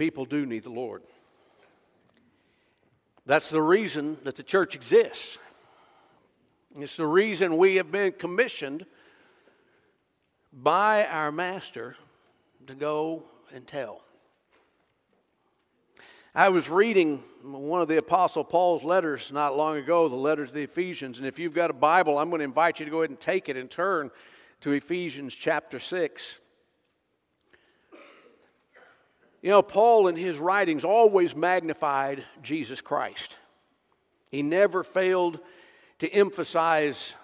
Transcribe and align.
people 0.00 0.24
do 0.24 0.46
need 0.46 0.62
the 0.62 0.70
Lord. 0.70 1.02
That's 3.26 3.50
the 3.50 3.60
reason 3.60 4.16
that 4.24 4.34
the 4.34 4.42
church 4.42 4.74
exists. 4.74 5.36
It's 6.74 6.96
the 6.96 7.06
reason 7.06 7.58
we 7.58 7.74
have 7.74 7.92
been 7.92 8.12
commissioned 8.12 8.86
by 10.54 11.04
our 11.04 11.30
master 11.30 11.96
to 12.66 12.74
go 12.74 13.24
and 13.52 13.66
tell. 13.66 14.00
I 16.34 16.48
was 16.48 16.70
reading 16.70 17.18
one 17.42 17.82
of 17.82 17.88
the 17.88 17.98
Apostle 17.98 18.42
Paul's 18.42 18.82
letters 18.82 19.30
not 19.30 19.54
long 19.54 19.76
ago, 19.76 20.08
the 20.08 20.16
letters 20.16 20.48
to 20.48 20.54
the 20.54 20.62
Ephesians. 20.62 21.18
And 21.18 21.26
if 21.26 21.38
you've 21.38 21.52
got 21.52 21.68
a 21.68 21.74
Bible, 21.74 22.18
I'm 22.18 22.30
going 22.30 22.40
to 22.40 22.44
invite 22.44 22.78
you 22.78 22.86
to 22.86 22.90
go 22.90 23.02
ahead 23.02 23.10
and 23.10 23.20
take 23.20 23.50
it 23.50 23.56
and 23.58 23.70
turn 23.70 24.10
to 24.62 24.72
Ephesians 24.72 25.34
chapter 25.34 25.78
6. 25.78 26.39
You 29.42 29.50
know, 29.50 29.62
Paul 29.62 30.08
in 30.08 30.16
his 30.16 30.38
writings 30.38 30.84
always 30.84 31.34
magnified 31.34 32.24
Jesus 32.42 32.80
Christ. 32.80 33.36
He 34.30 34.42
never 34.42 34.84
failed 34.84 35.40
to 36.00 36.08
emphasize 36.08 37.14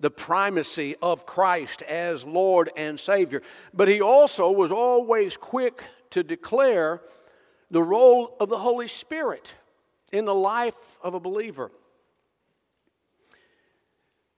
the 0.00 0.10
primacy 0.10 0.96
of 1.00 1.24
Christ 1.24 1.82
as 1.82 2.24
Lord 2.24 2.70
and 2.76 2.98
Savior. 2.98 3.42
But 3.72 3.86
he 3.86 4.00
also 4.00 4.50
was 4.50 4.72
always 4.72 5.36
quick 5.36 5.84
to 6.10 6.24
declare 6.24 7.00
the 7.70 7.82
role 7.82 8.36
of 8.40 8.48
the 8.48 8.58
Holy 8.58 8.88
Spirit 8.88 9.54
in 10.12 10.24
the 10.24 10.34
life 10.34 10.98
of 11.02 11.14
a 11.14 11.20
believer. 11.20 11.70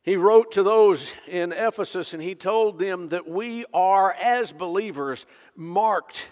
He 0.02 0.16
wrote 0.16 0.52
to 0.52 0.62
those 0.62 1.10
in 1.26 1.52
Ephesus 1.52 2.12
and 2.12 2.22
he 2.22 2.34
told 2.34 2.78
them 2.78 3.08
that 3.08 3.26
we 3.26 3.64
are, 3.72 4.12
as 4.12 4.52
believers, 4.52 5.24
marked 5.56 6.26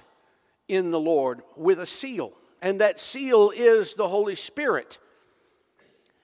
in 0.73 0.91
the 0.91 0.99
Lord 0.99 1.43
with 1.55 1.79
a 1.79 1.87
seal, 1.87 2.33
and 2.63 2.81
that 2.81 2.99
seal 2.99 3.53
is 3.55 3.93
the 3.93 4.09
Holy 4.09 4.35
Spirit. 4.35 4.99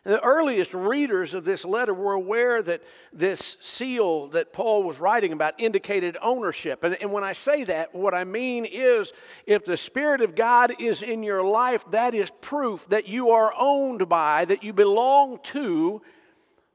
The 0.04 0.24
earliest 0.24 0.72
readers 0.72 1.34
of 1.34 1.44
this 1.44 1.66
letter 1.66 1.92
were 1.92 2.14
aware 2.14 2.62
that 2.62 2.82
this 3.12 3.58
seal 3.60 4.28
that 4.28 4.54
Paul 4.54 4.84
was 4.84 4.98
writing 4.98 5.34
about 5.34 5.60
indicated 5.60 6.16
ownership. 6.22 6.82
And, 6.82 6.96
and, 7.02 7.12
when 7.12 7.24
I 7.24 7.34
say 7.34 7.64
that, 7.64 7.94
what 7.94 8.14
I 8.14 8.24
mean 8.24 8.64
is 8.64 9.12
if 9.44 9.66
the 9.66 9.76
Spirit 9.76 10.22
of 10.22 10.34
God 10.34 10.80
is 10.80 11.02
in 11.02 11.22
your 11.22 11.44
life, 11.44 11.84
that 11.90 12.14
is 12.14 12.30
proof 12.40 12.88
that 12.88 13.06
you 13.06 13.30
are 13.30 13.52
owned 13.58 14.08
by, 14.08 14.46
that 14.46 14.64
you 14.64 14.72
belong 14.72 15.40
to 15.42 16.00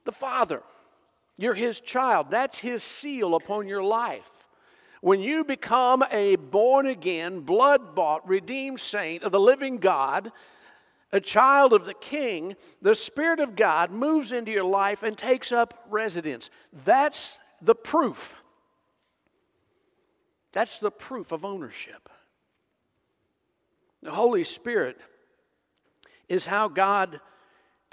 the 0.04 0.12
Father. 0.12 0.62
You're 1.36 1.56
His 1.56 1.80
child. 1.80 2.28
That's 2.30 2.60
His 2.60 2.84
seal 2.84 3.34
upon 3.34 3.68
your 3.68 3.84
life. 3.84 4.30
When 5.04 5.20
you 5.20 5.44
become 5.44 6.02
a 6.12 6.38
born 6.38 6.86
again, 6.86 7.42
blood 7.42 7.94
bought, 7.94 8.26
redeemed 8.26 8.80
saint 8.80 9.24
of 9.24 9.34
the 9.34 9.40
living 9.40 9.80
God, 9.80 10.32
a 11.12 11.20
child 11.20 11.74
of 11.74 11.84
the 11.84 11.94
king, 11.94 12.56
the 12.82 12.96
Spirit 12.96 13.42
of 13.42 13.58
God 13.58 13.92
moves 13.92 14.32
into 14.32 14.50
your 14.50 14.64
life 14.64 15.04
and 15.04 15.18
takes 15.18 15.52
up 15.52 15.88
residence. 15.90 16.50
That's 16.86 17.38
the 17.62 17.76
proof. 17.76 18.34
That's 20.54 20.80
the 20.80 20.90
proof 20.90 21.34
of 21.34 21.44
ownership. 21.44 22.08
The 24.04 24.12
Holy 24.12 24.46
Spirit 24.46 24.96
is 26.30 26.46
how 26.46 26.70
God 26.70 27.20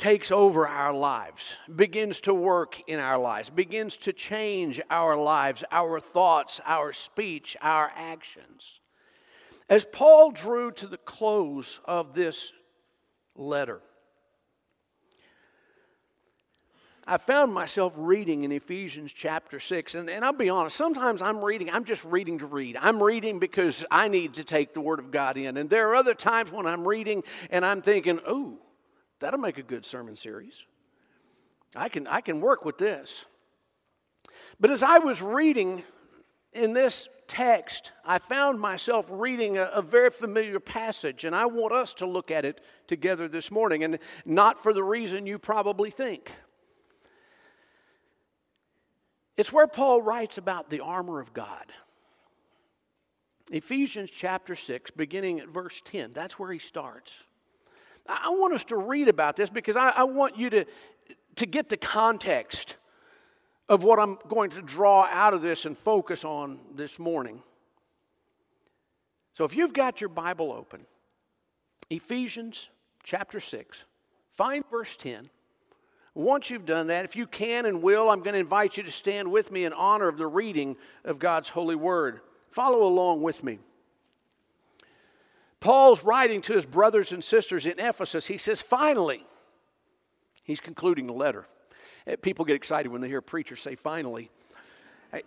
takes 0.00 0.30
over 0.30 0.66
our 0.66 0.94
lives, 0.94 1.56
begins 1.76 2.20
to 2.20 2.32
work 2.32 2.80
in 2.86 2.98
our 2.98 3.18
lives, 3.18 3.50
begins 3.50 3.98
to 3.98 4.14
change 4.14 4.80
our 4.88 5.14
lives, 5.14 5.62
our 5.70 6.00
thoughts, 6.00 6.58
our 6.64 6.90
speech, 6.90 7.54
our 7.60 7.92
actions. 7.94 8.80
As 9.68 9.84
Paul 9.84 10.30
drew 10.30 10.72
to 10.72 10.86
the 10.86 10.96
close 10.96 11.80
of 11.84 12.14
this 12.14 12.50
letter. 13.36 13.82
I 17.06 17.18
found 17.18 17.52
myself 17.52 17.92
reading 17.94 18.44
in 18.44 18.52
Ephesians 18.52 19.12
chapter 19.12 19.60
6, 19.60 19.96
and, 19.96 20.08
and 20.08 20.24
I'll 20.24 20.32
be 20.32 20.48
honest, 20.48 20.76
sometimes 20.76 21.20
I'm 21.20 21.44
reading, 21.44 21.68
I'm 21.68 21.84
just 21.84 22.06
reading 22.06 22.38
to 22.38 22.46
read. 22.46 22.78
I'm 22.80 23.02
reading 23.02 23.38
because 23.38 23.84
I 23.90 24.08
need 24.08 24.34
to 24.34 24.44
take 24.44 24.72
the 24.72 24.80
Word 24.80 24.98
of 24.98 25.10
God 25.10 25.36
in. 25.36 25.58
And 25.58 25.68
there 25.68 25.90
are 25.90 25.94
other 25.94 26.14
times 26.14 26.50
when 26.50 26.64
I'm 26.64 26.88
reading 26.88 27.22
and 27.50 27.66
I'm 27.66 27.82
thinking, 27.82 28.18
oh, 28.26 28.60
that'll 29.20 29.40
make 29.40 29.58
a 29.58 29.62
good 29.62 29.84
sermon 29.84 30.16
series. 30.16 30.64
I 31.76 31.88
can, 31.88 32.06
I 32.06 32.20
can 32.20 32.40
work 32.40 32.64
with 32.64 32.78
this. 32.78 33.24
But 34.58 34.70
as 34.70 34.82
I 34.82 34.98
was 34.98 35.22
reading 35.22 35.84
in 36.52 36.72
this 36.72 37.08
text, 37.28 37.92
I 38.04 38.18
found 38.18 38.60
myself 38.60 39.06
reading 39.08 39.56
a, 39.56 39.64
a, 39.66 39.82
very 39.82 40.10
familiar 40.10 40.58
passage, 40.58 41.24
and 41.24 41.34
I 41.34 41.46
want 41.46 41.72
us 41.72 41.94
to 41.94 42.06
look 42.06 42.30
at 42.32 42.44
it 42.44 42.60
together 42.88 43.28
this 43.28 43.52
morning, 43.52 43.84
and 43.84 43.98
not 44.24 44.60
for 44.60 44.72
the 44.72 44.82
reason 44.82 45.26
you 45.26 45.38
probably 45.38 45.90
think. 45.90 46.32
It's 49.36 49.52
where 49.52 49.68
Paul 49.68 50.02
writes 50.02 50.38
about 50.38 50.70
the 50.70 50.80
armor 50.80 51.20
of 51.20 51.32
God. 51.32 51.66
Ephesians 53.50 54.10
chapter 54.10 54.54
6, 54.54 54.90
beginning 54.90 55.40
at 55.40 55.48
verse 55.48 55.80
10, 55.84 56.12
that's 56.12 56.38
where 56.38 56.52
he 56.52 56.58
starts. 56.58 57.24
I 58.08 58.30
want 58.30 58.54
us 58.54 58.64
to 58.64 58.76
read 58.76 59.08
about 59.08 59.36
this 59.36 59.50
because 59.50 59.76
I, 59.76 59.90
I 59.90 60.04
want 60.04 60.38
you 60.38 60.50
to, 60.50 60.64
to 61.36 61.46
get 61.46 61.68
the 61.68 61.76
context 61.76 62.76
of 63.68 63.84
what 63.84 63.98
I'm 63.98 64.18
going 64.28 64.50
to 64.50 64.62
draw 64.62 65.06
out 65.10 65.32
of 65.32 65.42
this 65.42 65.64
and 65.64 65.78
focus 65.78 66.24
on 66.24 66.58
this 66.74 66.98
morning. 66.98 67.42
So 69.34 69.44
if 69.44 69.56
you've 69.56 69.72
got 69.72 70.00
your 70.00 70.08
Bible 70.08 70.52
open, 70.52 70.84
Ephesians 71.88 72.68
chapter 73.04 73.38
6, 73.38 73.84
find 74.32 74.64
verse 74.70 74.96
10. 74.96 75.30
Once 76.14 76.50
you've 76.50 76.66
done 76.66 76.88
that, 76.88 77.04
if 77.04 77.14
you 77.14 77.26
can 77.26 77.66
and 77.66 77.82
will, 77.82 78.10
I'm 78.10 78.20
going 78.20 78.34
to 78.34 78.40
invite 78.40 78.76
you 78.76 78.82
to 78.82 78.90
stand 78.90 79.30
with 79.30 79.52
me 79.52 79.64
in 79.64 79.72
honor 79.72 80.08
of 80.08 80.18
the 80.18 80.26
reading 80.26 80.76
of 81.04 81.20
God's 81.20 81.48
holy 81.48 81.76
word. 81.76 82.20
Follow 82.50 82.82
along 82.82 83.22
with 83.22 83.44
me. 83.44 83.60
Paul's 85.60 86.02
writing 86.02 86.40
to 86.42 86.54
his 86.54 86.64
brothers 86.64 87.12
and 87.12 87.22
sisters 87.22 87.66
in 87.66 87.78
Ephesus. 87.78 88.26
He 88.26 88.38
says, 88.38 88.62
finally, 88.62 89.24
he's 90.42 90.60
concluding 90.60 91.06
the 91.06 91.12
letter. 91.12 91.46
Eh, 92.06 92.16
people 92.16 92.44
get 92.44 92.56
excited 92.56 92.90
when 92.90 93.02
they 93.02 93.08
hear 93.08 93.18
a 93.18 93.22
preacher 93.22 93.56
say 93.56 93.74
finally. 93.74 94.30
Eh, 95.12 95.20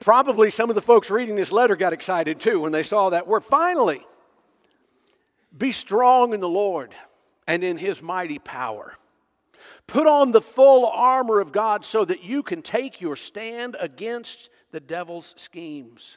probably 0.00 0.48
some 0.48 0.70
of 0.70 0.74
the 0.74 0.82
folks 0.82 1.10
reading 1.10 1.36
this 1.36 1.52
letter 1.52 1.76
got 1.76 1.92
excited 1.92 2.40
too 2.40 2.60
when 2.60 2.72
they 2.72 2.82
saw 2.82 3.10
that 3.10 3.26
word. 3.26 3.44
Finally, 3.44 4.04
be 5.56 5.70
strong 5.70 6.32
in 6.32 6.40
the 6.40 6.48
Lord 6.48 6.94
and 7.46 7.62
in 7.62 7.76
his 7.76 8.02
mighty 8.02 8.38
power. 8.38 8.94
Put 9.86 10.06
on 10.06 10.32
the 10.32 10.40
full 10.40 10.86
armor 10.86 11.40
of 11.40 11.52
God 11.52 11.84
so 11.84 12.06
that 12.06 12.24
you 12.24 12.42
can 12.42 12.62
take 12.62 13.02
your 13.02 13.16
stand 13.16 13.76
against 13.78 14.48
the 14.70 14.80
devil's 14.80 15.34
schemes. 15.36 16.16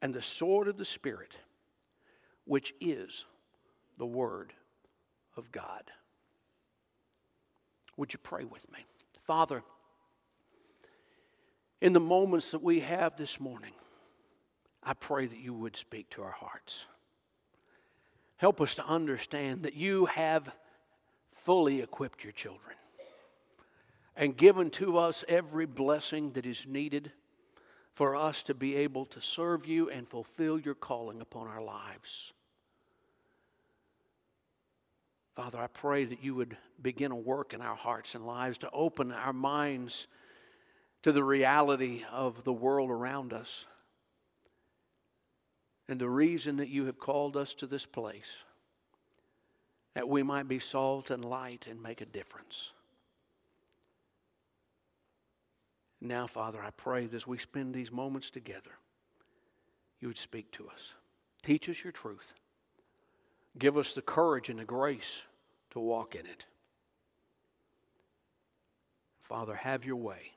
and 0.00 0.14
the 0.14 0.22
sword 0.22 0.68
of 0.68 0.76
the 0.76 0.84
Spirit, 0.84 1.36
which 2.44 2.72
is 2.80 3.24
the 3.98 4.06
Word 4.06 4.52
of 5.36 5.50
God. 5.52 5.90
Would 7.96 8.12
you 8.12 8.18
pray 8.22 8.44
with 8.44 8.70
me? 8.72 8.78
Father, 9.26 9.62
in 11.80 11.92
the 11.92 12.00
moments 12.00 12.52
that 12.52 12.62
we 12.62 12.80
have 12.80 13.16
this 13.16 13.40
morning, 13.40 13.72
I 14.82 14.94
pray 14.94 15.26
that 15.26 15.38
you 15.38 15.52
would 15.52 15.76
speak 15.76 16.08
to 16.10 16.22
our 16.22 16.32
hearts. 16.32 16.86
Help 18.36 18.60
us 18.60 18.76
to 18.76 18.86
understand 18.86 19.64
that 19.64 19.74
you 19.74 20.06
have 20.06 20.48
fully 21.30 21.80
equipped 21.80 22.22
your 22.22 22.32
children 22.32 22.76
and 24.16 24.36
given 24.36 24.70
to 24.70 24.98
us 24.98 25.24
every 25.28 25.66
blessing 25.66 26.32
that 26.32 26.46
is 26.46 26.66
needed 26.66 27.12
for 27.98 28.14
us 28.14 28.44
to 28.44 28.54
be 28.54 28.76
able 28.76 29.04
to 29.04 29.20
serve 29.20 29.66
you 29.66 29.90
and 29.90 30.06
fulfill 30.06 30.56
your 30.56 30.76
calling 30.76 31.20
upon 31.20 31.48
our 31.48 31.60
lives. 31.60 32.32
Father, 35.34 35.58
I 35.58 35.66
pray 35.66 36.04
that 36.04 36.22
you 36.22 36.36
would 36.36 36.56
begin 36.80 37.10
a 37.10 37.16
work 37.16 37.54
in 37.54 37.60
our 37.60 37.74
hearts 37.74 38.14
and 38.14 38.24
lives 38.24 38.58
to 38.58 38.70
open 38.70 39.10
our 39.10 39.32
minds 39.32 40.06
to 41.02 41.10
the 41.10 41.24
reality 41.24 42.04
of 42.12 42.44
the 42.44 42.52
world 42.52 42.88
around 42.88 43.32
us 43.32 43.66
and 45.88 46.00
the 46.00 46.08
reason 46.08 46.58
that 46.58 46.68
you 46.68 46.84
have 46.84 47.00
called 47.00 47.36
us 47.36 47.52
to 47.54 47.66
this 47.66 47.84
place 47.84 48.44
that 49.94 50.08
we 50.08 50.22
might 50.22 50.46
be 50.46 50.60
salt 50.60 51.10
and 51.10 51.24
light 51.24 51.66
and 51.68 51.82
make 51.82 52.00
a 52.00 52.06
difference. 52.06 52.74
Now, 56.00 56.26
Father, 56.26 56.62
I 56.62 56.70
pray 56.70 57.06
that 57.06 57.16
as 57.16 57.26
we 57.26 57.38
spend 57.38 57.74
these 57.74 57.90
moments 57.90 58.30
together, 58.30 58.70
you 60.00 60.08
would 60.08 60.18
speak 60.18 60.50
to 60.52 60.68
us. 60.68 60.92
Teach 61.42 61.68
us 61.68 61.82
your 61.82 61.92
truth. 61.92 62.34
Give 63.58 63.76
us 63.76 63.94
the 63.94 64.02
courage 64.02 64.48
and 64.48 64.58
the 64.58 64.64
grace 64.64 65.22
to 65.70 65.80
walk 65.80 66.14
in 66.14 66.26
it. 66.26 66.46
Father, 69.20 69.56
have 69.56 69.84
your 69.84 69.96
way 69.96 70.32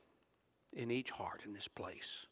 in 0.74 0.90
each 0.90 1.12
heart 1.12 1.44
in 1.46 1.54
this 1.54 1.68
place. 1.68 2.26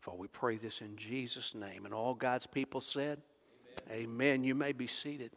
For 0.00 0.16
we 0.16 0.28
pray 0.28 0.56
this 0.56 0.80
in 0.80 0.96
Jesus' 0.96 1.54
name. 1.54 1.84
And 1.84 1.94
all 1.94 2.14
God's 2.14 2.46
people 2.46 2.80
said, 2.80 3.20
Amen. 3.90 4.02
Amen. 4.02 4.44
You 4.44 4.54
may 4.54 4.72
be 4.72 4.86
seated. 4.86 5.30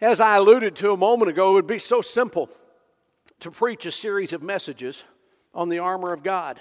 As 0.00 0.20
I 0.20 0.36
alluded 0.36 0.74
to 0.76 0.92
a 0.92 0.96
moment 0.96 1.30
ago, 1.30 1.50
it 1.50 1.54
would 1.54 1.66
be 1.66 1.78
so 1.78 2.00
simple 2.00 2.50
to 3.44 3.50
preach 3.50 3.84
a 3.84 3.92
series 3.92 4.32
of 4.32 4.42
messages 4.42 5.04
on 5.52 5.68
the 5.68 5.78
armor 5.78 6.14
of 6.14 6.22
God 6.22 6.58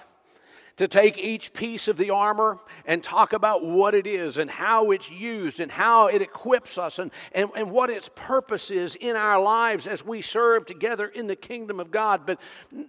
to 0.75 0.85
take 0.85 1.17
each 1.17 1.53
piece 1.53 1.87
of 1.87 1.95
the 1.95 2.09
armor 2.09 2.59
and 2.85 3.01
talk 3.01 3.31
about 3.31 3.63
what 3.63 3.95
it 3.95 4.05
is 4.05 4.37
and 4.37 4.51
how 4.51 4.91
it's 4.91 5.09
used 5.09 5.61
and 5.61 5.71
how 5.71 6.07
it 6.07 6.21
equips 6.21 6.77
us 6.77 6.99
and, 6.99 7.09
and, 7.31 7.49
and 7.55 7.71
what 7.71 7.89
its 7.89 8.09
purpose 8.15 8.69
is 8.69 8.95
in 8.95 9.15
our 9.15 9.41
lives 9.41 9.87
as 9.87 10.03
we 10.03 10.21
serve 10.21 10.65
together 10.65 11.07
in 11.07 11.27
the 11.27 11.37
kingdom 11.37 11.79
of 11.79 11.89
God. 11.89 12.25
But 12.25 12.41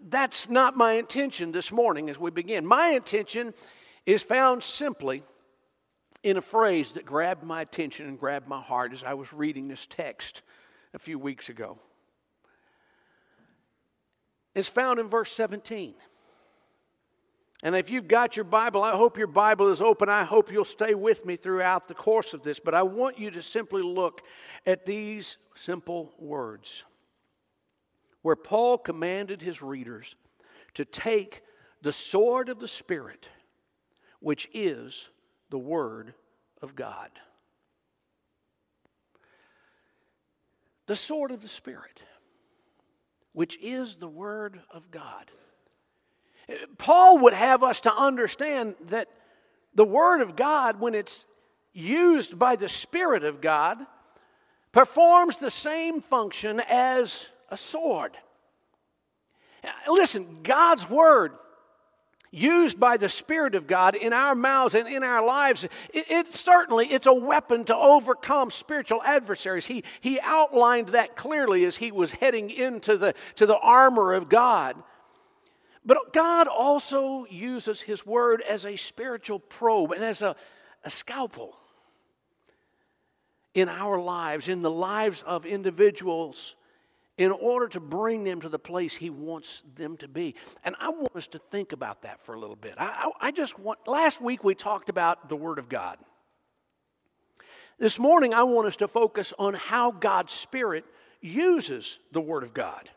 that's 0.09 0.49
not 0.51 0.77
my 0.77 0.95
intention 0.95 1.53
this 1.53 1.71
morning 1.71 2.11
as 2.11 2.19
we 2.19 2.33
begin. 2.33 2.67
My 2.67 2.89
intention 2.89 3.55
is 4.07 4.25
found 4.25 4.65
simply 4.65 5.23
in 6.25 6.37
a 6.37 6.43
phrase 6.43 6.95
that 6.95 7.07
grabbed 7.07 7.45
my 7.45 7.61
attention 7.61 8.09
and 8.09 8.19
grabbed 8.19 8.49
my 8.49 8.61
heart 8.61 8.93
as 8.93 9.05
I 9.05 9.15
was 9.15 9.33
reading 9.33 9.69
this 9.69 9.87
text 9.87 10.43
a 10.95 10.99
few 10.99 11.17
weeks 11.17 11.49
ago. 11.49 11.79
It's 14.55 14.69
found 14.69 15.01
in 15.01 15.09
verse 15.09 15.33
17. 15.33 15.95
And 17.63 17.75
if 17.75 17.89
you've 17.89 18.09
got 18.09 18.37
your 18.37 18.45
Bible, 18.45 18.83
I 18.83 18.93
hope 18.93 19.17
your 19.17 19.27
Bible 19.27 19.69
is 19.71 19.81
open. 19.81 20.11
I 20.11 20.23
hope 20.23 20.53
you'll 20.53 20.67
stay 20.67 20.95
with 20.95 21.25
me 21.25 21.37
throughout 21.37 21.89
the 21.89 21.95
course 21.95 22.35
of 22.35 22.43
this. 22.43 22.61
But 22.61 22.75
I 22.75 22.83
want 22.83 23.19
you 23.19 23.31
to 23.31 23.43
simply 23.43 23.83
look 23.83 24.23
at 24.67 24.85
these 24.85 25.39
simple 25.55 26.13
words 26.19 26.85
where 28.21 28.37
Paul 28.37 28.79
commanded 28.79 29.41
his 29.41 29.63
readers 29.63 30.15
to 30.75 30.85
take 30.85 31.43
the 31.83 31.93
sword 31.93 32.49
of 32.49 32.59
the 32.59 32.69
Spirit, 32.69 33.29
which 34.21 34.49
is 34.53 35.09
the 35.51 35.59
Word 35.59 36.15
of 36.61 36.75
God. 36.75 37.11
The 40.87 40.97
sword 40.97 41.31
of 41.31 41.41
the 41.41 41.49
Spirit, 41.49 42.03
which 43.35 43.59
is 43.61 43.97
the 43.97 44.09
Word 44.09 44.61
of 44.71 44.91
God. 44.91 45.31
Paul 46.79 47.19
would 47.19 47.35
have 47.35 47.63
us 47.63 47.81
to 47.81 47.95
understand 47.95 48.77
that 48.87 49.09
the 49.75 49.85
Word 49.85 50.23
of 50.23 50.37
God, 50.37 50.81
when 50.81 50.95
it's 50.95 51.27
used 51.73 52.39
by 52.39 52.57
the 52.57 52.69
Spirit 52.69 53.25
of 53.25 53.41
God, 53.41 53.79
performs 54.73 55.37
the 55.37 55.51
same 55.51 56.01
function 56.01 56.63
as 56.69 57.29
a 57.51 57.57
sword. 57.57 58.13
Listen, 59.89 60.41
God's 60.43 60.89
Word 60.89 61.33
used 62.35 62.79
by 62.81 62.97
the 62.97 63.09
spirit 63.09 63.55
of 63.55 63.67
god 63.67 63.95
in 63.95 64.13
our 64.13 64.35
mouths 64.35 64.75
and 64.75 64.89
in 64.89 65.03
our 65.03 65.25
lives 65.25 65.65
it, 65.65 66.11
it, 66.11 66.33
certainly 66.33 66.87
it's 66.87 67.07
a 67.07 67.13
weapon 67.13 67.65
to 67.65 67.77
overcome 67.77 68.51
spiritual 68.51 69.03
adversaries. 69.05 69.67
He, 69.67 69.85
he 70.01 70.21
outlined 70.21 70.89
that 70.89 71.17
clearly 71.17 71.65
as 71.65 71.77
he 71.77 71.93
was 71.93 72.11
heading 72.11 72.51
into 72.51 72.97
the, 72.97 73.15
to 73.37 73.47
the 73.47 73.59
armor 73.59 74.13
of 74.15 74.29
god. 74.29 74.77
But 75.85 76.13
God 76.13 76.47
also 76.47 77.27
uses 77.27 77.81
His 77.81 78.07
Word 78.07 78.41
as 78.41 78.65
a 78.65 78.77
spiritual 78.77 79.39
probe 79.39 79.93
and 79.93 80.03
as 80.03 80.23
a, 80.23 80.35
a 80.83 80.91
scalpel 80.91 81.55
in 83.53 83.69
our 83.69 84.01
lives, 84.01 84.49
in 84.49 84.63
the 84.63 84.71
lives 84.71 85.23
of 85.27 85.45
individuals, 85.45 86.57
in 87.17 87.31
order 87.31 87.69
to 87.69 87.81
bring 87.81 88.25
them 88.25 88.41
to 88.41 88.49
the 88.49 88.59
place 88.59 88.95
He 88.95 89.11
wants 89.11 89.63
them 89.77 89.97
to 89.99 90.09
be. 90.09 90.35
And 90.65 90.75
I 90.81 90.89
want 90.89 91.15
us 91.15 91.27
to 91.29 91.39
think 91.39 91.73
about 91.73 92.03
that 92.03 92.21
for 92.21 92.35
a 92.35 92.41
little 92.41 92.57
bit. 92.57 92.75
I, 92.77 93.11
I, 93.21 93.29
I 93.29 93.31
just 93.31 93.59
want, 93.59 93.79
last 93.87 94.21
week 94.21 94.43
we 94.43 94.55
talked 94.55 94.89
about 94.89 95.29
the 95.29 95.37
Word 95.37 95.59
of 95.59 95.69
God. 95.69 95.99
This 97.79 97.99
morning 97.99 98.35
I 98.35 98.43
want 98.43 98.67
us 98.67 98.77
to 98.77 98.89
focus 98.89 99.33
on 99.39 99.55
how 99.55 99.91
God's 99.91 100.33
Spirit 100.33 100.85
uses 101.21 101.99
the 102.13 102.21
Word 102.21 102.43
of 102.43 102.53
God. 102.53 102.91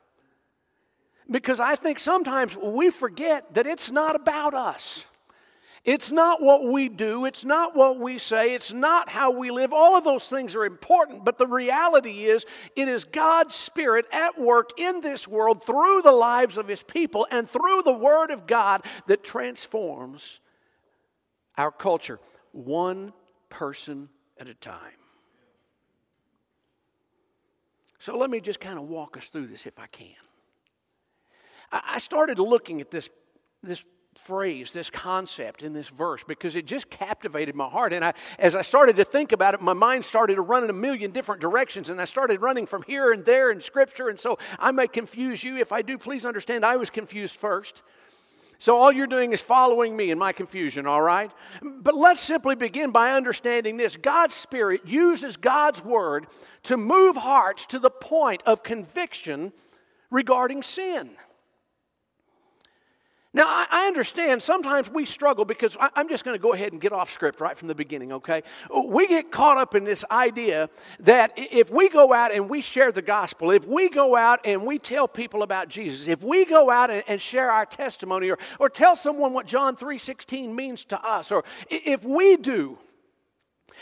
Because 1.30 1.60
I 1.60 1.76
think 1.76 2.00
sometimes 2.00 2.56
we 2.56 2.90
forget 2.90 3.54
that 3.54 3.68
it's 3.68 3.92
not 3.92 4.16
about 4.16 4.54
us. 4.54 5.06
It's 5.88 6.12
not 6.12 6.42
what 6.42 6.66
we 6.66 6.90
do, 6.90 7.24
it's 7.24 7.46
not 7.46 7.74
what 7.74 7.98
we 7.98 8.18
say, 8.18 8.54
it's 8.54 8.74
not 8.74 9.08
how 9.08 9.32
we 9.32 9.52
live. 9.52 9.72
All 9.72 9.98
of 9.98 10.04
those 10.04 10.28
things 10.28 10.54
are 10.54 10.66
important, 10.66 11.24
but 11.24 11.38
the 11.38 11.48
reality 11.48 12.26
is 12.26 12.46
it 12.76 12.90
is 12.90 13.06
God's 13.06 13.56
Spirit 13.56 14.06
at 14.12 14.38
work 14.38 14.72
in 14.78 15.00
this 15.00 15.30
world 15.30 15.64
through 15.64 16.02
the 16.02 16.12
lives 16.12 16.58
of 16.58 16.68
His 16.68 16.84
people 16.84 17.26
and 17.32 17.48
through 17.48 17.84
the 17.84 17.94
Word 17.94 18.32
of 18.32 18.46
God 18.46 18.84
that 19.06 19.24
transforms 19.24 20.42
our 21.58 21.72
culture, 21.72 22.20
one 22.52 23.14
person 23.48 24.10
at 24.38 24.50
a 24.50 24.56
time. 24.56 24.78
So 27.98 28.18
let 28.18 28.30
me 28.30 28.42
just 28.42 28.60
kind 28.60 28.78
of 28.78 28.90
walk 28.90 29.16
us 29.16 29.30
through 29.30 29.48
this 29.48 29.66
if 29.66 29.80
I 29.80 29.88
can. 29.88 30.10
I 31.72 32.00
started 32.00 32.40
looking 32.40 32.82
at 32.82 32.92
this, 32.92 33.10
this 33.64 33.86
phrase, 34.18 34.74
this 34.74 34.90
concept 34.90 35.64
in 35.64 35.74
this 35.74 35.88
verse, 35.90 36.24
because 36.28 36.56
it 36.56 36.66
just 36.66 36.90
captivated 36.90 37.56
my 37.56 37.68
heart. 37.68 37.94
And 37.94 38.04
I, 38.04 38.14
as 38.40 38.56
I 38.56 38.62
started 38.62 38.96
to 38.98 39.06
think 39.06 39.32
about 39.32 39.54
it, 39.54 39.62
my 39.62 39.74
mind 39.74 40.06
started 40.06 40.36
to 40.36 40.42
run 40.42 40.64
in 40.64 40.70
a 40.70 40.74
million 40.74 41.12
different 41.12 41.42
directions, 41.42 41.90
and 41.90 42.02
I 42.02 42.06
started 42.06 42.42
running 42.42 42.66
from 42.66 42.84
here 42.84 43.12
and 43.12 43.24
there 43.24 43.52
in 43.52 43.62
Scripture. 43.62 44.10
And 44.10 44.20
so 44.20 44.38
I 44.60 44.72
may 44.72 44.88
confuse 44.88 45.44
you. 45.44 45.58
If 45.58 45.72
I 45.72 45.82
do, 45.82 45.98
please 45.98 46.26
understand 46.26 46.66
I 46.66 46.76
was 46.76 46.90
confused 46.90 47.36
first. 47.36 47.82
So 48.60 48.76
all 48.76 48.92
you're 48.92 49.08
doing 49.08 49.34
is 49.34 49.42
following 49.42 49.96
me 49.96 50.10
in 50.10 50.18
my 50.18 50.32
confusion, 50.32 50.88
all 50.88 51.02
right? 51.02 51.32
But 51.62 51.96
let's 51.96 52.22
simply 52.22 52.56
begin 52.56 52.92
by 52.92 53.12
understanding 53.12 53.78
this 53.78 53.96
God's 53.98 54.34
Spirit 54.34 54.82
uses 54.86 55.38
God's 55.38 55.84
Word 55.84 56.26
to 56.64 56.76
move 56.76 57.16
hearts 57.16 57.68
to 57.68 57.80
the 57.80 57.92
point 57.92 58.42
of 58.46 58.64
conviction 58.64 59.54
regarding 60.10 60.64
sin. 60.64 61.12
Now, 63.38 63.68
I 63.70 63.86
understand 63.86 64.42
sometimes 64.42 64.90
we 64.90 65.06
struggle 65.06 65.46
because 65.46 65.78
I'm 65.80 66.10
just 66.10 66.26
going 66.26 66.34
to 66.34 66.42
go 66.42 66.54
ahead 66.54 66.72
and 66.72 66.82
get 66.82 66.92
off 66.92 67.12
script 67.12 67.40
right 67.40 67.56
from 67.56 67.68
the 67.68 67.76
beginning, 67.76 68.12
okay? 68.14 68.42
We 68.84 69.08
get 69.08 69.32
caught 69.32 69.60
up 69.60 69.76
in 69.76 69.84
this 69.84 70.04
idea 70.10 70.72
that 71.02 71.34
if 71.36 71.70
we 71.70 71.88
go 71.88 72.14
out 72.14 72.34
and 72.34 72.50
we 72.50 72.62
share 72.62 72.92
the 72.92 73.04
gospel, 73.04 73.52
if 73.52 73.64
we 73.68 73.90
go 73.90 74.16
out 74.16 74.40
and 74.44 74.66
we 74.66 74.80
tell 74.80 75.08
people 75.08 75.44
about 75.44 75.70
Jesus, 75.70 76.08
if 76.08 76.24
we 76.24 76.46
go 76.46 76.72
out 76.72 76.90
and 76.90 77.22
share 77.22 77.52
our 77.52 77.68
testimony 77.68 78.32
or, 78.32 78.40
or 78.60 78.70
tell 78.70 78.96
someone 78.96 79.34
what 79.34 79.46
John 79.46 79.76
3.16 79.76 80.52
means 80.56 80.84
to 80.86 81.00
us, 81.00 81.32
or 81.32 81.44
if 81.70 82.04
we 82.04 82.38
do, 82.38 82.80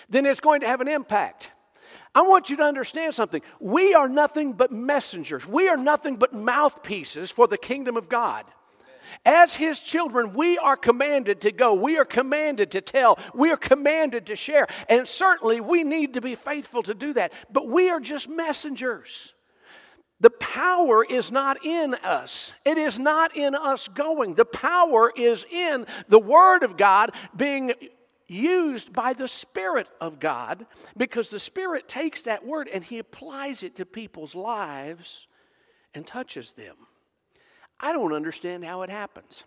then 0.09 0.25
it's 0.25 0.41
going 0.41 0.59
to 0.59 0.67
have 0.67 0.81
an 0.81 0.89
impact. 0.89 1.53
I 2.13 2.23
want 2.23 2.49
you 2.49 2.57
to 2.57 2.63
understand 2.63 3.15
something. 3.15 3.41
We 3.61 3.93
are 3.93 4.09
nothing 4.09 4.51
but 4.51 4.73
messengers. 4.73 5.47
We 5.47 5.69
are 5.69 5.77
nothing 5.77 6.17
but 6.17 6.33
mouthpieces 6.33 7.31
for 7.31 7.47
the 7.47 7.57
kingdom 7.57 7.95
of 7.95 8.09
God. 8.09 8.43
As 9.25 9.55
His 9.55 9.79
children, 9.79 10.33
we 10.33 10.57
are 10.57 10.77
commanded 10.77 11.41
to 11.41 11.51
go. 11.51 11.73
We 11.73 11.97
are 11.97 12.05
commanded 12.05 12.71
to 12.71 12.81
tell. 12.81 13.19
We 13.33 13.51
are 13.51 13.57
commanded 13.57 14.25
to 14.27 14.35
share. 14.35 14.67
And 14.89 15.07
certainly 15.07 15.61
we 15.61 15.83
need 15.83 16.13
to 16.15 16.21
be 16.21 16.35
faithful 16.35 16.83
to 16.83 16.93
do 16.93 17.13
that. 17.13 17.33
But 17.51 17.67
we 17.67 17.89
are 17.89 17.99
just 17.99 18.29
messengers. 18.29 19.33
The 20.21 20.29
power 20.29 21.03
is 21.03 21.29
not 21.29 21.65
in 21.65 21.93
us. 21.95 22.53
It 22.63 22.77
is 22.77 22.97
not 22.97 23.35
in 23.35 23.53
us 23.53 23.87
going. 23.87 24.35
The 24.35 24.45
power 24.45 25.11
is 25.15 25.45
in 25.51 25.85
the 26.07 26.19
Word 26.19 26.63
of 26.63 26.77
God 26.77 27.11
being 27.35 27.73
used 28.27 28.93
by 28.93 29.13
the 29.13 29.27
Spirit 29.27 29.87
of 29.99 30.19
God 30.19 30.65
because 30.95 31.29
the 31.29 31.39
Spirit 31.39 31.87
takes 31.87 32.23
that 32.23 32.45
Word 32.45 32.69
and 32.73 32.83
He 32.83 32.99
applies 32.99 33.61
it 33.61 33.75
to 33.75 33.85
people's 33.85 34.35
lives 34.35 35.27
and 35.93 36.07
touches 36.07 36.53
them. 36.53 36.75
I 37.79 37.93
don't 37.93 38.13
understand 38.13 38.63
how 38.63 38.83
it 38.83 38.89
happens. 38.89 39.43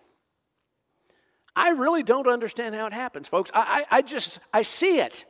I 1.56 1.70
really 1.70 2.02
don't 2.02 2.28
understand 2.28 2.74
how 2.74 2.86
it 2.86 2.92
happens, 2.92 3.26
folks. 3.26 3.50
I, 3.52 3.84
I, 3.90 3.98
I 3.98 4.02
just, 4.02 4.38
I 4.52 4.62
see 4.62 5.00
it. 5.00 5.26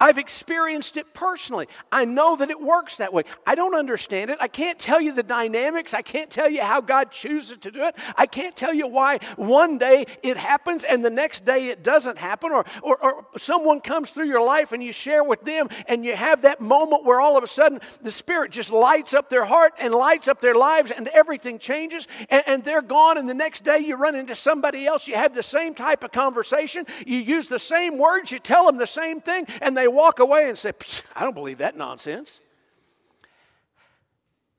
I've 0.00 0.18
experienced 0.18 0.96
it 0.96 1.14
personally. 1.14 1.68
I 1.92 2.04
know 2.04 2.36
that 2.36 2.50
it 2.50 2.60
works 2.60 2.96
that 2.96 3.12
way. 3.12 3.24
I 3.46 3.54
don't 3.54 3.74
understand 3.74 4.30
it. 4.30 4.38
I 4.40 4.48
can't 4.48 4.78
tell 4.78 5.00
you 5.00 5.12
the 5.12 5.22
dynamics. 5.22 5.94
I 5.94 6.02
can't 6.02 6.30
tell 6.30 6.48
you 6.48 6.62
how 6.62 6.80
God 6.80 7.10
chooses 7.10 7.58
to 7.58 7.70
do 7.70 7.82
it. 7.82 7.96
I 8.16 8.26
can't 8.26 8.56
tell 8.56 8.74
you 8.74 8.86
why 8.86 9.18
one 9.36 9.78
day 9.78 10.06
it 10.22 10.36
happens 10.36 10.84
and 10.84 11.04
the 11.04 11.10
next 11.10 11.44
day 11.44 11.68
it 11.68 11.82
doesn't 11.82 12.18
happen, 12.18 12.52
or, 12.52 12.64
or, 12.82 12.96
or 12.96 13.26
someone 13.36 13.80
comes 13.80 14.10
through 14.10 14.28
your 14.28 14.44
life 14.44 14.72
and 14.72 14.82
you 14.82 14.92
share 14.92 15.24
with 15.24 15.42
them 15.44 15.68
and 15.86 16.04
you 16.04 16.16
have 16.16 16.42
that 16.42 16.60
moment 16.60 17.04
where 17.04 17.20
all 17.20 17.36
of 17.36 17.44
a 17.44 17.46
sudden 17.46 17.80
the 18.02 18.10
Spirit 18.10 18.50
just 18.50 18.72
lights 18.72 19.14
up 19.14 19.28
their 19.28 19.44
heart 19.44 19.74
and 19.78 19.94
lights 19.94 20.28
up 20.28 20.40
their 20.40 20.54
lives 20.54 20.90
and 20.90 21.08
everything 21.08 21.58
changes 21.58 22.08
and, 22.30 22.42
and 22.46 22.64
they're 22.64 22.82
gone. 22.82 23.18
And 23.18 23.28
the 23.28 23.34
next 23.34 23.64
day 23.64 23.78
you 23.78 23.96
run 23.96 24.14
into 24.14 24.34
somebody 24.34 24.86
else, 24.86 25.06
you 25.06 25.16
have 25.16 25.34
the 25.34 25.42
same 25.42 25.74
type 25.74 26.04
of 26.04 26.12
conversation, 26.12 26.86
you 27.06 27.18
use 27.18 27.48
the 27.48 27.58
same 27.58 27.98
words, 27.98 28.32
you 28.32 28.38
tell 28.38 28.66
them 28.66 28.76
the 28.76 28.86
same 28.86 29.20
thing, 29.20 29.46
and 29.60 29.73
they 29.74 29.84
they 29.84 29.88
walk 29.88 30.18
away 30.18 30.48
and 30.48 30.56
say, 30.56 30.72
I 31.14 31.22
don't 31.24 31.34
believe 31.34 31.58
that 31.58 31.76
nonsense. 31.76 32.40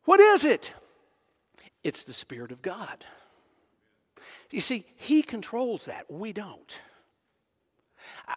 What 0.05 0.19
is 0.19 0.45
it? 0.45 0.73
It's 1.83 2.03
the 2.03 2.13
Spirit 2.13 2.51
of 2.51 2.61
God. 2.61 3.03
You 4.51 4.61
see, 4.61 4.85
He 4.95 5.21
controls 5.21 5.85
that. 5.85 6.05
We 6.09 6.33
don't. 6.33 6.79
I, 8.27 8.35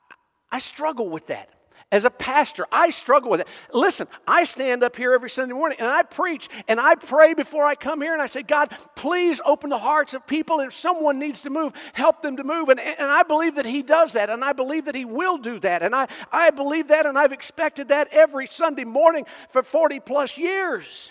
I 0.50 0.58
struggle 0.58 1.08
with 1.08 1.26
that. 1.28 1.50
As 1.90 2.04
a 2.04 2.10
pastor, 2.10 2.66
I 2.70 2.90
struggle 2.90 3.30
with 3.30 3.40
it. 3.40 3.48
Listen, 3.72 4.08
I 4.26 4.44
stand 4.44 4.82
up 4.82 4.94
here 4.94 5.14
every 5.14 5.30
Sunday 5.30 5.54
morning 5.54 5.78
and 5.80 5.88
I 5.88 6.02
preach 6.02 6.50
and 6.68 6.78
I 6.78 6.96
pray 6.96 7.32
before 7.32 7.64
I 7.64 7.76
come 7.76 8.02
here 8.02 8.12
and 8.12 8.20
I 8.20 8.26
say, 8.26 8.42
God, 8.42 8.76
please 8.94 9.40
open 9.42 9.70
the 9.70 9.78
hearts 9.78 10.12
of 10.12 10.26
people. 10.26 10.60
If 10.60 10.74
someone 10.74 11.18
needs 11.18 11.40
to 11.42 11.50
move, 11.50 11.72
help 11.94 12.20
them 12.20 12.36
to 12.36 12.44
move. 12.44 12.68
And, 12.68 12.78
and 12.78 13.10
I 13.10 13.22
believe 13.22 13.54
that 13.54 13.64
He 13.64 13.82
does 13.82 14.12
that 14.12 14.28
and 14.28 14.44
I 14.44 14.52
believe 14.52 14.84
that 14.84 14.94
He 14.94 15.06
will 15.06 15.38
do 15.38 15.58
that. 15.60 15.82
And 15.82 15.94
I, 15.94 16.08
I 16.30 16.50
believe 16.50 16.88
that 16.88 17.06
and 17.06 17.18
I've 17.18 17.32
expected 17.32 17.88
that 17.88 18.08
every 18.12 18.46
Sunday 18.46 18.84
morning 18.84 19.24
for 19.48 19.62
40 19.62 20.00
plus 20.00 20.36
years. 20.36 21.10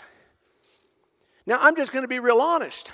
Now, 1.44 1.58
I'm 1.60 1.74
just 1.74 1.90
going 1.90 2.02
to 2.02 2.08
be 2.08 2.20
real 2.20 2.40
honest. 2.40 2.92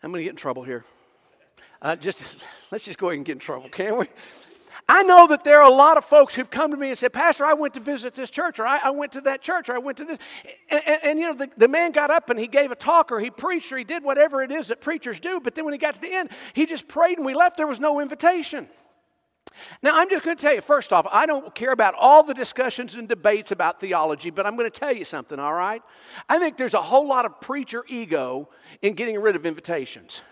I'm 0.00 0.12
going 0.12 0.20
to 0.20 0.24
get 0.24 0.30
in 0.30 0.36
trouble 0.36 0.62
here. 0.62 0.84
Uh, 1.82 1.96
just 1.96 2.22
let's 2.70 2.84
just 2.84 3.00
go 3.00 3.08
ahead 3.08 3.16
and 3.16 3.26
get 3.26 3.32
in 3.32 3.38
trouble, 3.40 3.68
can 3.68 3.96
we? 3.96 4.06
I 4.90 5.02
know 5.02 5.26
that 5.26 5.44
there 5.44 5.60
are 5.60 5.70
a 5.70 5.74
lot 5.74 5.98
of 5.98 6.04
folks 6.06 6.34
who've 6.34 6.50
come 6.50 6.70
to 6.70 6.76
me 6.76 6.88
and 6.88 6.96
said, 6.96 7.12
Pastor, 7.12 7.44
I 7.44 7.52
went 7.52 7.74
to 7.74 7.80
visit 7.80 8.14
this 8.14 8.30
church, 8.30 8.58
or 8.58 8.66
I, 8.66 8.80
I 8.84 8.90
went 8.90 9.12
to 9.12 9.20
that 9.22 9.42
church, 9.42 9.68
or 9.68 9.74
I 9.74 9.78
went 9.78 9.98
to 9.98 10.04
this. 10.06 10.18
And, 10.70 10.82
and, 10.86 11.00
and, 11.04 11.18
you 11.18 11.26
know, 11.26 11.34
the, 11.34 11.50
the 11.58 11.68
man 11.68 11.92
got 11.92 12.10
up 12.10 12.30
and 12.30 12.40
he 12.40 12.46
gave 12.46 12.70
a 12.72 12.74
talk, 12.74 13.12
or 13.12 13.20
he 13.20 13.30
preached, 13.30 13.70
or 13.70 13.76
he 13.76 13.84
did 13.84 14.02
whatever 14.02 14.42
it 14.42 14.50
is 14.50 14.68
that 14.68 14.80
preachers 14.80 15.20
do. 15.20 15.40
But 15.40 15.54
then 15.54 15.66
when 15.66 15.74
he 15.74 15.78
got 15.78 15.94
to 15.96 16.00
the 16.00 16.12
end, 16.12 16.30
he 16.54 16.64
just 16.64 16.88
prayed 16.88 17.18
and 17.18 17.26
we 17.26 17.34
left. 17.34 17.58
There 17.58 17.66
was 17.66 17.80
no 17.80 18.00
invitation. 18.00 18.66
Now, 19.82 19.98
I'm 19.98 20.08
just 20.08 20.22
going 20.22 20.36
to 20.36 20.42
tell 20.42 20.54
you, 20.54 20.62
first 20.62 20.92
off, 20.92 21.06
I 21.10 21.26
don't 21.26 21.54
care 21.54 21.72
about 21.72 21.94
all 21.98 22.22
the 22.22 22.34
discussions 22.34 22.94
and 22.94 23.08
debates 23.08 23.52
about 23.52 23.80
theology, 23.80 24.30
but 24.30 24.46
I'm 24.46 24.56
going 24.56 24.70
to 24.70 24.80
tell 24.80 24.94
you 24.94 25.04
something, 25.04 25.38
all 25.38 25.54
right? 25.54 25.82
I 26.28 26.38
think 26.38 26.56
there's 26.56 26.74
a 26.74 26.82
whole 26.82 27.06
lot 27.06 27.24
of 27.26 27.40
preacher 27.40 27.84
ego 27.88 28.48
in 28.82 28.94
getting 28.94 29.20
rid 29.20 29.36
of 29.36 29.44
invitations. 29.44 30.22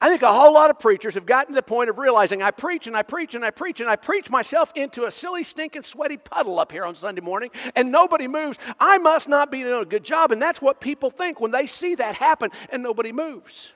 I 0.00 0.08
think 0.08 0.22
a 0.22 0.32
whole 0.32 0.52
lot 0.52 0.70
of 0.70 0.78
preachers 0.78 1.14
have 1.14 1.26
gotten 1.26 1.54
to 1.54 1.58
the 1.58 1.62
point 1.62 1.90
of 1.90 1.98
realizing 1.98 2.42
I 2.42 2.50
preach 2.50 2.86
and 2.86 2.96
I 2.96 3.02
preach 3.02 3.34
and 3.34 3.44
I 3.44 3.50
preach 3.50 3.80
and 3.80 3.88
I 3.88 3.96
preach 3.96 4.30
myself 4.30 4.72
into 4.74 5.04
a 5.04 5.10
silly, 5.10 5.42
stinking, 5.42 5.82
sweaty 5.82 6.16
puddle 6.16 6.58
up 6.58 6.72
here 6.72 6.84
on 6.84 6.94
Sunday 6.94 7.20
morning 7.20 7.50
and 7.74 7.90
nobody 7.90 8.28
moves. 8.28 8.58
I 8.80 8.98
must 8.98 9.28
not 9.28 9.50
be 9.50 9.62
doing 9.62 9.82
a 9.82 9.86
good 9.86 10.04
job. 10.04 10.32
And 10.32 10.40
that's 10.40 10.60
what 10.60 10.80
people 10.80 11.10
think 11.10 11.40
when 11.40 11.50
they 11.50 11.66
see 11.66 11.94
that 11.96 12.16
happen 12.16 12.50
and 12.70 12.82
nobody 12.82 13.12
moves. 13.12 13.72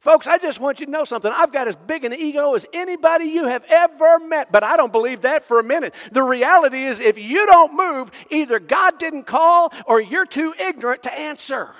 Folks, 0.00 0.28
I 0.28 0.38
just 0.38 0.60
want 0.60 0.78
you 0.78 0.86
to 0.86 0.92
know 0.92 1.04
something. 1.04 1.32
I've 1.34 1.52
got 1.52 1.66
as 1.66 1.74
big 1.74 2.04
an 2.04 2.12
ego 2.12 2.54
as 2.54 2.64
anybody 2.72 3.26
you 3.26 3.48
have 3.48 3.64
ever 3.68 4.20
met, 4.20 4.52
but 4.52 4.62
I 4.62 4.76
don't 4.76 4.92
believe 4.92 5.22
that 5.22 5.44
for 5.44 5.58
a 5.58 5.64
minute. 5.64 5.92
The 6.12 6.22
reality 6.22 6.84
is, 6.84 7.00
if 7.00 7.18
you 7.18 7.44
don't 7.46 7.74
move, 7.74 8.12
either 8.30 8.60
God 8.60 8.98
didn't 9.00 9.24
call 9.24 9.72
or 9.86 10.00
you're 10.00 10.24
too 10.24 10.54
ignorant 10.58 11.02
to 11.02 11.12
answer. 11.12 11.74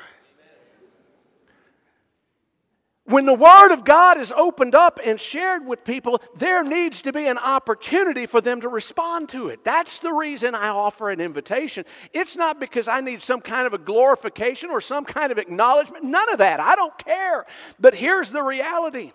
When 3.09 3.25
the 3.25 3.33
Word 3.33 3.73
of 3.73 3.87
God 3.87 4.19
is 4.19 4.33
opened 4.33 4.75
up 4.75 5.01
and 5.03 5.19
shared 5.19 5.67
with 5.67 5.83
people, 5.83 6.21
there 6.37 6.63
needs 6.63 7.01
to 7.03 7.13
be 7.13 7.27
an 7.27 7.39
opportunity 7.39 8.27
for 8.27 8.43
them 8.43 8.61
to 8.61 8.69
respond 8.69 9.31
to 9.31 9.49
it. 9.49 9.65
That's 9.65 9.99
the 10.01 10.13
reason 10.13 10.55
I 10.55 10.69
offer 10.69 11.09
an 11.09 11.19
invitation. 11.19 11.87
It's 12.13 12.37
not 12.37 12.61
because 12.61 12.87
I 12.87 13.01
need 13.01 13.23
some 13.23 13.41
kind 13.41 13.67
of 13.67 13.73
a 13.73 13.79
glorification 13.79 14.69
or 14.69 14.83
some 14.83 15.07
kind 15.07 15.33
of 15.33 15.39
acknowledgement. 15.39 16.05
None 16.05 16.31
of 16.31 16.39
that. 16.41 16.61
I 16.61 16.75
don't 16.75 16.99
care. 16.99 17.47
But 17.81 17.95
here's 17.95 18.29
the 18.29 18.43
reality. 18.43 19.13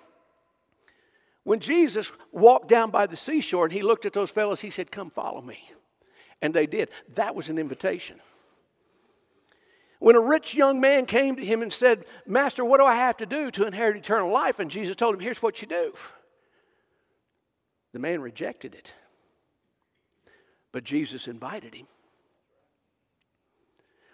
When 1.43 1.59
Jesus 1.59 2.11
walked 2.31 2.69
down 2.69 2.89
by 2.89 3.05
the 3.05 3.15
seashore 3.15 3.65
and 3.65 3.73
he 3.73 3.83
looked 3.83 4.07
at 4.07 4.13
those 4.13 4.31
fellows, 4.31 4.61
he 4.61 4.71
said, 4.71 4.89
Come 4.89 5.11
follow 5.11 5.41
me. 5.41 5.69
And 6.41 6.51
they 6.51 6.65
did. 6.65 6.89
That 7.13 7.35
was 7.35 7.47
an 7.49 7.59
invitation. 7.59 8.19
When 10.03 10.17
a 10.17 10.19
rich 10.19 10.53
young 10.53 10.81
man 10.81 11.05
came 11.05 11.37
to 11.37 11.45
him 11.45 11.61
and 11.61 11.71
said, 11.71 12.03
Master, 12.27 12.65
what 12.65 12.81
do 12.81 12.85
I 12.85 12.95
have 12.95 13.15
to 13.17 13.25
do 13.25 13.49
to 13.51 13.65
inherit 13.65 13.95
eternal 13.95 14.29
life? 14.29 14.59
And 14.59 14.69
Jesus 14.69 14.97
told 14.97 15.13
him, 15.13 15.21
Here's 15.21 15.41
what 15.41 15.61
you 15.61 15.67
do. 15.69 15.93
The 17.93 17.99
man 17.99 18.19
rejected 18.21 18.75
it. 18.75 18.91
But 20.73 20.83
Jesus 20.83 21.29
invited 21.29 21.73
him. 21.73 21.87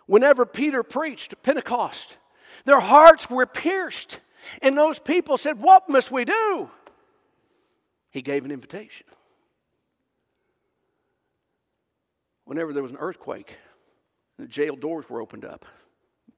Whenever 0.05 0.45
Peter 0.45 0.83
preached 0.83 1.33
Pentecost, 1.41 2.17
their 2.65 2.79
hearts 2.79 3.27
were 3.27 3.47
pierced. 3.47 4.19
And 4.61 4.77
those 4.77 4.99
people 4.99 5.39
said, 5.39 5.59
What 5.59 5.89
must 5.89 6.11
we 6.11 6.23
do? 6.23 6.69
He 8.11 8.21
gave 8.21 8.45
an 8.45 8.51
invitation. 8.51 9.07
Whenever 12.45 12.73
there 12.73 12.83
was 12.83 12.91
an 12.91 12.99
earthquake, 12.99 13.57
the 14.37 14.45
jail 14.45 14.75
doors 14.75 15.09
were 15.09 15.19
opened 15.19 15.45
up. 15.45 15.65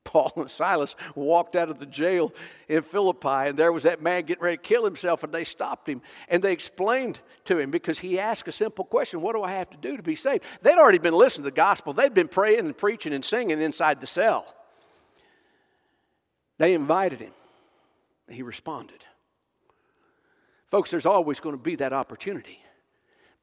Paul 0.04 0.32
and 0.36 0.50
Silas 0.50 0.96
walked 1.16 1.56
out 1.56 1.70
of 1.70 1.80
the 1.80 1.86
jail 1.86 2.34
in 2.68 2.82
Philippi, 2.82 3.50
and 3.50 3.58
there 3.58 3.72
was 3.72 3.84
that 3.84 4.02
man 4.02 4.24
getting 4.24 4.44
ready 4.44 4.58
to 4.58 4.64
kill 4.64 4.84
himself, 4.84 5.24
and 5.24 5.32
they 5.32 5.44
stopped 5.44 5.88
him 5.88 6.02
and 6.28 6.44
they 6.44 6.52
explained 6.52 7.20
to 7.46 7.60
him 7.60 7.72
because 7.72 8.00
he 8.00 8.20
asked 8.20 8.48
a 8.48 8.52
simple 8.52 8.84
question 8.84 9.22
What 9.22 9.36
do 9.36 9.44
I 9.44 9.52
have 9.52 9.70
to 9.70 9.78
do 9.78 9.98
to 9.98 10.04
be 10.04 10.16
saved? 10.16 10.44
They'd 10.62 10.78
already 10.78 10.98
been 10.98 11.14
listening 11.14 11.44
to 11.44 11.52
the 11.52 11.56
gospel, 11.56 11.94
they'd 11.94 12.14
been 12.14 12.28
praying 12.28 12.60
and 12.60 12.78
preaching 12.78 13.14
and 13.14 13.24
singing 13.24 13.62
inside 13.62 14.02
the 14.02 14.08
cell. 14.08 14.56
They 16.58 16.74
invited 16.74 17.20
him, 17.20 17.34
and 18.28 18.36
he 18.36 18.44
responded. 18.44 19.04
Folks, 20.70 20.90
there's 20.90 21.06
always 21.06 21.40
going 21.40 21.56
to 21.56 21.62
be 21.62 21.76
that 21.76 21.92
opportunity, 21.92 22.60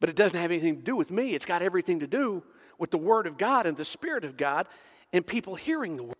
but 0.00 0.08
it 0.08 0.16
doesn't 0.16 0.38
have 0.40 0.50
anything 0.50 0.76
to 0.76 0.82
do 0.82 0.96
with 0.96 1.10
me, 1.10 1.34
it's 1.34 1.44
got 1.44 1.62
everything 1.62 2.00
to 2.00 2.06
do 2.06 2.42
with 2.78 2.90
the 2.90 2.98
Word 2.98 3.26
of 3.26 3.36
God 3.36 3.66
and 3.66 3.76
the 3.76 3.84
Spirit 3.84 4.24
of 4.24 4.36
God 4.36 4.68
and 5.12 5.26
people 5.26 5.54
hearing 5.54 5.96
the 5.96 6.04
Word. 6.04 6.14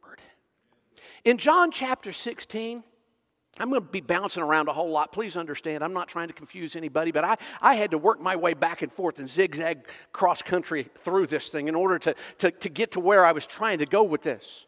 In 1.25 1.38
John 1.38 1.71
chapter 1.71 2.12
16, 2.12 2.83
I'm 3.61 3.71
going 3.71 3.83
to 3.83 3.88
be 3.88 4.00
bouncing 4.00 4.42
around 4.42 4.68
a 4.68 4.73
whole 4.73 4.90
lot. 4.90 5.12
Please 5.12 5.37
understand, 5.37 5.83
I'm 5.83 5.92
not 5.92 6.09
trying 6.09 6.28
to 6.28 6.35
confuse 6.35 6.76
anybody, 6.76 7.11
but 7.11 7.25
I, 7.25 7.37
I 7.61 7.75
had 7.75 7.90
to 7.90 7.99
work 7.99 8.21
my 8.21 8.37
way 8.37 8.54
back 8.54 8.83
and 8.83 8.92
forth 8.92 9.18
and 9.18 9.28
zigzag 9.28 9.88
cross 10.12 10.42
country 10.42 10.88
through 10.99 11.26
this 11.26 11.49
thing 11.49 11.68
in 11.68 11.75
order 11.75 11.99
to, 11.99 12.14
to, 12.38 12.50
to 12.50 12.68
get 12.68 12.92
to 12.92 13.00
where 13.00 13.25
I 13.25 13.33
was 13.33 13.47
trying 13.47 13.78
to 13.78 13.87
go 13.87 14.02
with 14.02 14.23
this. 14.23 14.66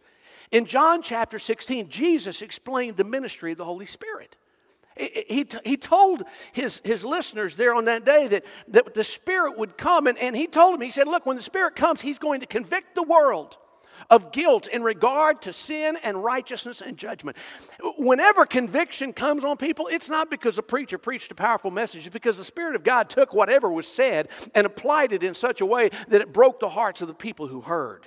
In 0.50 0.64
John 0.64 1.02
chapter 1.02 1.38
16, 1.38 1.88
Jesus 1.88 2.42
explained 2.42 2.96
the 2.96 3.04
ministry 3.04 3.52
of 3.52 3.58
the 3.58 3.64
Holy 3.64 3.86
Spirit. 3.86 4.36
He, 4.96 5.46
he 5.64 5.76
told 5.76 6.24
his, 6.52 6.82
his 6.84 7.04
listeners 7.04 7.54
there 7.56 7.72
on 7.74 7.84
that 7.84 8.04
day 8.04 8.26
that, 8.26 8.44
that 8.68 8.92
the 8.92 9.04
Spirit 9.04 9.56
would 9.56 9.78
come, 9.78 10.08
and, 10.08 10.18
and 10.18 10.36
he 10.36 10.46
told 10.48 10.74
them, 10.74 10.82
he 10.82 10.90
said, 10.90 11.06
Look, 11.06 11.24
when 11.24 11.36
the 11.36 11.42
Spirit 11.42 11.76
comes, 11.76 12.00
he's 12.00 12.18
going 12.18 12.40
to 12.40 12.46
convict 12.46 12.96
the 12.96 13.04
world 13.04 13.56
of 14.09 14.33
guilt 14.33 14.66
in 14.66 14.83
regard 14.83 15.42
to 15.42 15.52
sin 15.52 15.99
and 16.02 16.23
righteousness 16.23 16.80
and 16.80 16.97
judgment. 16.97 17.37
Whenever 17.99 18.47
conviction 18.47 19.12
comes 19.12 19.45
on 19.45 19.57
people, 19.57 19.88
it's 19.88 20.09
not 20.09 20.30
because 20.30 20.59
a 20.59 20.62
preacher 20.62 20.99
preached 20.99 21.30
a 21.33 21.35
powerful 21.35 21.71
message, 21.71 22.07
it's 22.07 22.12
because 22.12 22.38
the 22.38 22.45
Spirit 22.45 22.76
of 22.76 22.85
God 22.85 23.09
took 23.09 23.35
whatever 23.35 23.71
was 23.71 23.87
said 23.87 24.28
and 24.54 24.66
applied 24.66 25.12
it 25.12 25.23
in 25.23 25.35
such 25.35 25.61
a 25.61 25.66
way 25.66 25.90
that 26.09 26.21
it 26.21 26.33
broke 26.33 26.61
the 26.61 26.71
hearts 26.71 27.02
of 27.02 27.09
the 27.09 27.14
people 27.14 27.47
who 27.47 27.61
heard. 27.61 28.07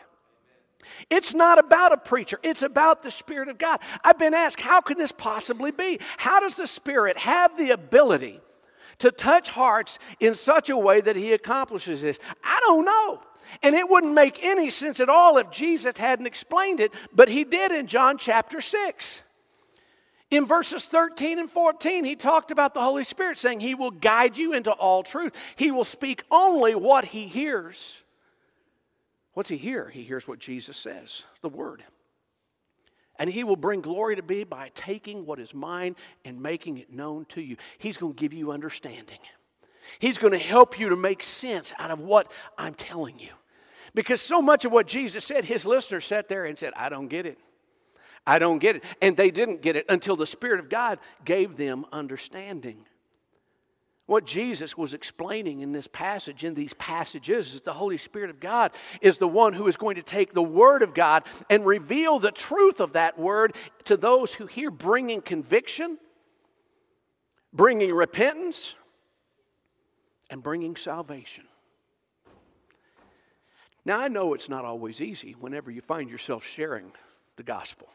It's 1.09 1.33
not 1.33 1.59
about 1.59 1.93
a 1.93 1.97
preacher, 1.97 2.39
it's 2.43 2.61
about 2.61 3.03
the 3.03 3.11
Spirit 3.11 3.49
of 3.49 3.57
God. 3.57 3.79
I've 4.03 4.19
been 4.19 4.33
asked, 4.33 4.59
how 4.59 4.81
can 4.81 4.97
this 4.97 5.11
possibly 5.11 5.71
be? 5.71 5.99
How 6.17 6.39
does 6.39 6.55
the 6.55 6.67
Spirit 6.67 7.17
have 7.17 7.57
the 7.57 7.71
ability 7.71 8.41
to 8.99 9.11
touch 9.11 9.49
hearts 9.49 9.99
in 10.19 10.35
such 10.35 10.69
a 10.69 10.77
way 10.77 11.01
that 11.01 11.15
He 11.15 11.33
accomplishes 11.33 12.01
this? 12.01 12.19
I 12.43 12.59
don't 12.65 12.85
know. 12.85 13.21
And 13.61 13.75
it 13.75 13.89
wouldn't 13.89 14.13
make 14.13 14.43
any 14.43 14.69
sense 14.69 14.99
at 14.99 15.09
all 15.09 15.37
if 15.37 15.51
Jesus 15.51 15.97
hadn't 15.97 16.25
explained 16.25 16.79
it, 16.79 16.93
but 17.13 17.29
he 17.29 17.43
did 17.43 17.71
in 17.71 17.87
John 17.87 18.17
chapter 18.17 18.61
6. 18.61 19.23
In 20.31 20.45
verses 20.47 20.85
13 20.85 21.37
and 21.37 21.49
14, 21.49 22.03
he 22.03 22.15
talked 22.15 22.49
about 22.49 22.73
the 22.73 22.81
Holy 22.81 23.03
Spirit 23.03 23.37
saying 23.37 23.59
he 23.59 23.75
will 23.75 23.91
guide 23.91 24.35
you 24.35 24.53
into 24.53 24.71
all 24.71 25.03
truth. 25.03 25.35
He 25.55 25.69
will 25.69 25.83
speak 25.83 26.23
only 26.31 26.73
what 26.73 27.05
he 27.05 27.27
hears. 27.27 28.03
What's 29.33 29.49
he 29.49 29.57
hear? 29.57 29.89
He 29.89 30.01
hears 30.03 30.27
what 30.27 30.39
Jesus 30.39 30.75
says, 30.75 31.23
the 31.41 31.49
word. 31.49 31.83
And 33.19 33.29
he 33.29 33.43
will 33.43 33.55
bring 33.55 33.81
glory 33.81 34.15
to 34.15 34.23
me 34.23 34.43
by 34.43 34.71
taking 34.73 35.25
what 35.25 35.39
is 35.39 35.53
mine 35.53 35.95
and 36.25 36.41
making 36.41 36.79
it 36.79 36.91
known 36.91 37.25
to 37.25 37.41
you. 37.41 37.57
He's 37.77 37.97
going 37.97 38.15
to 38.15 38.19
give 38.19 38.33
you 38.33 38.51
understanding. 38.51 39.19
He's 39.99 40.17
going 40.17 40.33
to 40.33 40.39
help 40.39 40.79
you 40.79 40.89
to 40.89 40.95
make 40.95 41.21
sense 41.21 41.73
out 41.77 41.91
of 41.91 41.99
what 41.99 42.31
I'm 42.57 42.73
telling 42.73 43.19
you. 43.19 43.29
Because 43.95 44.21
so 44.21 44.41
much 44.41 44.65
of 44.65 44.71
what 44.71 44.87
Jesus 44.87 45.23
said, 45.23 45.45
his 45.45 45.65
listeners 45.65 46.05
sat 46.05 46.27
there 46.27 46.45
and 46.45 46.57
said, 46.57 46.73
I 46.75 46.89
don't 46.89 47.07
get 47.07 47.25
it. 47.25 47.37
I 48.25 48.39
don't 48.39 48.59
get 48.59 48.77
it. 48.77 48.83
And 49.01 49.15
they 49.15 49.31
didn't 49.31 49.61
get 49.61 49.75
it 49.75 49.85
until 49.89 50.15
the 50.15 50.25
Spirit 50.25 50.59
of 50.59 50.69
God 50.69 50.99
gave 51.25 51.57
them 51.57 51.85
understanding. 51.91 52.85
What 54.05 54.25
Jesus 54.25 54.77
was 54.77 54.93
explaining 54.93 55.61
in 55.61 55.71
this 55.71 55.87
passage, 55.87 56.43
in 56.43 56.55
these 56.55 56.73
passages, 56.73 57.53
is 57.53 57.61
the 57.61 57.73
Holy 57.73 57.97
Spirit 57.97 58.29
of 58.29 58.39
God 58.39 58.71
is 59.01 59.17
the 59.17 59.27
one 59.27 59.53
who 59.53 59.67
is 59.67 59.77
going 59.77 59.95
to 59.95 60.03
take 60.03 60.33
the 60.33 60.43
Word 60.43 60.81
of 60.81 60.93
God 60.93 61.23
and 61.49 61.65
reveal 61.65 62.19
the 62.19 62.31
truth 62.31 62.81
of 62.81 62.93
that 62.93 63.17
Word 63.17 63.55
to 63.85 63.95
those 63.95 64.33
who 64.33 64.45
hear, 64.45 64.71
bringing 64.71 65.21
conviction, 65.21 65.97
bringing 67.53 67.93
repentance, 67.93 68.75
and 70.29 70.43
bringing 70.43 70.75
salvation. 70.75 71.45
Now, 73.85 73.99
I 73.99 74.07
know 74.07 74.33
it's 74.33 74.49
not 74.49 74.65
always 74.65 75.01
easy 75.01 75.35
whenever 75.39 75.69
you 75.69 75.81
find 75.81 76.09
yourself 76.09 76.45
sharing 76.45 76.91
the 77.35 77.43
gospel. 77.43 77.89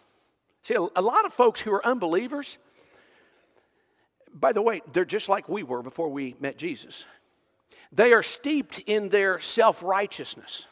See, 0.63 0.75
a 0.75 1.01
lot 1.01 1.25
of 1.25 1.33
folks 1.33 1.61
who 1.61 1.73
are 1.73 1.87
unbelievers, 1.87 2.59
by 4.35 4.53
the 4.53 4.61
way, 4.61 4.83
they're 4.93 5.05
just 5.05 5.29
like 5.29 5.49
we 5.49 5.63
were 5.63 5.83
before 5.83 6.11
we 6.11 6.35
met 6.41 6.59
Jesus. 6.59 7.07
They 7.91 8.13
are 8.13 8.23
steeped 8.23 8.81
in 8.81 9.09
their 9.09 9.39
self 9.39 9.83
righteousness 9.83 10.67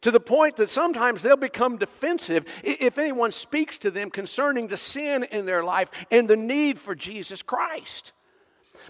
to 0.00 0.10
the 0.10 0.20
point 0.20 0.56
that 0.56 0.70
sometimes 0.70 1.22
they'll 1.22 1.36
become 1.36 1.76
defensive 1.76 2.44
if 2.64 2.98
anyone 2.98 3.32
speaks 3.32 3.78
to 3.78 3.90
them 3.90 4.10
concerning 4.10 4.66
the 4.68 4.76
sin 4.76 5.24
in 5.24 5.46
their 5.46 5.62
life 5.62 5.90
and 6.10 6.26
the 6.26 6.36
need 6.36 6.78
for 6.78 6.94
Jesus 6.94 7.42
Christ. 7.42 8.12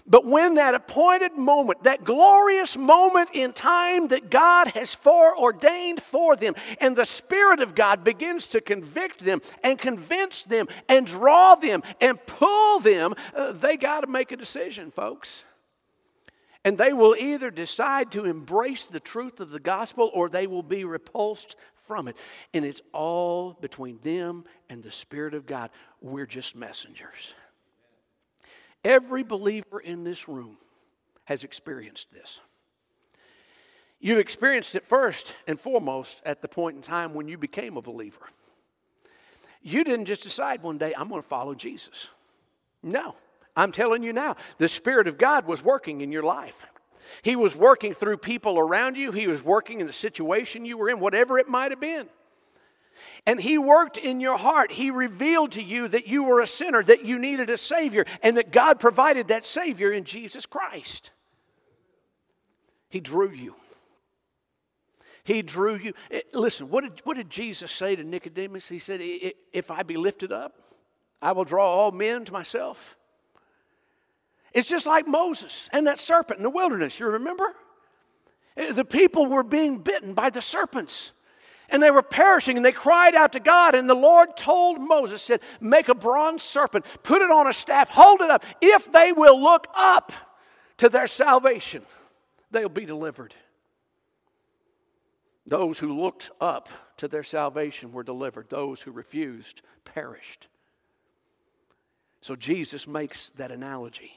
But 0.07 0.25
when 0.25 0.55
that 0.55 0.73
appointed 0.73 1.37
moment, 1.37 1.83
that 1.83 2.03
glorious 2.03 2.77
moment 2.77 3.29
in 3.33 3.53
time 3.53 4.07
that 4.09 4.29
God 4.29 4.69
has 4.69 4.93
foreordained 4.93 6.01
for 6.01 6.35
them, 6.35 6.55
and 6.79 6.95
the 6.95 7.05
Spirit 7.05 7.59
of 7.59 7.75
God 7.75 8.03
begins 8.03 8.47
to 8.47 8.61
convict 8.61 9.19
them 9.19 9.41
and 9.63 9.77
convince 9.77 10.43
them 10.43 10.67
and 10.89 11.05
draw 11.05 11.55
them 11.55 11.83
and 11.99 12.23
pull 12.25 12.79
them, 12.79 13.13
uh, 13.35 13.51
they 13.51 13.77
got 13.77 14.01
to 14.01 14.07
make 14.07 14.31
a 14.31 14.37
decision, 14.37 14.91
folks. 14.91 15.45
And 16.63 16.77
they 16.77 16.93
will 16.93 17.15
either 17.17 17.49
decide 17.49 18.11
to 18.11 18.25
embrace 18.25 18.85
the 18.85 18.99
truth 18.99 19.39
of 19.39 19.49
the 19.49 19.59
gospel 19.59 20.11
or 20.13 20.29
they 20.29 20.45
will 20.45 20.63
be 20.63 20.83
repulsed 20.85 21.55
from 21.87 22.07
it. 22.07 22.15
And 22.53 22.63
it's 22.63 22.81
all 22.93 23.53
between 23.53 23.99
them 24.03 24.45
and 24.69 24.83
the 24.83 24.91
Spirit 24.91 25.33
of 25.33 25.45
God. 25.45 25.71
We're 26.01 26.27
just 26.27 26.55
messengers. 26.55 27.33
Every 28.83 29.23
believer 29.23 29.79
in 29.79 30.03
this 30.03 30.27
room 30.27 30.57
has 31.25 31.43
experienced 31.43 32.11
this. 32.11 32.39
You 33.99 34.17
experienced 34.17 34.75
it 34.75 34.87
first 34.87 35.35
and 35.47 35.59
foremost 35.59 36.21
at 36.25 36.41
the 36.41 36.47
point 36.47 36.75
in 36.75 36.81
time 36.81 37.13
when 37.13 37.27
you 37.27 37.37
became 37.37 37.77
a 37.77 37.81
believer. 37.81 38.25
You 39.61 39.83
didn't 39.83 40.05
just 40.05 40.23
decide 40.23 40.63
one 40.63 40.79
day, 40.79 40.93
I'm 40.97 41.07
going 41.07 41.21
to 41.21 41.27
follow 41.27 41.53
Jesus. 41.53 42.09
No, 42.81 43.15
I'm 43.55 43.71
telling 43.71 44.01
you 44.01 44.11
now, 44.11 44.37
the 44.57 44.67
Spirit 44.67 45.07
of 45.07 45.19
God 45.19 45.45
was 45.45 45.63
working 45.63 46.01
in 46.01 46.11
your 46.11 46.23
life. 46.23 46.65
He 47.21 47.35
was 47.35 47.55
working 47.55 47.93
through 47.93 48.17
people 48.17 48.57
around 48.57 48.97
you, 48.97 49.11
He 49.11 49.27
was 49.27 49.43
working 49.43 49.81
in 49.81 49.87
the 49.87 49.93
situation 49.93 50.65
you 50.65 50.77
were 50.77 50.89
in, 50.89 50.99
whatever 50.99 51.37
it 51.37 51.47
might 51.47 51.71
have 51.71 51.79
been. 51.79 52.09
And 53.25 53.39
He 53.39 53.57
worked 53.57 53.97
in 53.97 54.19
your 54.19 54.37
heart. 54.37 54.71
He 54.71 54.91
revealed 54.91 55.53
to 55.53 55.63
you 55.63 55.87
that 55.87 56.07
you 56.07 56.23
were 56.23 56.41
a 56.41 56.47
sinner, 56.47 56.83
that 56.83 57.05
you 57.05 57.19
needed 57.19 57.49
a 57.49 57.57
Savior, 57.57 58.05
and 58.21 58.37
that 58.37 58.51
God 58.51 58.79
provided 58.79 59.27
that 59.27 59.45
Savior 59.45 59.91
in 59.91 60.03
Jesus 60.03 60.45
Christ. 60.45 61.11
He 62.89 62.99
drew 62.99 63.31
you. 63.31 63.55
He 65.23 65.41
drew 65.41 65.75
you. 65.75 65.93
Eh, 66.09 66.21
listen, 66.33 66.69
what 66.69 66.83
did, 66.83 67.01
what 67.03 67.15
did 67.15 67.29
Jesus 67.29 67.71
say 67.71 67.95
to 67.95 68.03
Nicodemus? 68.03 68.67
He 68.67 68.79
said, 68.79 68.99
If 69.01 69.71
I 69.71 69.83
be 69.83 69.97
lifted 69.97 70.31
up, 70.31 70.55
I 71.21 71.31
will 71.33 71.45
draw 71.45 71.65
all 71.65 71.91
men 71.91 72.25
to 72.25 72.33
myself. 72.33 72.97
It's 74.53 74.67
just 74.67 74.85
like 74.85 75.07
Moses 75.07 75.69
and 75.71 75.87
that 75.87 75.99
serpent 75.99 76.39
in 76.39 76.43
the 76.43 76.49
wilderness. 76.49 76.99
You 76.99 77.07
remember? 77.07 77.55
Eh, 78.57 78.73
the 78.73 78.85
people 78.85 79.27
were 79.27 79.43
being 79.43 79.77
bitten 79.77 80.13
by 80.13 80.29
the 80.29 80.41
serpents 80.41 81.13
and 81.71 81.81
they 81.81 81.89
were 81.89 82.01
perishing 82.01 82.57
and 82.57 82.65
they 82.65 82.71
cried 82.71 83.15
out 83.15 83.33
to 83.33 83.39
God. 83.39 83.73
And 83.73 83.89
the 83.89 83.95
Lord 83.95 84.35
told 84.35 84.79
Moses, 84.79 85.21
said, 85.21 85.41
Make 85.59 85.89
a 85.89 85.95
bronze 85.95 86.43
serpent, 86.43 86.85
put 87.03 87.21
it 87.21 87.31
on 87.31 87.47
a 87.47 87.53
staff, 87.53 87.89
hold 87.89 88.21
it 88.21 88.29
up. 88.29 88.43
If 88.61 88.91
they 88.91 89.13
will 89.13 89.41
look 89.41 89.67
up 89.75 90.11
to 90.77 90.89
their 90.89 91.07
salvation, 91.07 91.83
they'll 92.51 92.69
be 92.69 92.85
delivered. 92.85 93.33
Those 95.47 95.79
who 95.79 95.99
looked 95.99 96.29
up 96.39 96.69
to 96.97 97.07
their 97.07 97.23
salvation 97.23 97.91
were 97.93 98.03
delivered, 98.03 98.49
those 98.49 98.81
who 98.81 98.91
refused 98.91 99.61
perished. 99.85 100.47
So 102.21 102.35
Jesus 102.35 102.87
makes 102.87 103.29
that 103.37 103.51
analogy, 103.51 104.11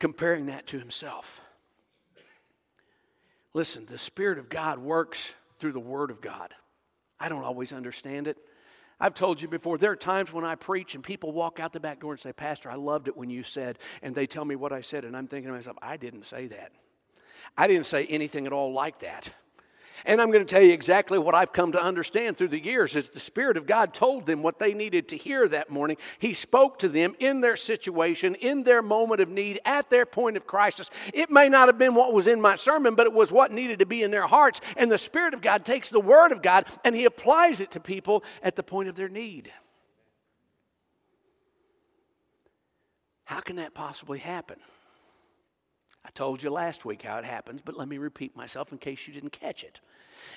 comparing 0.00 0.46
that 0.46 0.66
to 0.68 0.78
himself. 0.78 1.40
Listen, 3.54 3.86
the 3.86 3.98
Spirit 3.98 4.38
of 4.38 4.48
God 4.48 4.78
works 4.78 5.34
through 5.58 5.72
the 5.72 5.80
Word 5.80 6.10
of 6.10 6.20
God. 6.20 6.54
I 7.18 7.28
don't 7.28 7.44
always 7.44 7.72
understand 7.72 8.26
it. 8.26 8.36
I've 9.00 9.14
told 9.14 9.40
you 9.40 9.48
before, 9.48 9.78
there 9.78 9.92
are 9.92 9.96
times 9.96 10.32
when 10.32 10.44
I 10.44 10.56
preach 10.56 10.94
and 10.94 11.04
people 11.04 11.32
walk 11.32 11.60
out 11.60 11.72
the 11.72 11.80
back 11.80 12.00
door 12.00 12.12
and 12.12 12.20
say, 12.20 12.32
Pastor, 12.32 12.70
I 12.70 12.74
loved 12.74 13.06
it 13.06 13.16
when 13.16 13.30
you 13.30 13.44
said, 13.44 13.78
and 14.02 14.14
they 14.14 14.26
tell 14.26 14.44
me 14.44 14.56
what 14.56 14.72
I 14.72 14.80
said, 14.80 15.04
and 15.04 15.16
I'm 15.16 15.28
thinking 15.28 15.48
to 15.48 15.54
myself, 15.54 15.76
I 15.80 15.96
didn't 15.96 16.24
say 16.24 16.48
that. 16.48 16.72
I 17.56 17.68
didn't 17.68 17.86
say 17.86 18.06
anything 18.06 18.46
at 18.46 18.52
all 18.52 18.72
like 18.72 19.00
that. 19.00 19.32
And 20.04 20.20
I'm 20.20 20.30
going 20.30 20.44
to 20.44 20.54
tell 20.54 20.62
you 20.62 20.72
exactly 20.72 21.18
what 21.18 21.34
I've 21.34 21.52
come 21.52 21.72
to 21.72 21.82
understand 21.82 22.36
through 22.36 22.48
the 22.48 22.62
years 22.62 22.96
is 22.96 23.08
the 23.08 23.20
Spirit 23.20 23.56
of 23.56 23.66
God 23.66 23.92
told 23.92 24.26
them 24.26 24.42
what 24.42 24.58
they 24.58 24.74
needed 24.74 25.08
to 25.08 25.16
hear 25.16 25.48
that 25.48 25.70
morning. 25.70 25.96
He 26.18 26.34
spoke 26.34 26.78
to 26.80 26.88
them 26.88 27.14
in 27.18 27.40
their 27.40 27.56
situation, 27.56 28.34
in 28.36 28.62
their 28.62 28.82
moment 28.82 29.20
of 29.20 29.28
need, 29.28 29.60
at 29.64 29.90
their 29.90 30.06
point 30.06 30.36
of 30.36 30.46
crisis. 30.46 30.90
It 31.12 31.30
may 31.30 31.48
not 31.48 31.68
have 31.68 31.78
been 31.78 31.94
what 31.94 32.12
was 32.12 32.26
in 32.26 32.40
my 32.40 32.54
sermon, 32.54 32.94
but 32.94 33.06
it 33.06 33.12
was 33.12 33.32
what 33.32 33.52
needed 33.52 33.80
to 33.80 33.86
be 33.86 34.02
in 34.02 34.10
their 34.10 34.26
hearts. 34.26 34.60
And 34.76 34.90
the 34.90 34.98
Spirit 34.98 35.34
of 35.34 35.42
God 35.42 35.64
takes 35.64 35.90
the 35.90 36.00
Word 36.00 36.32
of 36.32 36.42
God 36.42 36.66
and 36.84 36.94
He 36.94 37.04
applies 37.04 37.60
it 37.60 37.70
to 37.72 37.80
people 37.80 38.24
at 38.42 38.56
the 38.56 38.62
point 38.62 38.88
of 38.88 38.94
their 38.94 39.08
need. 39.08 39.52
How 43.24 43.40
can 43.40 43.56
that 43.56 43.74
possibly 43.74 44.20
happen? 44.20 44.56
I 46.08 46.10
told 46.12 46.42
you 46.42 46.48
last 46.48 46.86
week 46.86 47.02
how 47.02 47.18
it 47.18 47.26
happens, 47.26 47.60
but 47.62 47.76
let 47.76 47.86
me 47.86 47.98
repeat 47.98 48.34
myself 48.34 48.72
in 48.72 48.78
case 48.78 49.06
you 49.06 49.12
didn't 49.12 49.32
catch 49.32 49.62
it. 49.62 49.78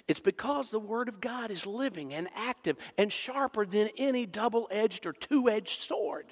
It's 0.06 0.20
because 0.20 0.70
the 0.70 0.80
Word 0.80 1.08
of 1.08 1.22
God 1.22 1.50
is 1.50 1.66
living 1.66 2.14
and 2.14 2.28
active 2.36 2.76
and 2.98 3.12
sharper 3.12 3.66
than 3.66 3.90
any 3.98 4.26
double 4.26 4.68
edged 4.70 5.06
or 5.06 5.14
two 5.14 5.50
edged 5.50 5.80
sword. 5.80 6.26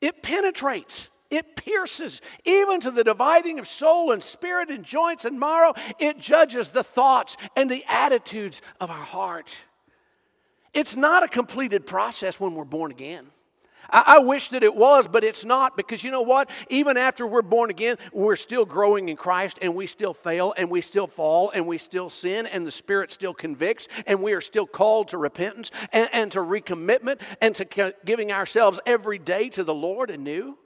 It 0.00 0.22
penetrates, 0.22 1.10
it 1.30 1.56
pierces, 1.56 2.22
even 2.46 2.80
to 2.80 2.90
the 2.90 3.04
dividing 3.04 3.58
of 3.58 3.66
soul 3.66 4.12
and 4.12 4.22
spirit 4.22 4.70
and 4.70 4.82
joints 4.82 5.26
and 5.26 5.38
marrow. 5.38 5.74
It 5.98 6.18
judges 6.18 6.70
the 6.70 6.82
thoughts 6.82 7.36
and 7.54 7.70
the 7.70 7.84
attitudes 7.86 8.62
of 8.80 8.90
our 8.90 8.96
heart. 8.96 9.58
It's 10.72 10.96
not 10.96 11.22
a 11.22 11.28
completed 11.28 11.86
process 11.86 12.40
when 12.40 12.54
we're 12.54 12.64
born 12.64 12.90
again. 12.90 13.26
I, 13.94 14.16
I, 14.16 14.18
wish 14.18 14.48
that 14.48 14.64
it 14.64 14.74
was, 14.74 15.06
but 15.06 15.22
it's 15.22 15.44
not 15.44 15.76
because 15.76 16.02
you 16.02 16.10
know 16.10 16.22
what? 16.22 16.50
Even 16.68 16.96
after 16.96 17.26
we're 17.26 17.42
born 17.42 17.70
again, 17.70 17.96
we're 18.12 18.34
still 18.34 18.64
growing 18.64 19.08
in 19.08 19.16
Christ 19.16 19.60
and 19.62 19.76
we 19.76 19.86
still 19.86 20.12
fail 20.12 20.52
and 20.56 20.68
we 20.68 20.80
still 20.80 21.06
fall 21.06 21.50
and 21.54 21.66
we 21.66 21.78
still 21.78 22.10
sin 22.10 22.46
and 22.46 22.66
the 22.66 22.72
Spirit 22.72 23.12
still 23.12 23.32
convicts 23.32 23.86
and 24.06 24.20
we 24.20 24.32
are 24.32 24.40
still 24.40 24.66
called 24.66 25.08
to 25.08 25.18
repentance 25.18 25.70
and, 25.92 26.08
and 26.12 26.32
to 26.32 26.40
recommitment 26.40 27.20
and 27.40 27.54
to 27.54 27.94
giving 28.04 28.32
ourselves 28.32 28.80
every 28.84 29.18
day 29.18 29.48
to 29.50 29.62
the 29.62 29.74
Lord 29.74 30.10
anew. 30.10 30.58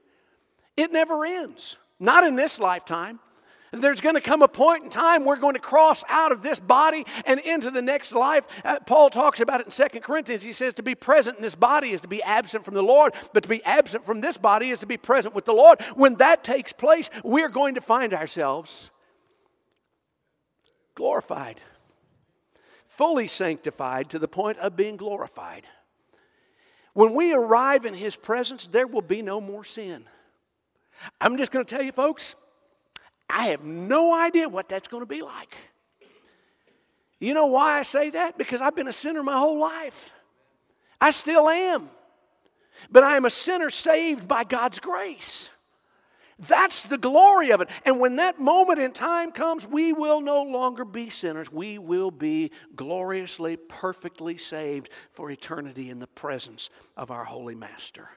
It 0.79 0.91
never 0.91 1.27
ends. 1.27 1.77
Not 2.01 2.25
in 2.25 2.35
this 2.35 2.59
lifetime. 2.59 3.21
There's 3.73 4.01
going 4.01 4.15
to 4.15 4.21
come 4.21 4.43
a 4.43 4.49
point 4.49 4.85
in 4.85 4.91
time 4.91 5.25
we're 5.25 5.37
going 5.37 5.55
to 5.55 5.61
cross 5.61 6.03
out 6.09 6.33
of 6.33 6.43
this 6.43 6.59
body 6.59 7.05
and 7.27 7.39
into 7.41 7.71
the 7.71 7.83
next 7.83 8.13
life. 8.13 8.45
Uh, 8.65 8.79
Paul 8.87 9.11
talks 9.11 9.41
about 9.41 9.61
it 9.61 9.67
in 9.67 9.71
Second 9.71 10.03
Corinthians. 10.03 10.43
He 10.43 10.53
says 10.53 10.75
to 10.75 10.83
be 10.83 10.95
present 10.95 11.37
in 11.37 11.43
this 11.43 11.55
body 11.55 11.91
is 11.91 12.01
to 12.03 12.09
be 12.09 12.23
absent 12.23 12.65
from 12.65 12.75
the 12.75 12.83
Lord, 12.83 13.15
but 13.33 13.43
to 13.43 13.49
be 13.49 13.63
absent 13.65 14.05
from 14.05 14.21
this 14.21 14.39
body 14.39 14.71
is 14.71 14.81
to 14.81 14.87
be 14.87 14.97
present 14.97 15.35
with 15.35 15.45
the 15.45 15.53
Lord. 15.53 15.83
When 15.95 16.15
that 16.17 16.45
takes 16.45 16.73
place, 16.73 17.11
we're 17.23 17.51
going 17.51 17.75
to 17.75 17.81
find 17.81 18.15
ourselves 18.15 18.91
glorified, 20.95 21.61
fully 22.87 23.27
sanctified 23.27 24.11
to 24.11 24.19
the 24.19 24.29
point 24.29 24.59
of 24.59 24.77
being 24.77 24.97
glorified. 24.97 25.65
When 26.95 27.15
we 27.15 27.33
arrive 27.33 27.85
in 27.85 27.95
His 27.95 28.17
presence, 28.17 28.67
there 28.67 28.87
will 28.87 29.03
be 29.03 29.23
no 29.23 29.41
more 29.41 29.63
sin. 29.63 30.05
I'm 31.21 31.37
just 31.37 31.53
going 31.53 31.65
to 31.65 31.73
tell 31.73 31.85
you, 31.85 31.93
folks, 31.93 32.35
I 33.29 33.49
have 33.49 33.63
no 33.63 34.15
idea 34.15 34.49
what 34.49 34.69
that's 34.69 34.89
going 34.89 35.03
to 35.03 35.07
be 35.07 35.23
like. 35.23 35.55
You 37.21 37.35
know 37.35 37.47
why 37.47 37.79
I 37.79 37.83
say 37.83 38.11
that? 38.11 38.39
Because 38.39 38.61
I've 38.61 38.77
been 38.77 38.89
a 38.89 38.93
sinner 38.93 39.23
my 39.23 39.37
whole 39.37 39.59
life. 39.59 40.13
I 41.01 41.11
still 41.11 41.49
am. 41.49 41.91
But 42.91 43.03
I 43.03 43.17
am 43.17 43.25
a 43.25 43.31
sinner 43.31 43.71
saved 43.71 44.29
by 44.29 44.45
God's 44.45 44.79
grace. 44.79 45.51
That's 46.39 46.85
the 46.85 46.99
glory 46.99 47.51
of 47.51 47.61
it. 47.61 47.69
And 47.85 47.99
when 47.99 48.17
that 48.17 48.39
moment 48.39 48.79
in 48.79 48.93
time 48.93 49.33
comes, 49.33 49.67
we 49.67 49.93
will 49.93 50.21
no 50.21 50.43
longer 50.43 50.85
be 50.85 51.11
sinners. 51.11 51.51
We 51.51 51.79
will 51.79 52.13
be 52.13 52.53
gloriously, 52.77 53.57
perfectly 53.57 54.39
saved 54.39 54.91
for 55.11 55.31
eternity 55.33 55.91
in 55.91 55.99
the 55.99 56.07
presence 56.07 56.71
of 56.97 57.11
our 57.11 57.25
Holy 57.25 57.57
Master. 57.57 58.09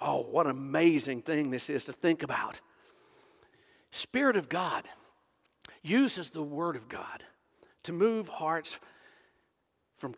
Oh, 0.00 0.22
what 0.22 0.46
an 0.46 0.52
amazing 0.52 1.22
thing 1.22 1.50
this 1.50 1.70
is 1.70 1.84
to 1.84 1.92
think 1.92 2.24
about. 2.24 2.60
Spirit 3.96 4.36
of 4.36 4.48
God 4.48 4.84
uses 5.82 6.30
the 6.30 6.42
Word 6.42 6.76
of 6.76 6.88
God 6.88 7.24
to 7.84 7.92
move 7.92 8.28
hearts 8.28 8.78
from 9.96 10.14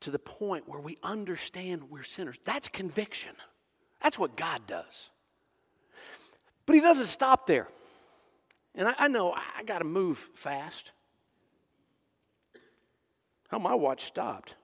to 0.00 0.10
the 0.10 0.18
point 0.18 0.68
where 0.68 0.80
we 0.80 0.96
understand 1.02 1.90
we're 1.90 2.04
sinners. 2.04 2.38
That's 2.44 2.68
conviction. 2.68 3.34
That's 4.02 4.18
what 4.18 4.36
God 4.36 4.62
does. 4.66 5.10
But 6.66 6.76
he 6.76 6.80
doesn't 6.80 7.06
stop 7.06 7.46
there. 7.46 7.66
And 8.74 8.88
I, 8.88 8.94
I 8.98 9.08
know 9.08 9.32
I 9.32 9.64
got 9.64 9.78
to 9.78 9.84
move 9.84 10.18
fast. 10.34 10.92
How 13.48 13.58
my 13.58 13.74
watch 13.74 14.04
stopped. 14.04 14.54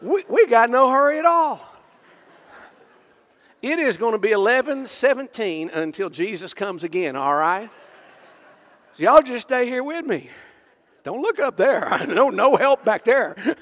We, 0.00 0.24
we 0.28 0.46
got 0.46 0.70
no 0.70 0.90
hurry 0.90 1.18
at 1.18 1.24
all. 1.24 1.60
It 3.62 3.78
is 3.78 3.96
going 3.96 4.12
to 4.12 4.18
be 4.18 4.32
11 4.32 4.88
17 4.88 5.70
until 5.70 6.10
Jesus 6.10 6.52
comes 6.52 6.82
again, 6.82 7.14
all 7.14 7.34
right? 7.34 7.70
So 8.94 9.04
y'all 9.04 9.22
just 9.22 9.42
stay 9.42 9.66
here 9.66 9.84
with 9.84 10.04
me. 10.04 10.28
Don't 11.04 11.22
look 11.22 11.38
up 11.38 11.56
there. 11.56 11.86
I 11.92 12.04
know 12.04 12.28
no 12.28 12.56
help 12.56 12.84
back 12.84 13.04
there. 13.04 13.36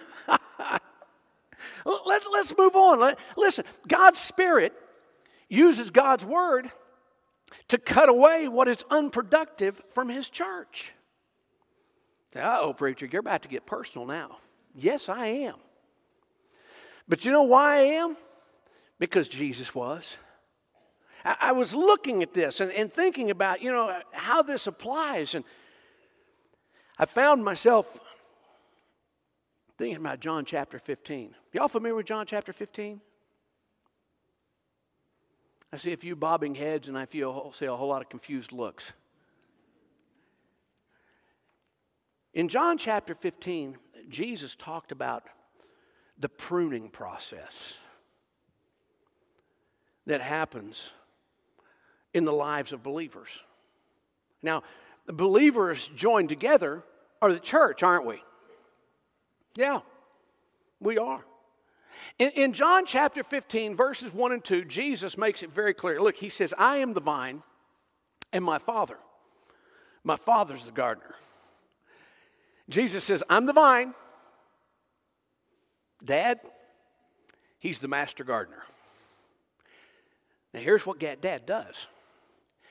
Let, 1.85 2.23
let's 2.31 2.57
move 2.57 2.77
on. 2.77 3.01
Let, 3.01 3.19
listen, 3.37 3.65
God's 3.89 4.19
Spirit 4.19 4.73
uses 5.49 5.91
God's 5.91 6.25
Word 6.25 6.71
to 7.69 7.79
cut 7.79 8.09
away 8.09 8.49
what 8.49 8.69
is 8.69 8.85
unproductive 8.91 9.81
from 9.91 10.09
his 10.09 10.29
church. 10.29 10.93
oh, 12.37 12.75
preacher, 12.75 13.09
you're 13.11 13.21
about 13.21 13.43
to 13.43 13.49
get 13.49 13.67
personal 13.67 14.07
now. 14.07 14.39
Yes, 14.75 15.09
I 15.09 15.27
am. 15.27 15.57
But 17.09 17.25
you 17.25 17.33
know 17.33 17.43
why 17.43 17.77
I 17.77 17.81
am? 17.81 18.17
Because 19.01 19.29
Jesus 19.29 19.75
was. 19.75 20.19
I, 21.25 21.53
was 21.53 21.75
looking 21.75 22.23
at 22.23 22.33
this 22.33 22.61
and, 22.61 22.71
and 22.73 22.93
thinking 22.93 23.31
about, 23.31 23.61
you 23.63 23.73
know, 23.73 23.99
how 24.13 24.43
this 24.43 24.67
applies. 24.67 25.35
And 25.35 25.45
I 26.99 27.07
found 27.07 27.45
myself 27.45 27.99
thinking 29.77 29.99
about 29.99 30.21
John 30.21 30.45
chapter 30.45 30.79
15. 30.79 31.35
Y'all 31.53 31.69
familiar 31.69 31.95
with 31.95 32.07
John 32.07 32.25
chapter 32.27 32.53
15? 32.53 33.01
I 35.73 35.77
see 35.77 35.93
a 35.93 35.97
few 35.97 36.17
bobbing 36.17 36.55
heads 36.55 36.89
and 36.89 36.97
I 36.97 37.07
feel, 37.07 37.53
see 37.53 37.67
a 37.67 37.75
whole 37.75 37.89
lot 37.89 38.03
of 38.03 38.09
confused 38.09 38.53
looks. 38.53 38.93
In 42.33 42.49
John 42.49 42.79
chapter 42.79 43.15
15, 43.15 43.77
Jesus 44.09 44.55
talked 44.55 44.93
about 44.93 45.25
the 46.19 46.29
pruning 46.29 46.89
process 46.89 47.75
that 50.07 50.21
happens 50.21 50.91
in 52.13 52.25
the 52.25 52.33
lives 52.33 52.73
of 52.73 52.83
believers. 52.83 53.43
Now, 54.43 54.63
the 55.07 55.13
believers 55.13 55.91
joined 55.95 56.29
together 56.29 56.83
are 57.23 57.33
the 57.33 57.41
church, 57.41 57.83
aren't 57.83 58.07
we? 58.07 58.23
Yeah, 59.57 59.81
we 60.81 60.99
are. 60.99 61.25
In, 62.19 62.31
in 62.31 62.53
John 62.53 62.87
chapter 62.87 63.23
15, 63.23 63.77
verses 63.77 64.13
1 64.13 64.33
and 64.33 64.45
2, 64.45 64.65
Jesus 64.65 65.19
makes 65.19 65.43
it 65.43 65.51
very 65.51 65.75
clear. 65.75 66.01
Look, 66.01 66.17
he 66.17 66.29
says, 66.29 66.55
I 66.57 66.79
am 66.79 66.95
the 66.95 67.01
vine, 67.01 67.43
and 68.33 68.45
my 68.45 68.59
Father. 68.59 68.97
My 70.03 70.17
Father's 70.17 70.65
the 70.65 70.73
gardener. 70.73 71.15
Jesus 72.69 73.05
says, 73.05 73.23
I'm 73.29 73.47
the 73.47 73.53
vine. 73.53 73.95
Dad, 76.03 76.41
he's 77.59 77.81
the 77.81 77.89
master 77.89 78.25
gardener. 78.25 78.63
Now, 80.53 80.61
here's 80.61 80.85
what 80.87 80.99
Dad 80.99 81.47
does 81.47 81.87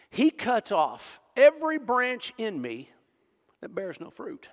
He 0.10 0.30
cuts 0.30 0.72
off 0.72 1.20
every 1.36 1.80
branch 1.80 2.34
in 2.38 2.62
me 2.62 2.90
that 3.62 3.74
bears 3.76 4.00
no 4.00 4.10
fruit. 4.10 4.48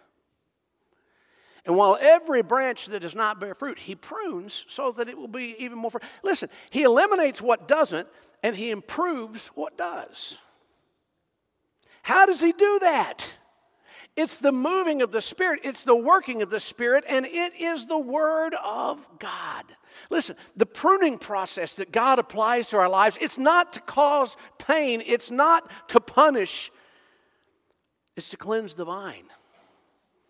And 1.64 1.76
while 1.76 1.98
every 2.00 2.42
branch 2.42 2.86
that 2.86 3.00
does 3.00 3.16
not 3.16 3.40
bear 3.40 3.54
fruit, 3.54 3.78
he 3.78 3.96
prunes 3.96 4.64
so 4.68 4.92
that 4.92 5.08
it 5.08 5.18
will 5.18 5.26
be 5.26 5.56
even 5.58 5.78
more 5.78 5.90
fruit. 5.90 6.04
Listen, 6.22 6.48
he 6.70 6.84
eliminates 6.84 7.42
what 7.42 7.66
doesn't 7.66 8.06
and 8.44 8.54
he 8.54 8.70
improves 8.70 9.48
what 9.48 9.76
does. 9.76 10.38
How 12.02 12.24
does 12.24 12.40
he 12.40 12.52
do 12.52 12.78
that? 12.82 13.32
It's 14.16 14.38
the 14.38 14.52
moving 14.52 15.02
of 15.02 15.12
the 15.12 15.20
Spirit, 15.20 15.60
it's 15.62 15.84
the 15.84 15.94
working 15.94 16.40
of 16.40 16.48
the 16.48 16.60
Spirit, 16.60 17.04
and 17.06 17.26
it 17.26 17.54
is 17.60 17.86
the 17.86 17.98
Word 17.98 18.54
of 18.64 19.06
God. 19.18 19.64
Listen, 20.08 20.36
the 20.56 20.66
pruning 20.66 21.18
process 21.18 21.74
that 21.74 21.92
God 21.92 22.18
applies 22.18 22.68
to 22.68 22.78
our 22.78 22.88
lives, 22.88 23.18
it's 23.20 23.38
not 23.38 23.74
to 23.74 23.80
cause 23.80 24.36
pain, 24.58 25.02
it's 25.04 25.30
not 25.30 25.70
to 25.88 26.00
punish, 26.00 26.72
it's 28.16 28.30
to 28.30 28.36
cleanse 28.36 28.74
the 28.74 28.86
vine. 28.86 29.26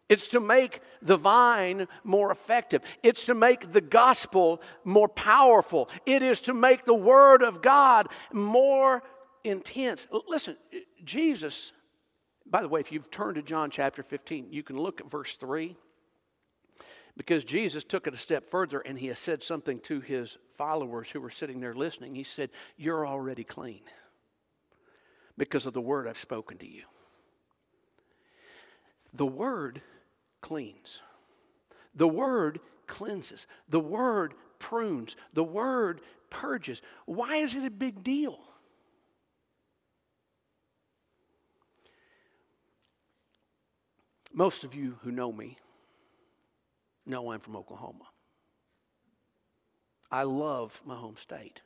It's 0.09 0.29
to 0.29 0.41
make 0.41 0.81
the 1.03 1.17
vine 1.17 1.89
more 2.05 2.31
effective. 2.31 2.83
It's 3.03 3.27
to 3.27 3.35
make 3.35 3.73
the 3.73 3.81
gospel 3.81 4.63
more 4.85 5.09
powerful. 5.09 5.89
It 6.05 6.23
is 6.23 6.41
to 6.43 6.55
make 6.55 6.85
the 6.85 6.95
word 6.95 7.43
of 7.43 7.61
God 7.61 8.09
more 8.33 9.03
intense. 9.43 10.07
Listen, 10.29 10.57
Jesus, 11.05 11.73
by 12.49 12.63
the 12.63 12.69
way, 12.69 12.81
if 12.81 12.93
you've 12.93 13.11
turned 13.11 13.37
to 13.37 13.43
John 13.43 13.71
chapter 13.71 14.03
15, 14.03 14.49
you 14.51 14.63
can 14.63 14.79
look 14.79 15.01
at 15.01 15.11
verse 15.11 15.37
3 15.37 15.77
because 17.17 17.45
Jesus 17.45 17.83
took 17.83 18.07
it 18.07 18.15
a 18.15 18.19
step 18.19 18.49
further 18.49 18.81
and 18.81 18.99
he 18.99 19.13
said 19.15 19.43
something 19.43 19.81
to 19.81 20.01
his 20.01 20.37
followers 20.55 21.11
who 21.11 21.21
were 21.21 21.31
sitting 21.31 21.61
there 21.61 21.75
listening. 21.75 22.15
He 22.15 22.23
said, 22.23 22.51
You're 22.77 23.07
already 23.07 23.45
clean 23.45 23.83
because 25.37 25.67
of 25.67 25.73
the 25.73 25.81
word 25.81 26.07
I've 26.07 26.19
spoken 26.19 26.59
to 26.59 26.69
you. 26.69 26.83
The 29.13 29.27
word 29.27 29.81
cleans. 30.41 31.01
The 31.95 32.09
word 32.09 32.61
cleanses. 32.87 33.47
The 33.69 33.81
word 33.81 34.35
prunes. 34.59 35.17
The 35.33 35.45
word 35.45 36.03
purges. 36.31 36.83
Why 37.07 37.37
is 37.37 37.55
it 37.55 37.65
a 37.65 37.71
big 37.71 38.05
deal? 38.05 38.39
Most 44.37 44.65
of 44.65 44.75
you 44.75 44.99
who 45.03 45.11
know 45.11 45.33
me 45.33 45.57
know 47.07 47.33
I'm 47.33 47.41
from 47.41 47.57
Oklahoma. 47.57 48.05
I 50.13 50.25
love 50.25 50.83
my 50.85 50.95
home 50.95 51.17
state. 51.17 51.63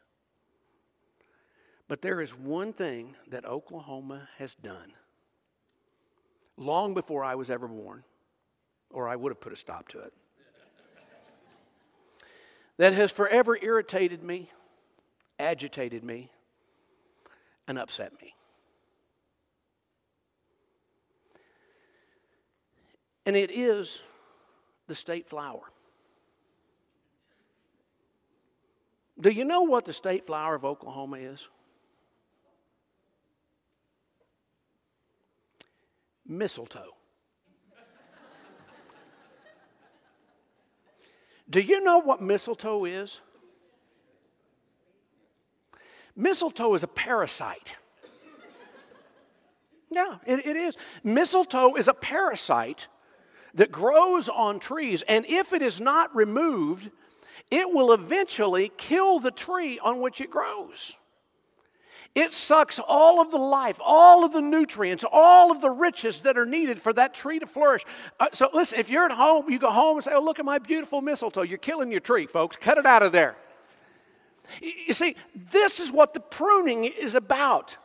But 1.88 2.00
there 2.00 2.20
is 2.20 2.30
one 2.30 2.72
thing 2.72 3.16
that 3.28 3.44
Oklahoma 3.44 4.28
has 4.38 4.54
done 4.54 4.92
long 6.56 6.94
before 6.94 7.24
I 7.24 7.34
was 7.34 7.50
ever 7.50 7.66
born 7.66 8.04
or 8.90 9.08
I 9.08 9.16
would 9.16 9.32
have 9.32 9.40
put 9.40 9.52
a 9.52 9.56
stop 9.56 9.88
to 9.88 9.98
it. 9.98 10.12
that 12.76 12.92
has 12.92 13.10
forever 13.10 13.58
irritated 13.60 14.22
me, 14.22 14.48
agitated 15.40 16.04
me, 16.04 16.30
and 17.66 17.80
upset 17.80 18.12
me. 18.22 18.34
And 23.26 23.36
it 23.36 23.50
is 23.50 24.00
the 24.86 24.94
state 24.94 25.28
flower. 25.28 25.62
Do 29.20 29.30
you 29.30 29.44
know 29.44 29.62
what 29.62 29.84
the 29.84 29.92
state 29.92 30.26
flower 30.26 30.54
of 30.54 30.64
Oklahoma 30.64 31.18
is? 31.18 31.46
Mistletoe. 36.26 36.94
Do 41.50 41.60
you 41.60 41.82
know 41.82 41.98
what 41.98 42.22
mistletoe 42.22 42.84
is? 42.84 43.20
Mistletoe 46.14 46.74
is 46.74 46.84
a 46.84 46.86
parasite. 46.86 47.76
Yeah, 49.90 50.18
it, 50.24 50.46
it 50.46 50.56
is. 50.56 50.76
Mistletoe 51.02 51.74
is 51.74 51.88
a 51.88 51.94
parasite 51.94 52.86
that 53.54 53.72
grows 53.72 54.28
on 54.28 54.60
trees, 54.60 55.02
and 55.02 55.24
if 55.26 55.52
it 55.52 55.62
is 55.62 55.80
not 55.80 56.14
removed, 56.14 56.90
it 57.50 57.70
will 57.72 57.92
eventually 57.92 58.70
kill 58.76 59.18
the 59.18 59.30
tree 59.30 59.78
on 59.80 60.00
which 60.00 60.20
it 60.20 60.30
grows. 60.30 60.96
It 62.14 62.32
sucks 62.32 62.80
all 62.80 63.20
of 63.20 63.30
the 63.30 63.38
life, 63.38 63.80
all 63.84 64.24
of 64.24 64.32
the 64.32 64.40
nutrients, 64.40 65.04
all 65.10 65.52
of 65.52 65.60
the 65.60 65.70
riches 65.70 66.20
that 66.20 66.36
are 66.36 66.46
needed 66.46 66.80
for 66.80 66.92
that 66.94 67.14
tree 67.14 67.38
to 67.38 67.46
flourish. 67.46 67.84
Uh, 68.18 68.26
so, 68.32 68.50
listen, 68.52 68.80
if 68.80 68.90
you're 68.90 69.04
at 69.04 69.12
home, 69.12 69.48
you 69.48 69.60
go 69.60 69.70
home 69.70 69.96
and 69.96 70.04
say, 70.04 70.12
Oh, 70.12 70.20
look 70.20 70.40
at 70.40 70.44
my 70.44 70.58
beautiful 70.58 71.02
mistletoe. 71.02 71.42
You're 71.42 71.58
killing 71.58 71.92
your 71.92 72.00
tree, 72.00 72.26
folks. 72.26 72.56
Cut 72.56 72.78
it 72.78 72.86
out 72.86 73.04
of 73.04 73.12
there. 73.12 73.36
You 74.60 74.92
see, 74.92 75.14
this 75.52 75.78
is 75.78 75.92
what 75.92 76.12
the 76.12 76.20
pruning 76.20 76.84
is 76.84 77.14
about. 77.14 77.76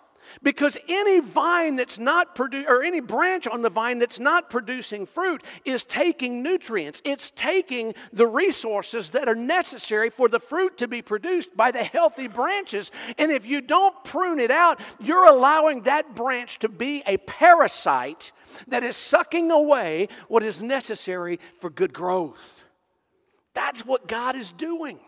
Because 0.44 0.78
any 0.88 1.20
vine 1.20 1.76
that's 1.76 1.98
not 1.98 2.36
producing, 2.36 2.70
or 2.70 2.84
any 2.84 3.00
branch 3.00 3.48
on 3.48 3.62
the 3.62 3.70
vine 3.70 4.00
that's 4.00 4.20
not 4.20 4.50
producing 4.50 5.06
fruit 5.06 5.44
is 5.66 5.84
taking 5.84 6.42
nutrients. 6.44 7.02
It's 7.06 7.32
taking 7.32 7.94
the 8.14 8.28
resources 8.28 9.12
that 9.12 9.28
are 9.28 9.36
necessary 9.36 10.10
for 10.10 10.28
the 10.28 10.40
fruit 10.40 10.78
to 10.80 10.88
be 10.88 11.02
produced 11.02 11.56
by 11.56 11.72
the 11.72 11.84
healthy 11.84 12.28
branches. 12.28 12.92
And 13.18 13.32
if 13.32 13.46
you 13.46 13.62
don't 13.62 14.04
prune 14.04 14.40
it 14.40 14.52
out, 14.52 14.80
you're 15.00 15.28
allowing 15.28 15.82
that 15.84 16.16
branch 16.16 16.60
to 16.60 16.70
be 16.70 17.04
a 17.06 17.18
parasite 17.18 18.32
that 18.68 18.84
is 18.84 18.96
sucking 18.96 19.52
away 19.52 20.08
what 20.28 20.44
is 20.44 20.62
necessary 20.62 21.40
for 21.60 21.70
good 21.70 21.94
growth. 21.94 22.64
That's 23.54 23.86
what 23.86 24.08
God 24.08 24.36
is 24.36 24.52
doing 24.52 25.00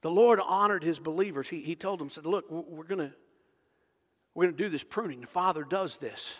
the 0.00 0.10
Lord 0.10 0.40
honored 0.40 0.84
his 0.84 0.98
believers. 0.98 1.48
He, 1.48 1.60
he 1.60 1.74
told 1.74 1.98
them, 1.98 2.08
said, 2.08 2.26
Look, 2.26 2.50
we're 2.50 2.84
going 2.84 3.12
we're 4.34 4.44
going 4.44 4.56
to 4.56 4.64
do 4.64 4.68
this 4.68 4.84
pruning. 4.84 5.20
The 5.20 5.26
Father 5.26 5.64
does 5.64 5.96
this. 5.96 6.34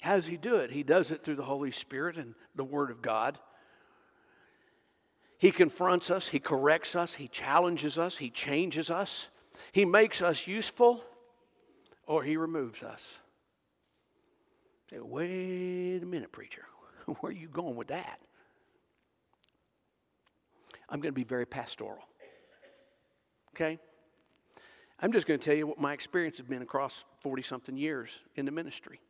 How 0.00 0.14
does 0.14 0.26
he 0.26 0.36
do 0.36 0.56
it? 0.56 0.70
He 0.70 0.82
does 0.82 1.10
it 1.10 1.22
through 1.22 1.34
the 1.36 1.42
Holy 1.42 1.70
Spirit 1.70 2.16
and 2.16 2.34
the 2.54 2.64
Word 2.64 2.90
of 2.90 3.02
God. 3.02 3.38
He 5.38 5.50
confronts 5.50 6.10
us, 6.10 6.28
He 6.28 6.38
corrects 6.38 6.96
us, 6.96 7.14
He 7.14 7.28
challenges 7.28 7.98
us, 7.98 8.16
He 8.16 8.30
changes 8.30 8.90
us, 8.90 9.28
He 9.72 9.84
makes 9.84 10.22
us 10.22 10.46
useful, 10.46 11.04
or 12.06 12.22
He 12.22 12.38
removes 12.38 12.82
us. 12.82 13.06
Say, 14.90 14.98
wait 14.98 16.02
a 16.02 16.06
minute, 16.06 16.32
preacher. 16.32 16.64
Where 17.04 17.30
are 17.30 17.34
you 17.34 17.48
going 17.48 17.76
with 17.76 17.88
that? 17.88 18.18
I'm 20.88 21.00
going 21.00 21.12
to 21.12 21.18
be 21.18 21.24
very 21.24 21.44
pastoral 21.44 22.08
okay? 23.56 23.78
I'm 25.00 25.12
just 25.12 25.26
going 25.26 25.38
to 25.38 25.44
tell 25.44 25.56
you 25.56 25.66
what 25.66 25.78
my 25.78 25.92
experience 25.92 26.38
has 26.38 26.46
been 26.46 26.62
across 26.62 27.04
40 27.20 27.42
something 27.42 27.76
years 27.76 28.20
in 28.34 28.44
the 28.44 28.52
ministry. 28.52 29.00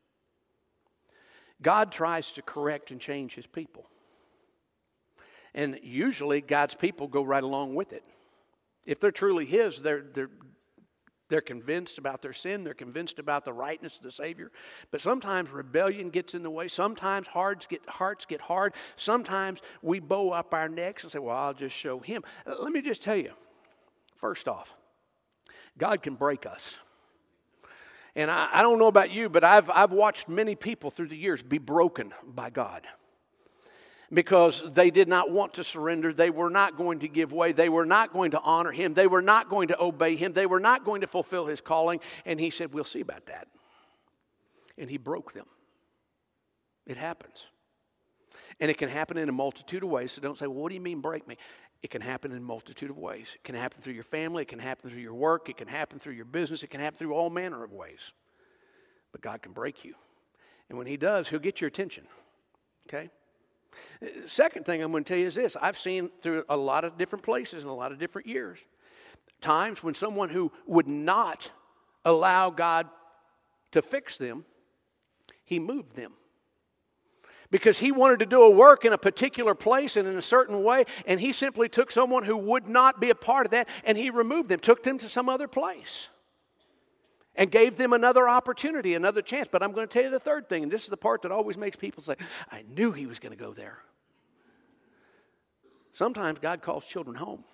God 1.62 1.90
tries 1.90 2.32
to 2.32 2.42
correct 2.42 2.90
and 2.90 3.00
change 3.00 3.34
his 3.34 3.46
people. 3.46 3.86
And 5.54 5.78
usually 5.82 6.40
God's 6.40 6.74
people 6.74 7.08
go 7.08 7.22
right 7.22 7.42
along 7.42 7.74
with 7.74 7.92
it. 7.92 8.04
If 8.86 9.00
they're 9.00 9.10
truly 9.10 9.46
his, 9.46 9.80
they're, 9.80 10.04
they're, 10.12 10.30
they're 11.28 11.40
convinced 11.40 11.98
about 11.98 12.20
their 12.20 12.34
sin, 12.34 12.62
they're 12.62 12.74
convinced 12.74 13.18
about 13.18 13.44
the 13.44 13.52
rightness 13.52 13.96
of 13.96 14.02
the 14.02 14.12
Savior. 14.12 14.52
But 14.90 15.00
sometimes 15.00 15.50
rebellion 15.50 16.10
gets 16.10 16.34
in 16.34 16.42
the 16.42 16.50
way. 16.50 16.68
Sometimes 16.68 17.26
hearts 17.26 17.66
get, 17.66 17.88
hearts 17.88 18.26
get 18.26 18.40
hard. 18.40 18.74
Sometimes 18.96 19.62
we 19.82 19.98
bow 19.98 20.30
up 20.30 20.52
our 20.52 20.68
necks 20.68 21.04
and 21.04 21.10
say, 21.10 21.18
Well, 21.18 21.36
I'll 21.36 21.54
just 21.54 21.74
show 21.74 22.00
him. 22.00 22.22
Let 22.44 22.70
me 22.70 22.82
just 22.82 23.02
tell 23.02 23.16
you 23.16 23.32
First 24.26 24.48
off, 24.48 24.74
God 25.78 26.02
can 26.02 26.16
break 26.16 26.46
us. 26.46 26.78
And 28.16 28.28
I, 28.28 28.48
I, 28.54 28.62
don't 28.62 28.80
know 28.80 28.88
about 28.88 29.12
you, 29.12 29.28
but 29.28 29.44
I've, 29.44 29.70
I've 29.70 29.92
watched 29.92 30.28
many 30.28 30.56
people 30.56 30.90
through 30.90 31.06
the 31.06 31.16
years 31.16 31.44
be 31.44 31.58
broken 31.58 32.12
by 32.26 32.50
God 32.50 32.82
because 34.12 34.64
they 34.74 34.90
did 34.90 35.06
not 35.06 35.30
want 35.30 35.54
to 35.54 35.62
surrender. 35.62 36.12
They 36.12 36.30
were 36.30 36.50
not 36.50 36.76
going 36.76 36.98
to 37.00 37.08
give 37.08 37.32
way. 37.32 37.52
They 37.52 37.68
were 37.68 37.86
not 37.86 38.12
going 38.12 38.32
to 38.32 38.40
honor 38.40 38.72
Him. 38.72 38.94
They 38.94 39.06
were 39.06 39.22
not 39.22 39.48
going 39.48 39.68
to 39.68 39.80
obey 39.80 40.16
Him. 40.16 40.32
They 40.32 40.46
were 40.46 40.58
not 40.58 40.84
going 40.84 41.02
to 41.02 41.06
fulfill 41.06 41.46
His 41.46 41.60
calling. 41.60 42.00
And 42.24 42.40
He 42.40 42.50
said, 42.50 42.74
We'll 42.74 42.82
see 42.82 43.02
about 43.02 43.26
that. 43.26 43.46
And 44.76 44.90
He 44.90 44.96
broke 44.96 45.34
them. 45.34 45.46
It 46.84 46.96
happens. 46.96 47.44
And 48.58 48.72
it 48.72 48.78
can 48.78 48.88
happen 48.88 49.18
in 49.18 49.28
a 49.28 49.32
multitude 49.32 49.84
of 49.84 49.90
ways. 49.90 50.10
So 50.10 50.20
don't 50.20 50.36
say, 50.36 50.48
Well, 50.48 50.62
what 50.62 50.70
do 50.70 50.74
you 50.74 50.80
mean 50.80 51.00
break 51.00 51.28
me? 51.28 51.36
It 51.82 51.90
can 51.90 52.00
happen 52.00 52.32
in 52.32 52.38
a 52.38 52.40
multitude 52.40 52.90
of 52.90 52.98
ways. 52.98 53.32
It 53.34 53.44
can 53.44 53.54
happen 53.54 53.80
through 53.80 53.94
your 53.94 54.04
family, 54.04 54.42
it 54.42 54.48
can 54.48 54.58
happen 54.58 54.90
through 54.90 55.00
your 55.00 55.14
work, 55.14 55.48
it 55.48 55.56
can 55.56 55.68
happen 55.68 55.98
through 55.98 56.14
your 56.14 56.24
business, 56.24 56.62
it 56.62 56.70
can 56.70 56.80
happen 56.80 56.98
through 56.98 57.14
all 57.14 57.30
manner 57.30 57.62
of 57.62 57.72
ways. 57.72 58.12
But 59.12 59.20
God 59.20 59.42
can 59.42 59.52
break 59.52 59.84
you. 59.84 59.94
And 60.68 60.78
when 60.78 60.86
He 60.86 60.96
does, 60.96 61.28
He'll 61.28 61.38
get 61.38 61.60
your 61.60 61.68
attention. 61.68 62.04
Okay? 62.88 63.10
Second 64.24 64.64
thing 64.64 64.82
I'm 64.82 64.90
going 64.90 65.04
to 65.04 65.08
tell 65.08 65.18
you 65.18 65.26
is 65.26 65.34
this 65.34 65.56
I've 65.60 65.78
seen 65.78 66.10
through 66.22 66.44
a 66.48 66.56
lot 66.56 66.84
of 66.84 66.96
different 66.96 67.24
places 67.24 67.62
in 67.62 67.68
a 67.68 67.74
lot 67.74 67.92
of 67.92 67.98
different 67.98 68.26
years 68.26 68.64
times 69.40 69.82
when 69.82 69.94
someone 69.94 70.30
who 70.30 70.50
would 70.66 70.88
not 70.88 71.50
allow 72.04 72.50
God 72.50 72.88
to 73.72 73.82
fix 73.82 74.16
them, 74.18 74.44
He 75.44 75.58
moved 75.58 75.94
them 75.94 76.14
because 77.50 77.78
he 77.78 77.92
wanted 77.92 78.18
to 78.20 78.26
do 78.26 78.42
a 78.42 78.50
work 78.50 78.84
in 78.84 78.92
a 78.92 78.98
particular 78.98 79.54
place 79.54 79.96
and 79.96 80.06
in 80.08 80.16
a 80.16 80.22
certain 80.22 80.62
way, 80.62 80.84
and 81.06 81.20
he 81.20 81.32
simply 81.32 81.68
took 81.68 81.92
someone 81.92 82.24
who 82.24 82.36
would 82.36 82.68
not 82.68 83.00
be 83.00 83.10
a 83.10 83.14
part 83.14 83.46
of 83.46 83.50
that 83.52 83.68
and 83.84 83.96
he 83.96 84.10
removed 84.10 84.48
them, 84.48 84.60
took 84.60 84.82
them 84.82 84.98
to 84.98 85.08
some 85.08 85.28
other 85.28 85.48
place, 85.48 86.08
and 87.34 87.50
gave 87.50 87.76
them 87.76 87.92
another 87.92 88.28
opportunity, 88.28 88.94
another 88.94 89.22
chance. 89.22 89.48
But 89.50 89.62
I'm 89.62 89.72
going 89.72 89.86
to 89.86 89.92
tell 89.92 90.04
you 90.04 90.10
the 90.10 90.18
third 90.18 90.48
thing, 90.48 90.64
and 90.64 90.72
this 90.72 90.84
is 90.84 90.88
the 90.88 90.96
part 90.96 91.22
that 91.22 91.32
always 91.32 91.56
makes 91.56 91.76
people 91.76 92.02
say, 92.02 92.16
I 92.50 92.64
knew 92.68 92.92
he 92.92 93.06
was 93.06 93.18
going 93.18 93.36
to 93.36 93.42
go 93.42 93.52
there. 93.52 93.78
Sometimes 95.92 96.38
God 96.40 96.60
calls 96.62 96.86
children 96.86 97.16
home 97.16 97.44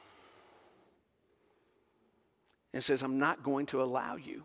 and 2.73 2.83
says, 2.83 3.03
I'm 3.03 3.19
not 3.19 3.43
going 3.43 3.67
to 3.67 3.83
allow 3.83 4.17
you 4.17 4.45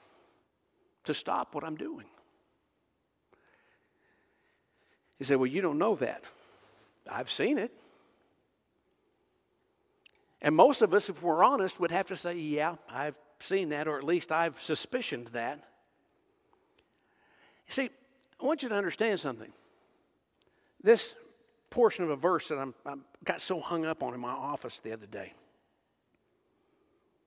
to 1.06 1.14
stop 1.14 1.56
what 1.56 1.64
I'm 1.64 1.78
doing. 1.78 2.06
He 5.18 5.24
said, 5.24 5.38
Well, 5.38 5.48
you 5.48 5.62
don't 5.62 5.78
know 5.78 5.96
that. 5.96 6.24
I've 7.10 7.30
seen 7.30 7.58
it. 7.58 7.72
And 10.42 10.56
most 10.56 10.82
of 10.82 10.94
us, 10.94 11.10
if 11.10 11.22
we're 11.22 11.44
honest, 11.44 11.80
would 11.80 11.92
have 11.92 12.08
to 12.08 12.16
say, 12.16 12.36
Yeah, 12.36 12.76
I've 12.90 13.16
seen 13.40 13.70
that, 13.70 13.88
or 13.88 13.98
at 13.98 14.04
least 14.04 14.32
I've 14.32 14.60
suspicioned 14.60 15.28
that. 15.28 15.64
See, 17.68 17.90
I 18.42 18.46
want 18.46 18.64
you 18.64 18.70
to 18.70 18.76
understand 18.76 19.20
something. 19.20 19.52
This 20.82 21.16
portion 21.70 22.04
of 22.04 22.12
a 22.12 22.16
verse 22.16 22.48
that 22.48 22.58
I'm, 22.58 22.74
I 22.86 22.94
got 23.24 23.42
so 23.42 23.60
hung 23.60 23.86
up 23.86 24.04
on 24.04 24.14
in 24.14 24.20
my 24.20 24.32
office 24.32 24.80
the 24.80 24.94
other 24.94 25.08
day 25.08 25.34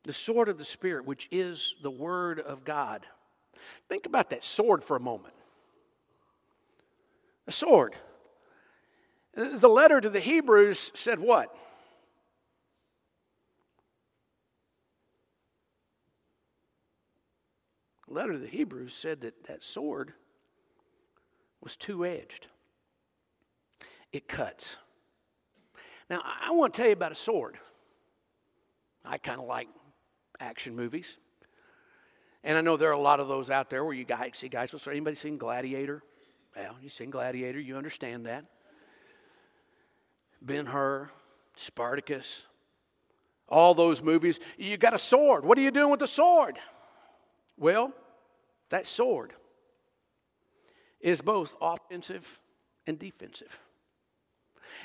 the 0.02 0.12
sword 0.14 0.48
of 0.48 0.56
the 0.56 0.64
Spirit, 0.64 1.04
which 1.04 1.28
is 1.30 1.74
the 1.82 1.90
Word 1.90 2.40
of 2.40 2.64
God. 2.64 3.06
Think 3.88 4.06
about 4.06 4.30
that 4.30 4.44
sword 4.44 4.82
for 4.82 4.96
a 4.96 5.00
moment 5.00 5.34
a 7.50 7.52
sword. 7.52 7.96
The 9.34 9.68
letter 9.68 10.00
to 10.00 10.08
the 10.08 10.20
Hebrews 10.20 10.92
said 10.94 11.18
what? 11.18 11.52
The 18.06 18.14
letter 18.14 18.34
to 18.34 18.38
the 18.38 18.46
Hebrews 18.46 18.92
said 18.92 19.22
that 19.22 19.46
that 19.48 19.64
sword 19.64 20.12
was 21.60 21.74
two 21.74 22.06
edged, 22.06 22.46
it 24.12 24.28
cuts. 24.28 24.76
Now, 26.08 26.22
I 26.24 26.52
want 26.52 26.72
to 26.74 26.78
tell 26.78 26.86
you 26.86 26.92
about 26.92 27.12
a 27.12 27.16
sword. 27.16 27.58
I 29.04 29.18
kind 29.18 29.40
of 29.40 29.46
like 29.46 29.68
action 30.38 30.76
movies. 30.76 31.18
And 32.44 32.56
I 32.56 32.60
know 32.60 32.76
there 32.76 32.90
are 32.90 32.92
a 32.92 33.00
lot 33.00 33.18
of 33.20 33.28
those 33.28 33.50
out 33.50 33.70
there 33.70 33.84
where 33.84 33.94
you 33.94 34.04
guys 34.04 34.32
see 34.34 34.48
guys. 34.48 34.70
So 34.70 34.90
anybody 34.90 35.16
seen 35.16 35.36
Gladiator? 35.36 36.02
Well, 36.56 36.76
you've 36.82 36.92
seen 36.92 37.10
Gladiator, 37.10 37.60
you 37.60 37.76
understand 37.76 38.26
that. 38.26 38.44
Ben 40.42 40.66
Hur, 40.66 41.10
Spartacus, 41.54 42.46
all 43.48 43.74
those 43.74 44.02
movies. 44.02 44.40
You 44.56 44.76
got 44.76 44.94
a 44.94 44.98
sword. 44.98 45.44
What 45.44 45.58
are 45.58 45.60
you 45.60 45.70
doing 45.70 45.90
with 45.90 46.00
the 46.00 46.06
sword? 46.06 46.58
Well, 47.58 47.92
that 48.70 48.86
sword 48.86 49.32
is 51.00 51.20
both 51.20 51.54
offensive 51.60 52.40
and 52.86 52.98
defensive. 52.98 53.58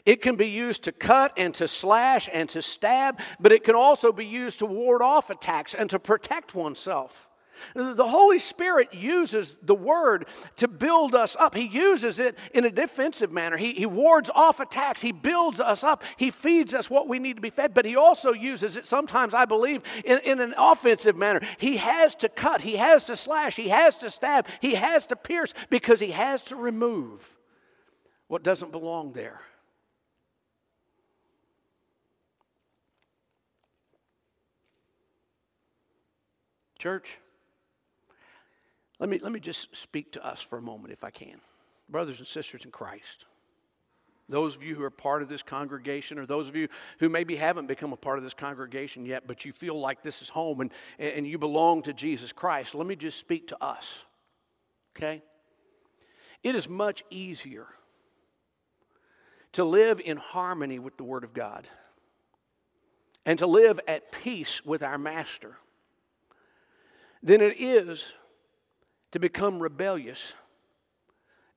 It 0.06 0.22
can 0.22 0.36
be 0.36 0.50
used 0.50 0.84
to 0.84 0.92
cut 0.92 1.34
and 1.38 1.54
to 1.56 1.68
slash 1.68 2.28
and 2.32 2.50
to 2.50 2.62
stab, 2.62 3.20
but 3.40 3.52
it 3.52 3.64
can 3.64 3.76
also 3.76 4.12
be 4.12 4.26
used 4.26 4.60
to 4.60 4.66
ward 4.66 5.02
off 5.02 5.30
attacks 5.30 5.74
and 5.74 5.90
to 5.92 6.00
protect 6.00 6.56
oneself. 6.56 7.25
The 7.74 8.08
Holy 8.08 8.40
Spirit 8.40 8.94
uses 8.94 9.56
the 9.64 9.76
Word 9.76 10.28
to 10.58 10.68
build 10.68 11.16
us 11.16 11.36
up. 11.40 11.56
He 11.56 11.66
uses 11.66 12.20
it 12.20 12.38
in 12.54 12.66
a 12.66 12.72
defensive 12.72 13.32
manner. 13.32 13.58
He, 13.58 13.74
he 13.74 13.86
wards 13.86 14.30
off 14.34 14.60
attacks. 14.60 15.02
He 15.02 15.12
builds 15.12 15.60
us 15.60 15.84
up. 15.84 16.04
He 16.18 16.30
feeds 16.30 16.74
us 16.74 16.90
what 16.90 17.08
we 17.08 17.20
need 17.20 17.36
to 17.36 17.42
be 17.42 17.50
fed. 17.50 17.74
But 17.74 17.86
He 17.86 17.96
also 17.96 18.34
uses 18.34 18.78
it 18.78 18.86
sometimes, 18.86 19.34
I 19.34 19.46
believe, 19.46 19.82
in, 20.04 20.20
in 20.20 20.40
an 20.40 20.54
offensive 20.58 21.16
manner. 21.16 21.42
He 21.58 21.78
has 21.78 22.16
to 22.16 22.30
cut, 22.30 22.62
He 22.62 22.78
has 22.78 23.06
to 23.06 23.16
slash, 23.16 23.56
He 23.56 23.70
has 23.70 23.98
to 23.98 24.10
stab, 24.10 24.48
He 24.62 24.76
has 24.76 25.06
to 25.08 25.16
pierce 25.16 25.54
because 25.70 26.00
He 26.00 26.12
has 26.12 26.44
to 26.44 26.56
remove 26.56 27.36
what 28.28 28.44
doesn't 28.44 28.72
belong 28.72 29.14
there. 29.14 29.42
Church, 36.78 37.18
let 39.00 39.10
me, 39.10 39.20
let 39.20 39.32
me 39.32 39.40
just 39.40 39.76
speak 39.76 40.12
to 40.14 40.26
us 40.26 40.42
for 40.42 40.58
a 40.58 40.62
moment, 40.62 40.94
if 40.94 41.04
I 41.04 41.10
can. 41.10 41.40
Brothers 41.90 42.20
and 42.20 42.28
sisters 42.28 42.66
in 42.66 42.72
Christ, 42.72 43.26
those 44.28 44.56
of 44.56 44.64
you 44.64 44.74
who 44.74 44.84
are 44.84 44.90
part 44.90 45.22
of 45.22 45.30
this 45.30 45.44
congregation, 45.44 46.18
or 46.18 46.26
those 46.26 46.48
of 46.48 46.56
you 46.56 46.68
who 47.00 47.10
maybe 47.10 47.36
haven't 47.36 47.68
become 47.68 47.94
a 47.94 47.98
part 47.98 48.18
of 48.18 48.24
this 48.24 48.34
congregation 48.34 49.06
yet, 49.06 49.28
but 49.28 49.46
you 49.46 49.52
feel 49.52 49.80
like 49.80 50.02
this 50.02 50.22
is 50.22 50.30
home 50.30 50.62
and, 50.62 50.72
and 50.98 51.28
you 51.28 51.38
belong 51.38 51.84
to 51.84 51.94
Jesus 51.94 52.32
Christ, 52.32 52.74
let 52.74 52.88
me 52.88 52.96
just 52.96 53.20
speak 53.20 53.50
to 53.50 53.64
us. 53.64 54.04
Okay? 54.96 55.22
It 56.44 56.56
is 56.56 56.68
much 56.68 57.04
easier 57.10 57.68
to 59.54 59.64
live 59.64 60.02
in 60.04 60.18
harmony 60.18 60.80
with 60.80 60.98
the 60.98 61.04
Word 61.04 61.24
of 61.24 61.34
God 61.34 61.68
and 63.26 63.38
to 63.40 63.48
live 63.48 63.80
at 63.88 64.12
peace 64.12 64.66
with 64.66 64.82
our 64.84 64.98
Master 64.98 65.58
than 67.22 67.42
it 67.42 67.60
is 67.60 68.14
to 69.16 69.20
become 69.22 69.64
rebellious 69.64 70.34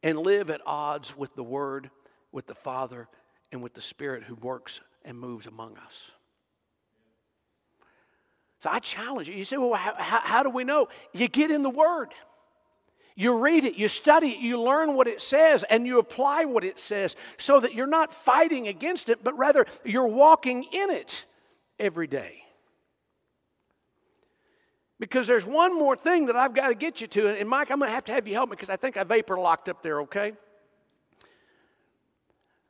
and 0.05 0.17
live 0.17 0.49
at 0.49 0.61
odds 0.65 1.17
with 1.17 1.35
the 1.35 1.43
Word, 1.43 1.91
with 2.31 2.47
the 2.47 2.55
Father, 2.55 3.09
and 3.51 3.61
with 3.61 3.75
the 3.75 3.81
Spirit 3.81 4.23
who 4.23 4.37
works 4.37 4.81
and 5.05 5.19
moves 5.19 5.49
among 5.49 5.77
us. 5.79 6.13
So 8.61 8.71
I 8.71 8.79
challenge 8.79 9.29
you. 9.29 9.35
You 9.35 9.43
say, 9.43 9.57
well, 9.57 9.75
how, 9.75 9.93
how, 9.97 10.45
do 10.45 10.51
we 10.51 10.63
know? 10.63 10.87
You 11.13 11.27
get 11.27 11.51
in 11.51 11.63
the 11.63 11.69
Word. 11.69 12.11
You 13.17 13.39
read 13.39 13.65
it, 13.65 13.75
you 13.75 13.89
study 13.89 14.29
it, 14.29 14.39
you 14.39 14.63
learn 14.63 14.95
what 14.95 15.09
it 15.09 15.21
says, 15.21 15.65
and 15.69 15.85
you 15.85 15.99
apply 15.99 16.45
what 16.45 16.63
it 16.63 16.79
says 16.79 17.17
so 17.39 17.59
that 17.59 17.75
you're 17.75 17.89
not 17.89 18.13
fighting 18.13 18.69
against 18.69 19.09
it, 19.09 19.25
but 19.25 19.37
rather 19.37 19.67
you're 19.85 20.07
walking 20.07 20.63
in 20.63 20.91
it 20.91 21.25
every 21.81 22.07
day. 22.07 22.45
Because 24.99 25.27
there's 25.27 25.47
one 25.47 25.79
more 25.79 25.95
thing 25.95 26.27
that 26.27 26.37
I've 26.37 26.55
got 26.55 26.69
to 26.69 26.75
get 26.75 27.01
you 27.01 27.07
to. 27.09 27.29
And 27.29 27.49
Mike, 27.49 27.71
I'm 27.71 27.79
going 27.79 27.89
to 27.89 27.95
have 27.95 28.05
to 28.07 28.13
have 28.13 28.27
you 28.27 28.35
help 28.35 28.51
me 28.51 28.57
because 28.57 28.71
I 28.71 28.77
think 28.77 28.97
I 28.97 29.05
vapor 29.05 29.39
locked 29.39 29.69
up 29.69 29.81
there, 29.81 30.01
okay? 30.03 30.33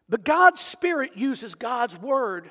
But 0.09 0.25
God's 0.25 0.61
Spirit 0.61 1.13
uses 1.17 1.55
God's 1.55 1.99
Word 1.99 2.51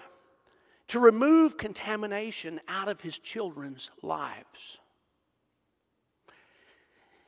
to 0.90 1.00
remove 1.00 1.58
contamination 1.58 2.60
out 2.68 2.88
of 2.88 3.02
His 3.02 3.20
children's 3.20 3.92
lives. 4.02 4.80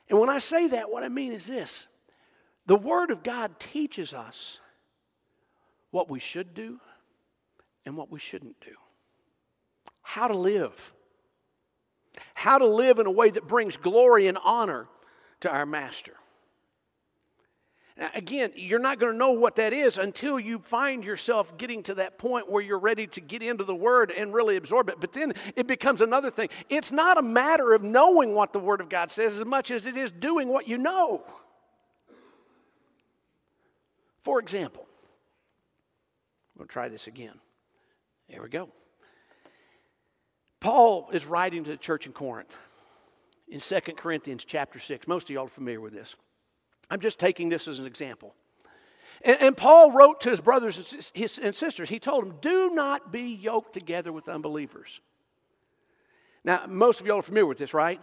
And 0.10 0.20
when 0.20 0.30
I 0.30 0.40
say 0.40 0.68
that, 0.70 0.90
what 0.90 1.04
I 1.04 1.10
mean 1.10 1.34
is 1.34 1.46
this 1.46 1.88
the 2.66 2.76
Word 2.76 3.12
of 3.12 3.24
God 3.24 3.60
teaches 3.60 4.14
us 4.14 4.60
what 5.92 6.10
we 6.10 6.20
should 6.20 6.54
do 6.54 6.80
and 7.86 7.96
what 7.96 8.12
we 8.12 8.20
shouldn't 8.20 8.60
do, 8.62 8.76
how 10.02 10.28
to 10.28 10.38
live 10.38 10.94
how 12.34 12.58
to 12.58 12.66
live 12.66 13.00
in 13.00 13.06
a 13.06 13.12
way 13.12 13.30
that 13.30 13.48
brings 13.48 13.78
glory 13.78 14.28
and 14.28 14.38
honor 14.44 14.88
to 15.42 15.50
our 15.50 15.66
Master. 15.66 16.14
Now, 18.00 18.10
again, 18.16 18.54
you're 18.56 18.80
not 18.80 18.98
going 18.98 19.12
to 19.12 19.18
know 19.18 19.32
what 19.32 19.58
that 19.58 19.74
is 19.74 19.98
until 19.98 20.40
you 20.40 20.60
find 20.60 21.04
yourself 21.04 21.58
getting 21.58 21.84
to 21.84 21.96
that 21.96 22.18
point 22.18 22.50
where 22.50 22.64
you're 22.64 22.80
ready 22.80 23.08
to 23.08 23.20
get 23.20 23.44
into 23.44 23.66
the 23.66 23.76
Word 23.76 24.10
and 24.12 24.34
really 24.34 24.56
absorb 24.56 24.88
it. 24.88 25.02
But 25.02 25.12
then 25.12 25.34
it 25.58 25.68
becomes 25.68 26.00
another 26.00 26.32
thing. 26.32 26.48
It's 26.70 26.94
not 26.94 27.18
a 27.18 27.22
matter 27.22 27.74
of 27.74 27.84
knowing 27.84 28.34
what 28.34 28.54
the 28.54 28.60
Word 28.60 28.80
of 28.80 28.88
God 28.88 29.12
says 29.12 29.38
as 29.38 29.46
much 29.46 29.70
as 29.70 29.86
it 29.86 29.98
is 29.98 30.12
doing 30.12 30.48
what 30.48 30.66
you 30.66 30.78
know. 30.78 31.24
For 34.22 34.40
example, 34.40 34.86
we'll 36.58 36.68
try 36.68 36.88
this 36.88 37.08
again. 37.08 37.40
There 38.30 38.42
we 38.42 38.48
go. 38.48 38.70
Paul 40.60 41.10
is 41.12 41.26
writing 41.26 41.64
to 41.64 41.72
the 41.72 41.78
church 41.78 42.06
in 42.06 42.12
Corinth 42.12 42.56
in 43.48 43.60
2 43.60 43.80
Corinthians 43.96 44.46
chapter 44.46 44.80
6. 44.80 45.08
Most 45.08 45.30
of 45.30 45.34
y'all 45.34 45.46
are 45.46 45.50
familiar 45.50 45.82
with 45.82 45.94
this. 45.94 46.16
I'm 46.90 47.00
just 47.00 47.20
taking 47.20 47.50
this 47.50 47.68
as 47.68 47.80
an 47.80 47.86
example. 47.86 48.34
And, 49.22 49.38
and 49.42 49.58
Paul 49.58 49.92
wrote 49.92 50.22
to 50.22 50.30
his 50.30 50.42
brothers 50.42 50.78
and, 50.78 51.12
his, 51.14 51.40
and 51.40 51.56
sisters, 51.56 51.90
he 51.90 52.00
told 52.00 52.26
them, 52.26 52.36
Do 52.42 52.72
not 52.74 53.12
be 53.12 53.34
yoked 53.34 53.74
together 53.74 54.12
with 54.12 54.28
unbelievers. 54.28 55.02
Now, 56.44 56.66
most 56.68 57.02
of 57.02 57.08
y'all 57.08 57.20
are 57.20 57.24
familiar 57.24 57.48
with 57.48 57.58
this, 57.58 57.74
right? 57.74 58.02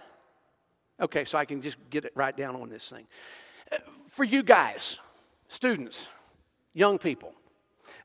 Okay, 1.01 1.25
so 1.25 1.38
I 1.38 1.45
can 1.45 1.61
just 1.61 1.77
get 1.90 2.05
it 2.05 2.12
right 2.14 2.37
down 2.37 2.57
on 2.57 2.69
this 2.69 2.88
thing. 2.88 3.07
For 4.09 4.25
you 4.25 4.42
guys, 4.42 4.99
students, 5.49 6.09
young 6.75 6.99
people, 6.99 7.33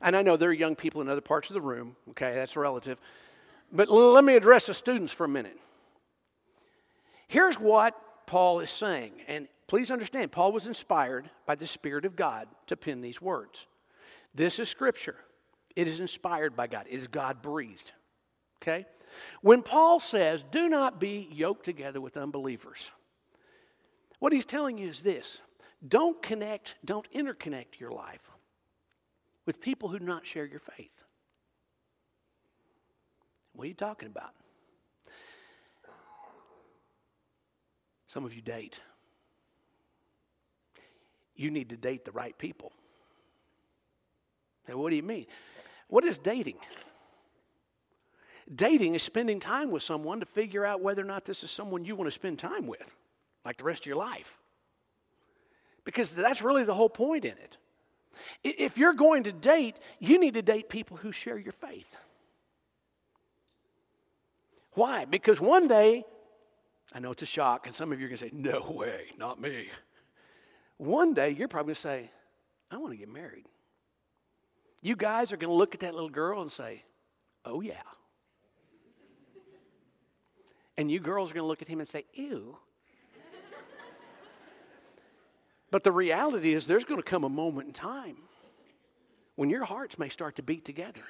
and 0.00 0.16
I 0.16 0.22
know 0.22 0.36
there 0.36 0.50
are 0.50 0.54
young 0.54 0.74
people 0.74 1.00
in 1.00 1.08
other 1.08 1.20
parts 1.20 1.48
of 1.50 1.54
the 1.54 1.60
room, 1.60 1.96
okay, 2.10 2.34
that's 2.34 2.56
relative. 2.56 2.98
But 3.72 3.90
let 3.90 4.22
me 4.22 4.36
address 4.36 4.66
the 4.66 4.74
students 4.74 5.12
for 5.12 5.24
a 5.24 5.28
minute. 5.28 5.58
Here's 7.26 7.58
what 7.58 7.96
Paul 8.26 8.60
is 8.60 8.70
saying, 8.70 9.12
and 9.26 9.48
please 9.66 9.90
understand, 9.90 10.30
Paul 10.30 10.52
was 10.52 10.66
inspired 10.66 11.30
by 11.46 11.54
the 11.54 11.66
Spirit 11.66 12.04
of 12.04 12.14
God 12.14 12.46
to 12.66 12.76
pen 12.76 13.00
these 13.00 13.22
words. 13.22 13.66
This 14.34 14.58
is 14.58 14.68
Scripture, 14.68 15.16
it 15.74 15.88
is 15.88 16.00
inspired 16.00 16.54
by 16.54 16.66
God, 16.66 16.86
it 16.88 16.94
is 16.94 17.06
God 17.06 17.40
breathed. 17.40 17.92
Okay? 18.62 18.84
When 19.40 19.62
Paul 19.62 19.98
says, 20.00 20.44
do 20.50 20.68
not 20.68 21.00
be 21.00 21.28
yoked 21.32 21.64
together 21.64 22.00
with 22.00 22.16
unbelievers, 22.16 22.90
what 24.18 24.32
he's 24.32 24.44
telling 24.44 24.78
you 24.78 24.88
is 24.88 25.02
this 25.02 25.40
don't 25.86 26.22
connect, 26.22 26.76
don't 26.84 27.10
interconnect 27.12 27.80
your 27.80 27.90
life 27.90 28.30
with 29.46 29.60
people 29.60 29.88
who 29.88 29.98
do 29.98 30.04
not 30.04 30.26
share 30.26 30.44
your 30.44 30.60
faith. 30.60 31.02
What 33.54 33.64
are 33.64 33.68
you 33.68 33.74
talking 33.74 34.08
about? 34.08 34.32
Some 38.06 38.24
of 38.24 38.34
you 38.34 38.42
date. 38.42 38.80
You 41.34 41.50
need 41.50 41.70
to 41.70 41.76
date 41.76 42.04
the 42.04 42.12
right 42.12 42.36
people. 42.36 42.72
Now, 44.68 44.76
what 44.76 44.90
do 44.90 44.96
you 44.96 45.02
mean? 45.02 45.26
What 45.88 46.04
is 46.04 46.18
dating? 46.18 46.58
Dating 48.54 48.94
is 48.94 49.02
spending 49.02 49.40
time 49.40 49.70
with 49.70 49.82
someone 49.82 50.20
to 50.20 50.26
figure 50.26 50.64
out 50.64 50.82
whether 50.82 51.02
or 51.02 51.06
not 51.06 51.24
this 51.24 51.42
is 51.42 51.50
someone 51.50 51.84
you 51.84 51.96
want 51.96 52.06
to 52.06 52.12
spend 52.12 52.38
time 52.38 52.66
with, 52.66 52.94
like 53.44 53.56
the 53.56 53.64
rest 53.64 53.82
of 53.82 53.86
your 53.86 53.96
life. 53.96 54.38
Because 55.84 56.14
that's 56.14 56.42
really 56.42 56.64
the 56.64 56.74
whole 56.74 56.90
point 56.90 57.24
in 57.24 57.32
it. 57.32 57.56
If 58.44 58.76
you're 58.76 58.92
going 58.92 59.22
to 59.24 59.32
date, 59.32 59.76
you 59.98 60.20
need 60.20 60.34
to 60.34 60.42
date 60.42 60.68
people 60.68 60.98
who 60.98 61.12
share 61.12 61.38
your 61.38 61.52
faith. 61.52 61.96
Why? 64.74 65.04
Because 65.04 65.40
one 65.40 65.68
day, 65.68 66.04
I 66.94 66.98
know 66.98 67.12
it's 67.12 67.22
a 67.22 67.26
shock, 67.26 67.66
and 67.66 67.74
some 67.74 67.92
of 67.92 68.00
you 68.00 68.06
are 68.06 68.08
going 68.08 68.18
to 68.18 68.24
say, 68.24 68.30
No 68.32 68.70
way, 68.70 69.06
not 69.18 69.40
me. 69.40 69.68
One 70.78 71.14
day, 71.14 71.30
you're 71.30 71.48
probably 71.48 71.68
going 71.68 71.74
to 71.76 71.80
say, 71.80 72.10
I 72.70 72.76
want 72.78 72.92
to 72.92 72.96
get 72.96 73.08
married. 73.08 73.46
You 74.80 74.96
guys 74.96 75.32
are 75.32 75.36
going 75.36 75.50
to 75.50 75.54
look 75.54 75.74
at 75.74 75.80
that 75.80 75.94
little 75.94 76.10
girl 76.10 76.40
and 76.40 76.50
say, 76.50 76.84
Oh, 77.44 77.60
yeah. 77.60 77.82
And 80.78 80.90
you 80.90 81.00
girls 81.00 81.30
are 81.30 81.34
going 81.34 81.44
to 81.44 81.48
look 81.48 81.62
at 81.62 81.68
him 81.68 81.80
and 81.80 81.88
say, 81.88 82.04
Ew. 82.14 82.56
but 85.70 85.84
the 85.84 85.92
reality 85.92 86.54
is, 86.54 86.66
there's 86.66 86.84
going 86.84 87.00
to 87.00 87.08
come 87.08 87.24
a 87.24 87.28
moment 87.28 87.68
in 87.68 87.72
time 87.72 88.16
when 89.36 89.50
your 89.50 89.64
hearts 89.64 89.98
may 89.98 90.08
start 90.08 90.36
to 90.36 90.42
beat 90.42 90.64
together. 90.64 91.04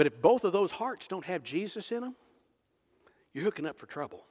But 0.00 0.06
if 0.06 0.22
both 0.22 0.44
of 0.44 0.54
those 0.54 0.70
hearts 0.70 1.08
don't 1.08 1.26
have 1.26 1.42
Jesus 1.42 1.92
in 1.92 2.00
them, 2.00 2.16
you're 3.34 3.44
hooking 3.44 3.66
up 3.66 3.76
for 3.76 3.84
trouble. 3.84 4.24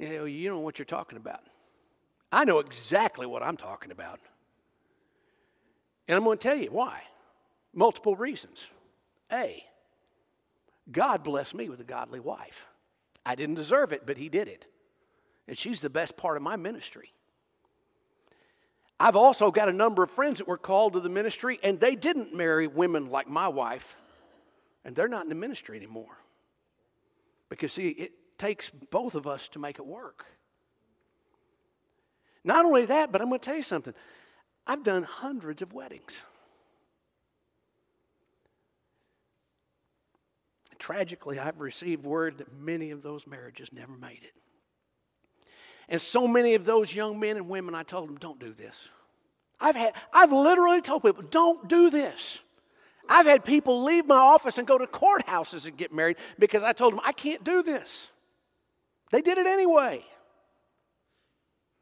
You 0.00 0.08
know, 0.08 0.24
you 0.24 0.48
know 0.48 0.58
what 0.58 0.80
you're 0.80 0.84
talking 0.84 1.16
about. 1.16 1.44
I 2.32 2.44
know 2.44 2.58
exactly 2.58 3.26
what 3.26 3.44
I'm 3.44 3.56
talking 3.56 3.92
about. 3.92 4.18
And 6.08 6.16
I'm 6.16 6.24
going 6.24 6.36
to 6.36 6.42
tell 6.42 6.58
you 6.58 6.72
why. 6.72 7.04
Multiple 7.72 8.16
reasons. 8.16 8.66
A, 9.30 9.62
God 10.90 11.22
blessed 11.22 11.54
me 11.54 11.68
with 11.68 11.78
a 11.78 11.84
godly 11.84 12.18
wife. 12.18 12.66
I 13.24 13.36
didn't 13.36 13.54
deserve 13.54 13.92
it, 13.92 14.04
but 14.04 14.18
He 14.18 14.28
did 14.28 14.48
it. 14.48 14.66
And 15.46 15.56
she's 15.56 15.80
the 15.80 15.90
best 15.90 16.16
part 16.16 16.36
of 16.36 16.42
my 16.42 16.56
ministry. 16.56 17.12
I've 18.98 19.16
also 19.16 19.50
got 19.50 19.68
a 19.68 19.72
number 19.72 20.02
of 20.02 20.10
friends 20.10 20.38
that 20.38 20.48
were 20.48 20.56
called 20.58 20.92
to 20.94 21.00
the 21.00 21.08
ministry, 21.08 21.58
and 21.62 21.80
they 21.80 21.96
didn't 21.96 22.34
marry 22.34 22.66
women 22.66 23.10
like 23.10 23.28
my 23.28 23.48
wife, 23.48 23.96
and 24.84 24.94
they're 24.94 25.08
not 25.08 25.24
in 25.24 25.28
the 25.28 25.34
ministry 25.34 25.76
anymore. 25.76 26.18
Because, 27.48 27.72
see, 27.72 27.88
it 27.88 28.12
takes 28.38 28.70
both 28.70 29.14
of 29.14 29.26
us 29.26 29.48
to 29.50 29.58
make 29.58 29.78
it 29.78 29.86
work. 29.86 30.24
Not 32.44 32.64
only 32.64 32.86
that, 32.86 33.10
but 33.10 33.20
I'm 33.20 33.28
going 33.28 33.40
to 33.40 33.44
tell 33.44 33.56
you 33.56 33.62
something. 33.62 33.94
I've 34.66 34.82
done 34.82 35.02
hundreds 35.02 35.62
of 35.62 35.72
weddings. 35.72 36.22
Tragically, 40.78 41.38
I've 41.38 41.60
received 41.60 42.04
word 42.04 42.38
that 42.38 42.52
many 42.52 42.90
of 42.90 43.02
those 43.02 43.26
marriages 43.26 43.72
never 43.72 43.96
made 43.96 44.20
it. 44.22 44.34
And 45.88 46.00
so 46.00 46.26
many 46.26 46.54
of 46.54 46.64
those 46.64 46.94
young 46.94 47.20
men 47.20 47.36
and 47.36 47.48
women, 47.48 47.74
I 47.74 47.82
told 47.82 48.08
them, 48.08 48.16
don't 48.16 48.38
do 48.38 48.52
this. 48.52 48.88
I've, 49.60 49.76
had, 49.76 49.94
I've 50.12 50.32
literally 50.32 50.80
told 50.80 51.02
people, 51.02 51.22
don't 51.22 51.68
do 51.68 51.90
this. 51.90 52.40
I've 53.08 53.26
had 53.26 53.44
people 53.44 53.84
leave 53.84 54.06
my 54.06 54.16
office 54.16 54.58
and 54.58 54.66
go 54.66 54.78
to 54.78 54.86
courthouses 54.86 55.66
and 55.66 55.76
get 55.76 55.92
married 55.92 56.16
because 56.38 56.62
I 56.62 56.72
told 56.72 56.94
them, 56.94 57.00
I 57.04 57.12
can't 57.12 57.44
do 57.44 57.62
this. 57.62 58.08
They 59.10 59.20
did 59.20 59.38
it 59.38 59.46
anyway. 59.46 60.04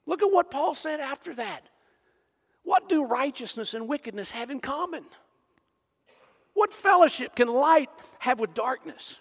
Look 0.07 0.23
at 0.23 0.31
what 0.31 0.51
Paul 0.51 0.75
said 0.75 1.01
after 1.01 1.35
that. 1.35 1.61
What 2.65 2.89
do 2.89 3.05
righteousness 3.05 3.75
and 3.75 3.89
wickedness 3.89 4.31
have 4.33 4.51
in 4.51 4.61
common? 4.61 5.05
What 6.55 6.73
fellowship 6.73 7.35
can 7.35 7.49
light 7.49 7.91
have 8.19 8.41
with 8.41 8.55
darkness? 8.55 9.19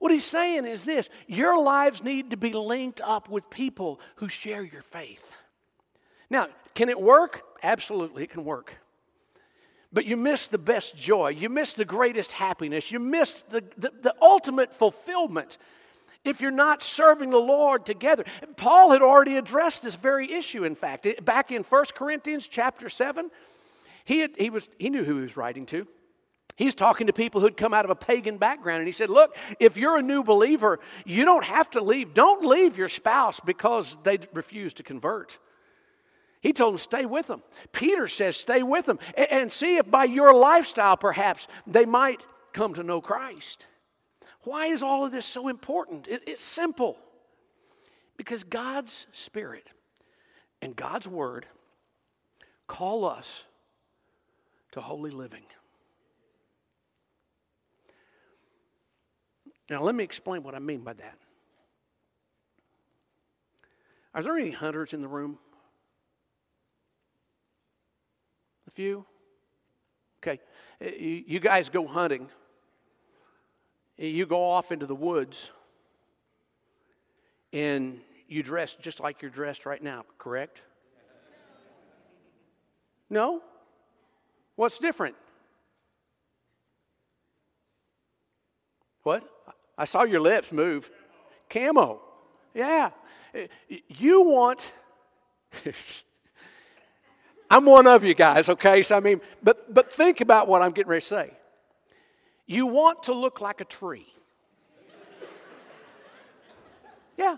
What 0.00 0.10
he's 0.10 0.24
saying 0.24 0.64
is 0.64 0.84
this 0.84 1.10
your 1.28 1.62
lives 1.62 2.02
need 2.02 2.30
to 2.30 2.36
be 2.36 2.52
linked 2.52 3.02
up 3.02 3.28
with 3.28 3.48
people 3.50 4.00
who 4.16 4.28
share 4.28 4.62
your 4.62 4.82
faith. 4.82 5.36
Now, 6.30 6.48
can 6.74 6.88
it 6.88 7.00
work? 7.00 7.42
Absolutely, 7.62 8.24
it 8.24 8.30
can 8.30 8.44
work. 8.44 8.74
But 9.92 10.06
you 10.06 10.16
miss 10.16 10.46
the 10.46 10.58
best 10.58 10.96
joy. 10.96 11.30
You 11.30 11.50
miss 11.50 11.74
the 11.74 11.84
greatest 11.84 12.32
happiness. 12.32 12.90
You 12.90 12.98
miss 12.98 13.42
the, 13.50 13.62
the, 13.76 13.92
the 14.02 14.14
ultimate 14.22 14.72
fulfillment 14.72 15.58
if 16.24 16.40
you're 16.40 16.50
not 16.50 16.82
serving 16.82 17.30
the 17.30 17.38
Lord 17.38 17.84
together. 17.84 18.24
Paul 18.56 18.92
had 18.92 19.02
already 19.02 19.36
addressed 19.36 19.82
this 19.82 19.96
very 19.96 20.32
issue, 20.32 20.64
in 20.64 20.76
fact. 20.76 21.06
Back 21.24 21.52
in 21.52 21.62
1 21.62 21.84
Corinthians 21.94 22.48
chapter 22.48 22.88
7, 22.88 23.30
he, 24.04 24.20
had, 24.20 24.30
he, 24.38 24.48
was, 24.48 24.70
he 24.78 24.88
knew 24.88 25.04
who 25.04 25.16
he 25.16 25.22
was 25.22 25.36
writing 25.36 25.66
to. 25.66 25.86
He's 26.60 26.74
talking 26.74 27.06
to 27.06 27.14
people 27.14 27.40
who'd 27.40 27.56
come 27.56 27.72
out 27.72 27.86
of 27.86 27.90
a 27.90 27.94
pagan 27.94 28.36
background, 28.36 28.80
and 28.80 28.86
he 28.86 28.92
said, 28.92 29.08
Look, 29.08 29.34
if 29.58 29.78
you're 29.78 29.96
a 29.96 30.02
new 30.02 30.22
believer, 30.22 30.78
you 31.06 31.24
don't 31.24 31.46
have 31.46 31.70
to 31.70 31.80
leave. 31.80 32.12
Don't 32.12 32.44
leave 32.44 32.76
your 32.76 32.90
spouse 32.90 33.40
because 33.40 33.96
they 34.02 34.18
refuse 34.34 34.74
to 34.74 34.82
convert. 34.82 35.38
He 36.42 36.52
told 36.52 36.74
them, 36.74 36.78
Stay 36.78 37.06
with 37.06 37.28
them. 37.28 37.42
Peter 37.72 38.06
says, 38.08 38.36
Stay 38.36 38.62
with 38.62 38.84
them 38.84 38.98
and 39.16 39.50
see 39.50 39.78
if 39.78 39.90
by 39.90 40.04
your 40.04 40.34
lifestyle, 40.34 40.98
perhaps, 40.98 41.48
they 41.66 41.86
might 41.86 42.26
come 42.52 42.74
to 42.74 42.82
know 42.82 43.00
Christ. 43.00 43.66
Why 44.42 44.66
is 44.66 44.82
all 44.82 45.06
of 45.06 45.12
this 45.12 45.24
so 45.24 45.48
important? 45.48 46.08
It, 46.08 46.24
it's 46.26 46.42
simple. 46.42 46.98
Because 48.18 48.44
God's 48.44 49.06
Spirit 49.12 49.70
and 50.60 50.76
God's 50.76 51.08
Word 51.08 51.46
call 52.66 53.06
us 53.06 53.44
to 54.72 54.82
holy 54.82 55.10
living. 55.10 55.44
Now, 59.70 59.82
let 59.82 59.94
me 59.94 60.04
explain 60.04 60.42
what 60.42 60.54
I 60.54 60.58
mean 60.58 60.80
by 60.80 60.92
that. 60.92 61.18
Are 64.12 64.22
there 64.22 64.36
any 64.36 64.50
hunters 64.50 64.92
in 64.92 65.00
the 65.00 65.08
room? 65.08 65.38
A 68.66 68.70
few? 68.70 69.06
Okay. 70.22 70.40
Uh, 70.84 70.90
you 70.98 71.40
guys 71.40 71.70
go 71.70 71.86
hunting 71.86 72.28
you 74.00 74.24
go 74.24 74.42
off 74.42 74.72
into 74.72 74.86
the 74.86 74.94
woods 74.94 75.50
and 77.52 78.00
you 78.28 78.42
dress 78.42 78.74
just 78.74 79.00
like 79.00 79.20
you're 79.20 79.30
dressed 79.30 79.66
right 79.66 79.82
now, 79.82 80.04
correct? 80.16 80.62
No? 83.10 83.42
What's 84.56 84.78
different? 84.78 85.16
What? 89.02 89.28
I 89.80 89.86
saw 89.86 90.02
your 90.02 90.20
lips 90.20 90.52
move. 90.52 90.90
Camo. 91.48 92.02
Yeah. 92.52 92.90
You 93.88 94.24
want. 94.24 94.72
I'm 97.50 97.64
one 97.64 97.86
of 97.86 98.04
you 98.04 98.12
guys, 98.12 98.50
okay? 98.50 98.82
So 98.82 98.98
I 98.98 99.00
mean, 99.00 99.22
but 99.42 99.72
but 99.72 99.90
think 99.90 100.20
about 100.20 100.48
what 100.48 100.60
I'm 100.60 100.72
getting 100.72 100.90
ready 100.90 101.00
to 101.00 101.06
say. 101.06 101.30
You 102.46 102.66
want 102.66 103.04
to 103.04 103.14
look 103.14 103.40
like 103.40 103.62
a 103.62 103.64
tree. 103.64 104.06
Yeah. 107.16 107.36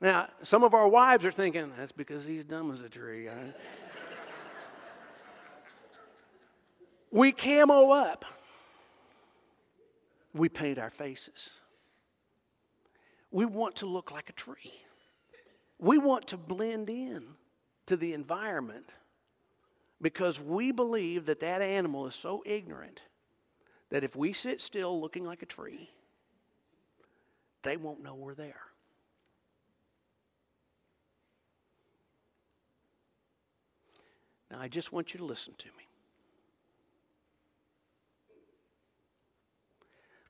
Now, 0.00 0.28
some 0.42 0.62
of 0.62 0.72
our 0.72 0.88
wives 0.88 1.24
are 1.24 1.32
thinking, 1.32 1.72
that's 1.76 1.92
because 1.92 2.24
he's 2.24 2.44
dumb 2.44 2.72
as 2.72 2.80
a 2.80 2.88
tree. 2.88 3.28
we 7.10 7.32
camo 7.32 7.90
up, 7.90 8.24
we 10.32 10.48
paint 10.48 10.78
our 10.78 10.90
faces. 10.90 11.50
We 13.30 13.44
want 13.44 13.76
to 13.76 13.86
look 13.86 14.10
like 14.10 14.28
a 14.28 14.32
tree. 14.32 14.72
We 15.78 15.98
want 15.98 16.26
to 16.28 16.36
blend 16.36 16.90
in 16.90 17.24
to 17.86 17.96
the 17.96 18.12
environment 18.12 18.94
because 20.02 20.40
we 20.40 20.72
believe 20.72 21.26
that 21.26 21.40
that 21.40 21.62
animal 21.62 22.06
is 22.06 22.14
so 22.14 22.42
ignorant 22.46 23.02
that 23.90 24.04
if 24.04 24.16
we 24.16 24.32
sit 24.32 24.60
still 24.60 25.00
looking 25.00 25.24
like 25.24 25.42
a 25.42 25.46
tree, 25.46 25.90
they 27.62 27.76
won't 27.76 28.02
know 28.02 28.14
we're 28.14 28.34
there. 28.34 28.62
Now, 34.50 34.60
I 34.60 34.68
just 34.68 34.92
want 34.92 35.14
you 35.14 35.18
to 35.18 35.24
listen 35.24 35.54
to 35.58 35.66
me. 35.78 35.89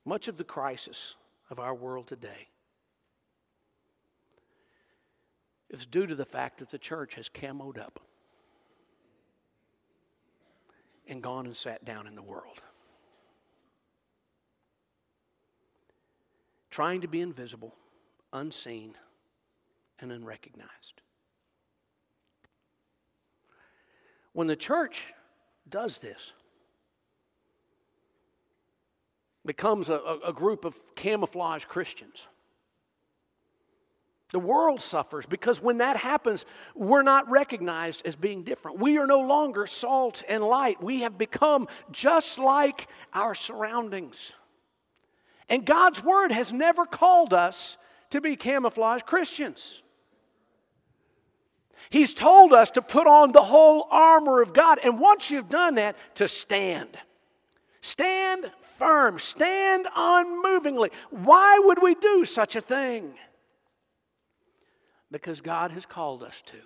Much 0.04 0.28
of 0.28 0.36
the 0.36 0.44
crisis 0.44 1.16
of 1.50 1.58
our 1.58 1.74
world 1.74 2.06
today 2.06 2.48
is 5.68 5.86
due 5.86 6.06
to 6.06 6.14
the 6.14 6.24
fact 6.24 6.58
that 6.58 6.70
the 6.70 6.78
church 6.78 7.14
has 7.14 7.28
camoed 7.28 7.78
up 7.78 8.00
and 11.06 11.22
gone 11.22 11.46
and 11.46 11.56
sat 11.56 11.84
down 11.84 12.06
in 12.06 12.14
the 12.14 12.22
world. 12.22 12.60
Trying 16.70 17.00
to 17.00 17.08
be 17.08 17.20
invisible, 17.20 17.74
unseen, 18.32 18.94
and 19.98 20.12
unrecognized. 20.12 21.02
When 24.32 24.46
the 24.46 24.56
church 24.56 25.12
does 25.68 25.98
this, 25.98 26.32
becomes 29.50 29.90
a, 29.90 30.00
a, 30.24 30.32
group 30.32 30.64
of 30.64 30.76
camouflage 30.94 31.64
Christians 31.64 32.28
the 34.30 34.38
world 34.38 34.80
suffers 34.80 35.26
because 35.26 35.60
when 35.60 35.78
that 35.78 35.96
happens, 35.96 36.44
we're 36.74 37.02
not 37.02 37.28
recognized 37.28 38.02
as 38.04 38.14
being 38.14 38.42
different. 38.42 38.78
We 38.78 38.98
are 38.98 39.06
no 39.06 39.20
longer 39.20 39.66
salt 39.66 40.22
and 40.28 40.42
light. 40.42 40.80
We 40.82 41.00
have 41.00 41.18
become 41.18 41.68
just 41.90 42.38
like 42.38 42.88
our 43.12 43.34
surroundings. 43.34 44.32
And 45.48 45.64
God's 45.64 46.02
Word 46.02 46.30
has 46.30 46.52
never 46.52 46.86
called 46.86 47.34
us 47.34 47.76
to 48.10 48.20
be 48.20 48.36
camouflage 48.36 49.02
Christians. 49.02 49.82
He's 51.88 52.14
told 52.14 52.52
us 52.52 52.70
to 52.72 52.82
put 52.82 53.08
on 53.08 53.32
the 53.32 53.42
whole 53.42 53.88
armor 53.90 54.42
of 54.42 54.52
God. 54.52 54.78
And 54.84 55.00
once 55.00 55.30
you've 55.30 55.48
done 55.48 55.74
that, 55.74 55.96
to 56.16 56.28
stand. 56.28 56.96
Stand 57.80 58.50
firm, 58.60 59.18
stand 59.18 59.86
unmovingly. 59.96 60.90
Why 61.10 61.58
would 61.58 61.82
we 61.82 61.94
do 61.94 62.24
such 62.24 62.56
a 62.56 62.60
thing? 62.60 63.14
because 65.10 65.40
God 65.40 65.70
has 65.72 65.86
called 65.86 66.22
us 66.22 66.42
to. 66.46 66.56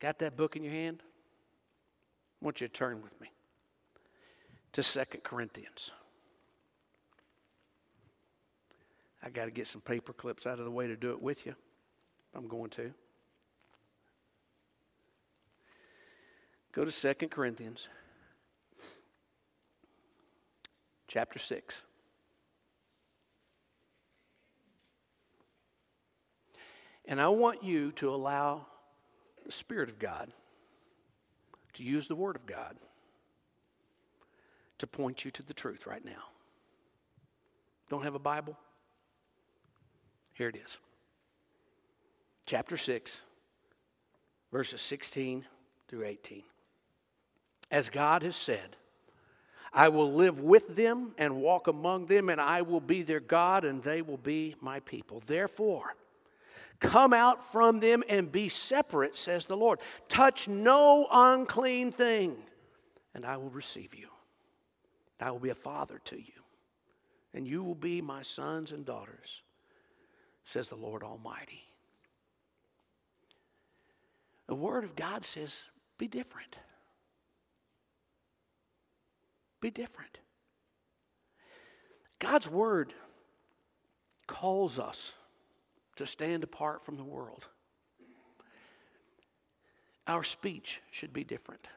Got 0.00 0.18
that 0.18 0.36
book 0.36 0.56
in 0.56 0.64
your 0.64 0.72
hand? 0.72 1.02
I 2.40 2.44
want 2.44 2.60
you 2.60 2.66
to 2.66 2.72
turn 2.72 3.02
with 3.02 3.18
me 3.20 3.30
to 4.72 4.82
Second 4.82 5.22
Corinthians. 5.22 5.92
I 9.22 9.30
got 9.30 9.44
to 9.44 9.52
get 9.52 9.68
some 9.68 9.80
paper 9.80 10.12
clips 10.12 10.44
out 10.44 10.58
of 10.58 10.64
the 10.64 10.70
way 10.70 10.88
to 10.88 10.96
do 10.96 11.12
it 11.12 11.22
with 11.22 11.46
you. 11.46 11.54
I'm 12.34 12.48
going 12.48 12.70
to. 12.70 12.92
Go 16.72 16.84
to 16.86 16.90
Second 16.90 17.28
Corinthians 17.28 17.88
chapter 21.06 21.38
6. 21.38 21.82
And 27.04 27.20
I 27.20 27.28
want 27.28 27.62
you 27.62 27.92
to 27.92 28.14
allow 28.14 28.64
the 29.44 29.52
Spirit 29.52 29.90
of 29.90 29.98
God 29.98 30.32
to 31.74 31.82
use 31.82 32.08
the 32.08 32.14
Word 32.14 32.36
of 32.36 32.46
God 32.46 32.76
to 34.78 34.86
point 34.86 35.26
you 35.26 35.30
to 35.32 35.42
the 35.42 35.52
truth 35.52 35.86
right 35.86 36.02
now. 36.02 36.24
Don't 37.90 38.04
have 38.04 38.14
a 38.14 38.18
Bible? 38.18 38.56
Here 40.32 40.48
it 40.48 40.56
is. 40.56 40.78
Chapter 42.46 42.78
6, 42.78 43.20
verses 44.50 44.80
16 44.80 45.44
through 45.88 46.04
18. 46.04 46.42
As 47.72 47.88
God 47.88 48.22
has 48.22 48.36
said, 48.36 48.76
I 49.72 49.88
will 49.88 50.12
live 50.12 50.38
with 50.38 50.76
them 50.76 51.14
and 51.16 51.40
walk 51.40 51.66
among 51.66 52.04
them, 52.04 52.28
and 52.28 52.38
I 52.38 52.60
will 52.60 52.82
be 52.82 53.02
their 53.02 53.18
God, 53.18 53.64
and 53.64 53.82
they 53.82 54.02
will 54.02 54.18
be 54.18 54.54
my 54.60 54.80
people. 54.80 55.22
Therefore, 55.24 55.94
come 56.78 57.14
out 57.14 57.50
from 57.50 57.80
them 57.80 58.04
and 58.10 58.30
be 58.30 58.50
separate, 58.50 59.16
says 59.16 59.46
the 59.46 59.56
Lord. 59.56 59.78
Touch 60.08 60.46
no 60.48 61.08
unclean 61.10 61.92
thing, 61.92 62.36
and 63.14 63.24
I 63.24 63.38
will 63.38 63.48
receive 63.48 63.94
you. 63.94 64.08
I 65.18 65.30
will 65.30 65.38
be 65.38 65.48
a 65.48 65.54
father 65.54 65.98
to 66.04 66.16
you, 66.16 66.42
and 67.32 67.46
you 67.46 67.64
will 67.64 67.74
be 67.74 68.02
my 68.02 68.20
sons 68.20 68.72
and 68.72 68.84
daughters, 68.84 69.40
says 70.44 70.68
the 70.68 70.76
Lord 70.76 71.02
Almighty. 71.02 71.62
The 74.48 74.54
Word 74.54 74.84
of 74.84 74.94
God 74.94 75.24
says, 75.24 75.64
be 75.96 76.08
different. 76.08 76.56
Be 79.62 79.70
different. 79.70 80.18
God's 82.18 82.50
Word 82.50 82.92
calls 84.26 84.78
us 84.78 85.12
to 85.96 86.06
stand 86.06 86.42
apart 86.42 86.84
from 86.84 86.96
the 86.96 87.04
world. 87.04 87.46
Our 90.06 90.24
speech 90.24 90.82
should 90.90 91.12
be 91.12 91.22
different. 91.22 91.68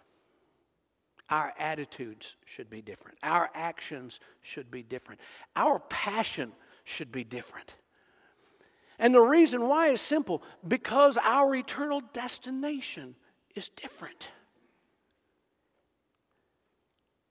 Our 1.30 1.54
attitudes 1.60 2.36
should 2.46 2.70
be 2.72 2.82
different. 2.82 3.20
Our 3.22 3.52
actions 3.54 4.20
should 4.42 4.72
be 4.72 4.82
different. 4.82 5.22
Our 5.56 5.80
passion 5.80 6.54
should 6.86 7.12
be 7.12 7.24
different. 7.24 7.76
And 8.98 9.14
the 9.14 9.22
reason 9.22 9.68
why 9.68 9.90
is 9.90 10.02
simple 10.02 10.42
because 10.68 11.18
our 11.22 11.54
eternal 11.56 12.02
destination 12.14 13.16
is 13.54 13.70
different. 13.70 14.30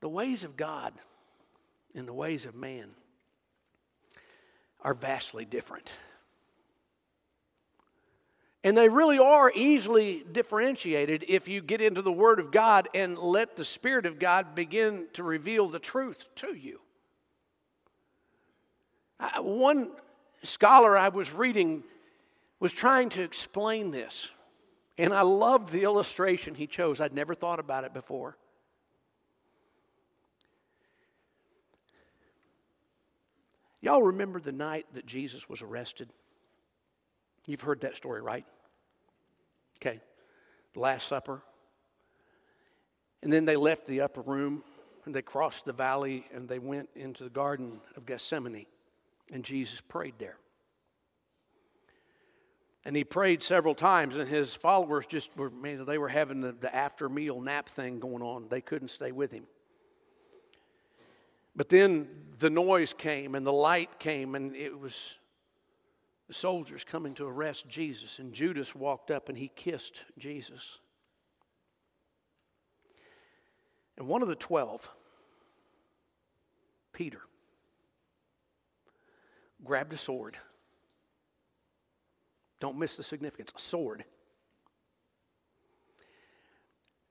The 0.05 0.11
ways 0.11 0.45
of 0.45 0.59
God 0.59 0.93
and 1.95 2.07
the 2.07 2.13
ways 2.13 2.45
of 2.45 2.55
man 2.55 2.91
are 4.83 4.93
vastly 4.93 5.47
different. 5.47 5.95
And 8.63 8.77
they 8.77 8.91
really 8.91 9.19
are 9.19 9.51
easily 9.55 10.23
differentiated 10.31 11.25
if 11.27 11.49
you 11.49 11.63
get 11.63 11.81
into 11.81 12.03
the 12.03 12.13
Word 12.13 12.39
of 12.39 12.53
God 12.53 12.91
and 12.95 13.17
let 13.19 13.57
the 13.57 13.65
Spirit 13.65 14.05
of 14.05 14.19
God 14.19 14.55
begin 14.55 15.07
to 15.15 15.23
reveal 15.23 15.69
the 15.69 15.79
truth 15.79 16.29
to 16.35 16.53
you. 16.53 16.81
one 19.39 19.91
scholar 20.43 20.99
I 20.99 21.09
was 21.09 21.33
reading 21.33 21.83
was 22.61 22.75
trying 22.75 23.09
to 23.09 23.23
explain 23.23 23.91
this, 23.91 24.31
and 24.99 25.15
I 25.15 25.23
loved 25.23 25.73
the 25.73 25.85
illustration 25.85 26.55
he 26.55 26.67
chose. 26.67 27.01
I'd 27.01 27.15
never 27.15 27.35
thought 27.35 27.59
about 27.59 27.85
it 27.85 27.95
before. 27.95 28.37
Y'all 33.85 34.03
remember 34.03 34.41
the 34.41 34.51
night 34.51 34.87
that 34.95 35.05
Jesus 35.05 35.47
was 35.47 35.61
arrested? 35.61 36.09
You've 37.47 37.61
heard 37.61 37.82
that 37.82 37.99
story, 37.99 38.22
right? 38.22 38.47
Okay. 39.76 40.01
The 40.72 40.80
Last 40.80 41.07
Supper. 41.07 41.43
And 43.22 43.30
then 43.30 43.45
they 43.45 43.57
left 43.57 43.87
the 43.87 44.01
upper 44.01 44.22
room 44.22 44.64
and 45.05 45.14
they 45.14 45.20
crossed 45.20 45.66
the 45.66 45.74
valley 45.74 46.24
and 46.32 46.49
they 46.49 46.59
went 46.59 46.89
into 46.97 47.24
the 47.24 47.30
Garden 47.30 47.78
of 47.95 48.07
Gethsemane. 48.07 48.64
And 49.30 49.45
Jesus 49.45 49.82
prayed 49.82 50.14
there. 50.18 50.39
And 52.87 52.97
he 52.97 53.05
prayed 53.05 53.43
several 53.43 53.74
times, 53.74 54.16
and 54.16 54.26
his 54.26 54.55
followers 54.55 55.05
just 55.05 55.28
were, 55.37 55.51
man, 55.51 55.85
they 55.85 55.99
were 55.99 56.09
having 56.09 56.41
the, 56.41 56.53
the 56.53 56.74
after 56.74 57.11
meal 57.11 57.39
nap 57.39 57.68
thing 57.68 58.01
going 58.01 58.22
on. 58.22 58.47
They 58.49 58.62
couldn't 58.62 58.89
stay 58.89 59.12
with 59.12 59.30
him. 59.30 59.45
But 61.57 61.69
then 61.69 62.09
the 62.39 62.51
noise 62.51 62.93
came 62.93 63.35
and 63.35 63.47
the 63.47 63.53
light 63.53 63.99
came, 63.99 64.35
and 64.35 64.57
it 64.57 64.79
was 64.79 65.19
the 66.27 66.35
soldiers 66.35 66.85
coming 66.85 67.15
to 67.15 67.27
arrest 67.27 67.69
Jesus. 67.69 68.19
And 68.19 68.33
Judas 68.33 68.75
walked 68.75 69.11
up 69.11 69.29
and 69.29 69.39
he 69.39 69.49
kissed 69.55 70.03
Jesus. 70.19 70.79
And 73.97 74.09
one 74.09 74.23
of 74.23 74.29
the 74.29 74.35
twelve, 74.35 74.91
Peter, 76.93 77.21
grabbed 79.63 79.93
a 79.93 79.99
sword. 79.99 80.37
Don't 82.59 82.79
miss 82.79 82.97
the 82.97 83.03
significance 83.03 83.53
a 83.55 83.61
sword. 83.61 84.05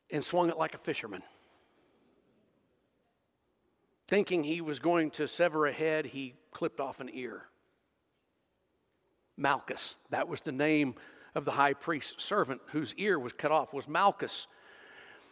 And 0.09 0.23
swung 0.23 0.49
it 0.49 0.57
like 0.57 0.73
a 0.73 0.77
fisherman. 0.77 1.23
Thinking 4.07 4.43
he 4.43 4.61
was 4.61 4.79
going 4.79 5.11
to 5.11 5.27
sever 5.27 5.65
a 5.65 5.71
head, 5.71 6.05
he 6.05 6.35
clipped 6.51 6.79
off 6.79 6.99
an 6.99 7.09
ear. 7.13 7.43
Malchus, 9.37 9.95
that 10.09 10.27
was 10.27 10.41
the 10.41 10.51
name 10.51 10.95
of 11.35 11.45
the 11.45 11.51
high 11.51 11.73
priest's 11.73 12.23
servant 12.23 12.61
whose 12.67 12.93
ear 12.95 13.17
was 13.17 13.33
cut 13.33 13.51
off, 13.51 13.73
was 13.73 13.87
Malchus. 13.87 14.47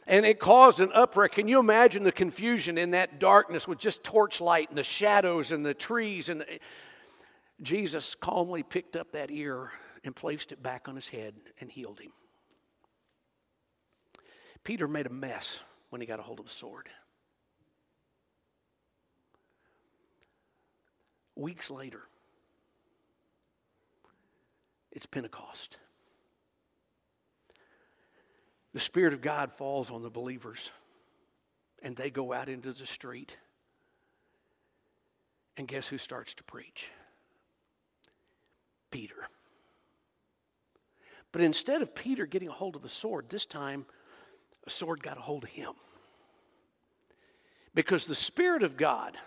And 0.07 0.25
it 0.25 0.39
caused 0.39 0.79
an 0.79 0.89
uproar. 0.93 1.27
Can 1.27 1.47
you 1.47 1.59
imagine 1.59 2.03
the 2.03 2.11
confusion 2.11 2.77
in 2.77 2.91
that 2.91 3.19
darkness 3.19 3.67
with 3.67 3.77
just 3.77 4.03
torchlight 4.03 4.69
and 4.69 4.77
the 4.77 4.83
shadows 4.83 5.51
and 5.51 5.65
the 5.65 5.73
trees? 5.73 6.29
And 6.29 6.41
the... 6.41 6.59
Jesus 7.61 8.15
calmly 8.15 8.63
picked 8.63 8.95
up 8.95 9.11
that 9.11 9.29
ear 9.29 9.71
and 10.03 10.15
placed 10.15 10.51
it 10.51 10.63
back 10.63 10.87
on 10.87 10.95
his 10.95 11.07
head 11.07 11.35
and 11.59 11.69
healed 11.69 11.99
him. 11.99 12.11
Peter 14.63 14.87
made 14.87 15.05
a 15.05 15.11
mess 15.11 15.59
when 15.91 16.01
he 16.01 16.07
got 16.07 16.19
a 16.19 16.23
hold 16.23 16.39
of 16.39 16.45
the 16.45 16.51
sword. 16.51 16.89
Weeks 21.41 21.71
later, 21.71 22.03
it's 24.91 25.07
Pentecost. 25.07 25.77
The 28.73 28.79
Spirit 28.79 29.15
of 29.15 29.21
God 29.21 29.51
falls 29.51 29.89
on 29.89 30.03
the 30.03 30.11
believers, 30.11 30.69
and 31.81 31.95
they 31.95 32.11
go 32.11 32.31
out 32.31 32.47
into 32.47 32.71
the 32.73 32.85
street. 32.85 33.35
And 35.57 35.67
guess 35.67 35.87
who 35.87 35.97
starts 35.97 36.35
to 36.35 36.43
preach? 36.43 36.89
Peter. 38.91 39.27
But 41.31 41.41
instead 41.41 41.81
of 41.81 41.95
Peter 41.95 42.27
getting 42.27 42.49
a 42.49 42.53
hold 42.53 42.75
of 42.75 42.85
a 42.85 42.89
sword, 42.89 43.29
this 43.29 43.47
time 43.47 43.87
a 44.67 44.69
sword 44.69 45.01
got 45.01 45.17
a 45.17 45.21
hold 45.21 45.45
of 45.45 45.49
him. 45.49 45.73
Because 47.73 48.05
the 48.05 48.13
Spirit 48.13 48.61
of 48.61 48.77
God 48.77 49.17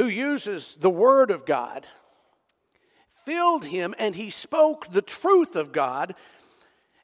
who 0.00 0.08
uses 0.08 0.78
the 0.80 0.88
Word 0.88 1.30
of 1.30 1.44
God, 1.44 1.86
filled 3.26 3.66
him 3.66 3.94
and 3.98 4.16
he 4.16 4.30
spoke 4.30 4.86
the 4.86 5.02
truth 5.02 5.56
of 5.56 5.72
God. 5.72 6.14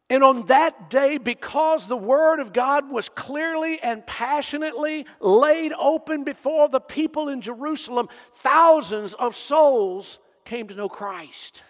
And 0.09 0.25
on 0.25 0.47
that 0.47 0.89
day, 0.89 1.19
because 1.19 1.87
the 1.87 1.97
Word 1.97 2.41
of 2.41 2.55
God 2.55 2.91
was 2.91 3.11
clearly 3.11 3.79
and 3.83 4.07
passionately 4.07 5.05
laid 5.21 5.75
open 5.75 6.25
before 6.25 6.71
the 6.71 6.81
people 6.81 7.29
in 7.29 7.43
Jerusalem, 7.43 8.09
thousands 8.37 9.13
of 9.13 9.37
souls 9.37 10.19
came 10.47 10.67
to 10.69 10.75
know 10.75 10.89
Christ. 10.89 11.63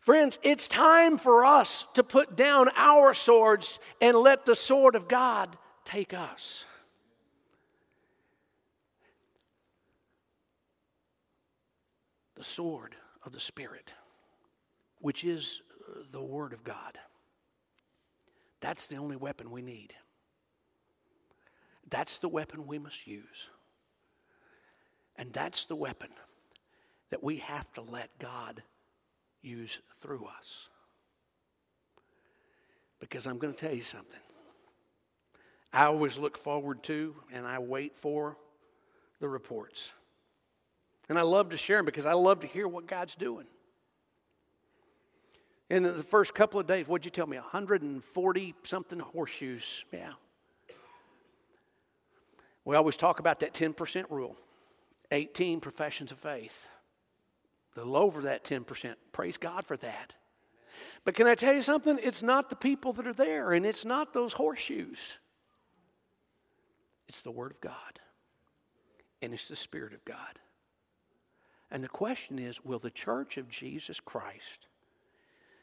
Friends, 0.00 0.40
it's 0.42 0.66
time 0.66 1.16
for 1.16 1.44
us 1.44 1.86
to 1.94 2.02
put 2.02 2.34
down 2.34 2.70
our 2.74 3.14
swords 3.14 3.78
and 4.00 4.16
let 4.16 4.46
the 4.46 4.56
sword 4.56 4.96
of 4.96 5.06
God 5.06 5.56
take 5.84 6.12
us. 6.12 6.64
The 12.42 12.48
sword 12.48 12.96
of 13.24 13.30
the 13.30 13.38
Spirit, 13.38 13.94
which 14.98 15.22
is 15.22 15.62
uh, 15.88 16.00
the 16.10 16.20
Word 16.20 16.52
of 16.52 16.64
God. 16.64 16.98
That's 18.60 18.88
the 18.88 18.96
only 18.96 19.14
weapon 19.14 19.52
we 19.52 19.62
need. 19.62 19.92
That's 21.88 22.18
the 22.18 22.28
weapon 22.28 22.66
we 22.66 22.80
must 22.80 23.06
use. 23.06 23.48
And 25.14 25.32
that's 25.32 25.66
the 25.66 25.76
weapon 25.76 26.08
that 27.10 27.22
we 27.22 27.36
have 27.36 27.72
to 27.74 27.80
let 27.80 28.10
God 28.18 28.64
use 29.40 29.78
through 30.00 30.26
us. 30.36 30.68
Because 32.98 33.28
I'm 33.28 33.38
going 33.38 33.54
to 33.54 33.66
tell 33.66 33.74
you 33.74 33.82
something. 33.82 34.18
I 35.72 35.84
always 35.84 36.18
look 36.18 36.36
forward 36.36 36.82
to 36.84 37.14
and 37.32 37.46
I 37.46 37.60
wait 37.60 37.96
for 37.96 38.36
the 39.20 39.28
reports. 39.28 39.92
And 41.12 41.18
I 41.18 41.24
love 41.24 41.50
to 41.50 41.58
share 41.58 41.76
them 41.76 41.84
because 41.84 42.06
I 42.06 42.14
love 42.14 42.40
to 42.40 42.46
hear 42.46 42.66
what 42.66 42.86
God's 42.86 43.14
doing. 43.14 43.44
In 45.68 45.82
the 45.82 46.02
first 46.02 46.34
couple 46.34 46.58
of 46.58 46.66
days, 46.66 46.88
what'd 46.88 47.04
you 47.04 47.10
tell 47.10 47.26
me? 47.26 47.36
140 47.36 48.54
something 48.62 48.98
horseshoes. 48.98 49.84
Yeah. 49.92 50.12
We 52.64 52.76
always 52.76 52.96
talk 52.96 53.20
about 53.20 53.40
that 53.40 53.52
10% 53.52 54.06
rule 54.08 54.38
18 55.10 55.60
professions 55.60 56.12
of 56.12 56.18
faith. 56.18 56.66
A 57.76 57.80
little 57.80 57.98
over 57.98 58.22
that 58.22 58.42
10%. 58.42 58.94
Praise 59.12 59.36
God 59.36 59.66
for 59.66 59.76
that. 59.76 60.14
But 61.04 61.12
can 61.14 61.26
I 61.26 61.34
tell 61.34 61.52
you 61.52 61.60
something? 61.60 61.98
It's 62.02 62.22
not 62.22 62.48
the 62.48 62.56
people 62.56 62.94
that 62.94 63.06
are 63.06 63.12
there, 63.12 63.52
and 63.52 63.66
it's 63.66 63.84
not 63.84 64.14
those 64.14 64.32
horseshoes. 64.32 65.18
It's 67.06 67.20
the 67.20 67.30
Word 67.30 67.50
of 67.50 67.60
God, 67.60 68.00
and 69.20 69.34
it's 69.34 69.48
the 69.48 69.56
Spirit 69.56 69.92
of 69.92 70.02
God. 70.06 70.38
And 71.72 71.82
the 71.82 71.88
question 71.88 72.38
is 72.38 72.62
will 72.62 72.78
the 72.78 72.90
church 72.90 73.38
of 73.38 73.48
Jesus 73.48 73.98
Christ 73.98 74.66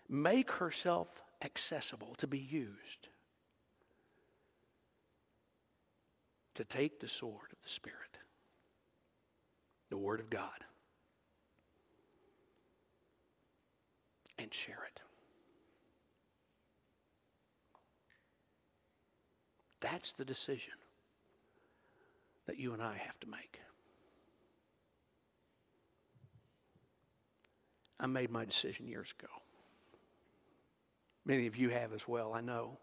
make 0.09 0.49
herself 0.49 1.21
accessible 1.43 2.15
to 2.17 2.25
be 2.25 2.39
used 2.39 3.09
to 6.55 6.65
take 6.65 6.99
the 6.99 7.07
sword 7.07 7.53
of 7.53 7.61
the 7.61 7.69
Spirit, 7.69 8.17
the 9.89 9.97
Word 9.97 10.19
of 10.19 10.31
God, 10.31 10.65
and 14.39 14.51
share 14.51 14.83
it? 14.91 14.99
That's 19.79 20.13
the 20.13 20.25
decision 20.25 20.73
that 22.47 22.57
you 22.57 22.73
and 22.73 22.81
I 22.81 22.97
have 22.97 23.19
to 23.19 23.29
make. 23.29 23.59
I 27.99 28.07
made 28.07 28.31
my 28.31 28.45
decision 28.45 28.87
years 28.87 29.13
ago. 29.19 29.31
Many 31.25 31.47
of 31.47 31.57
you 31.57 31.69
have 31.69 31.93
as 31.93 32.07
well, 32.07 32.33
I 32.33 32.41
know. 32.41 32.77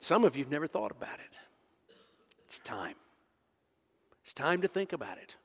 Some 0.00 0.24
of 0.24 0.36
you 0.36 0.44
have 0.44 0.52
never 0.52 0.66
thought 0.66 0.90
about 0.90 1.18
it. 1.18 1.38
It's 2.46 2.58
time. 2.58 2.94
It's 4.22 4.32
time 4.32 4.62
to 4.62 4.68
think 4.68 4.92
about 4.92 5.18
it. 5.18 5.36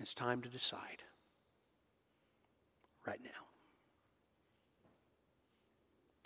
It's 0.00 0.14
time 0.14 0.42
to 0.42 0.48
decide 0.48 1.04
right 3.06 3.20
now. 3.22 3.30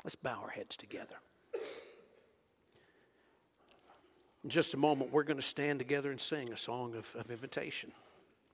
Let's 0.05 0.15
bow 0.15 0.41
our 0.43 0.49
heads 0.49 0.77
together. 0.77 1.17
In 4.45 4.51
just 4.51 4.75
a 4.75 4.77
moment, 4.79 5.13
we're 5.13 5.25
going 5.25 5.37
to 5.37 5.43
stand 5.43 5.81
together 5.81 6.11
and 6.11 6.21
sing 6.21 6.53
a 6.53 6.57
song 6.57 6.95
of, 6.95 7.15
of 7.17 7.31
invitation. 7.31 7.93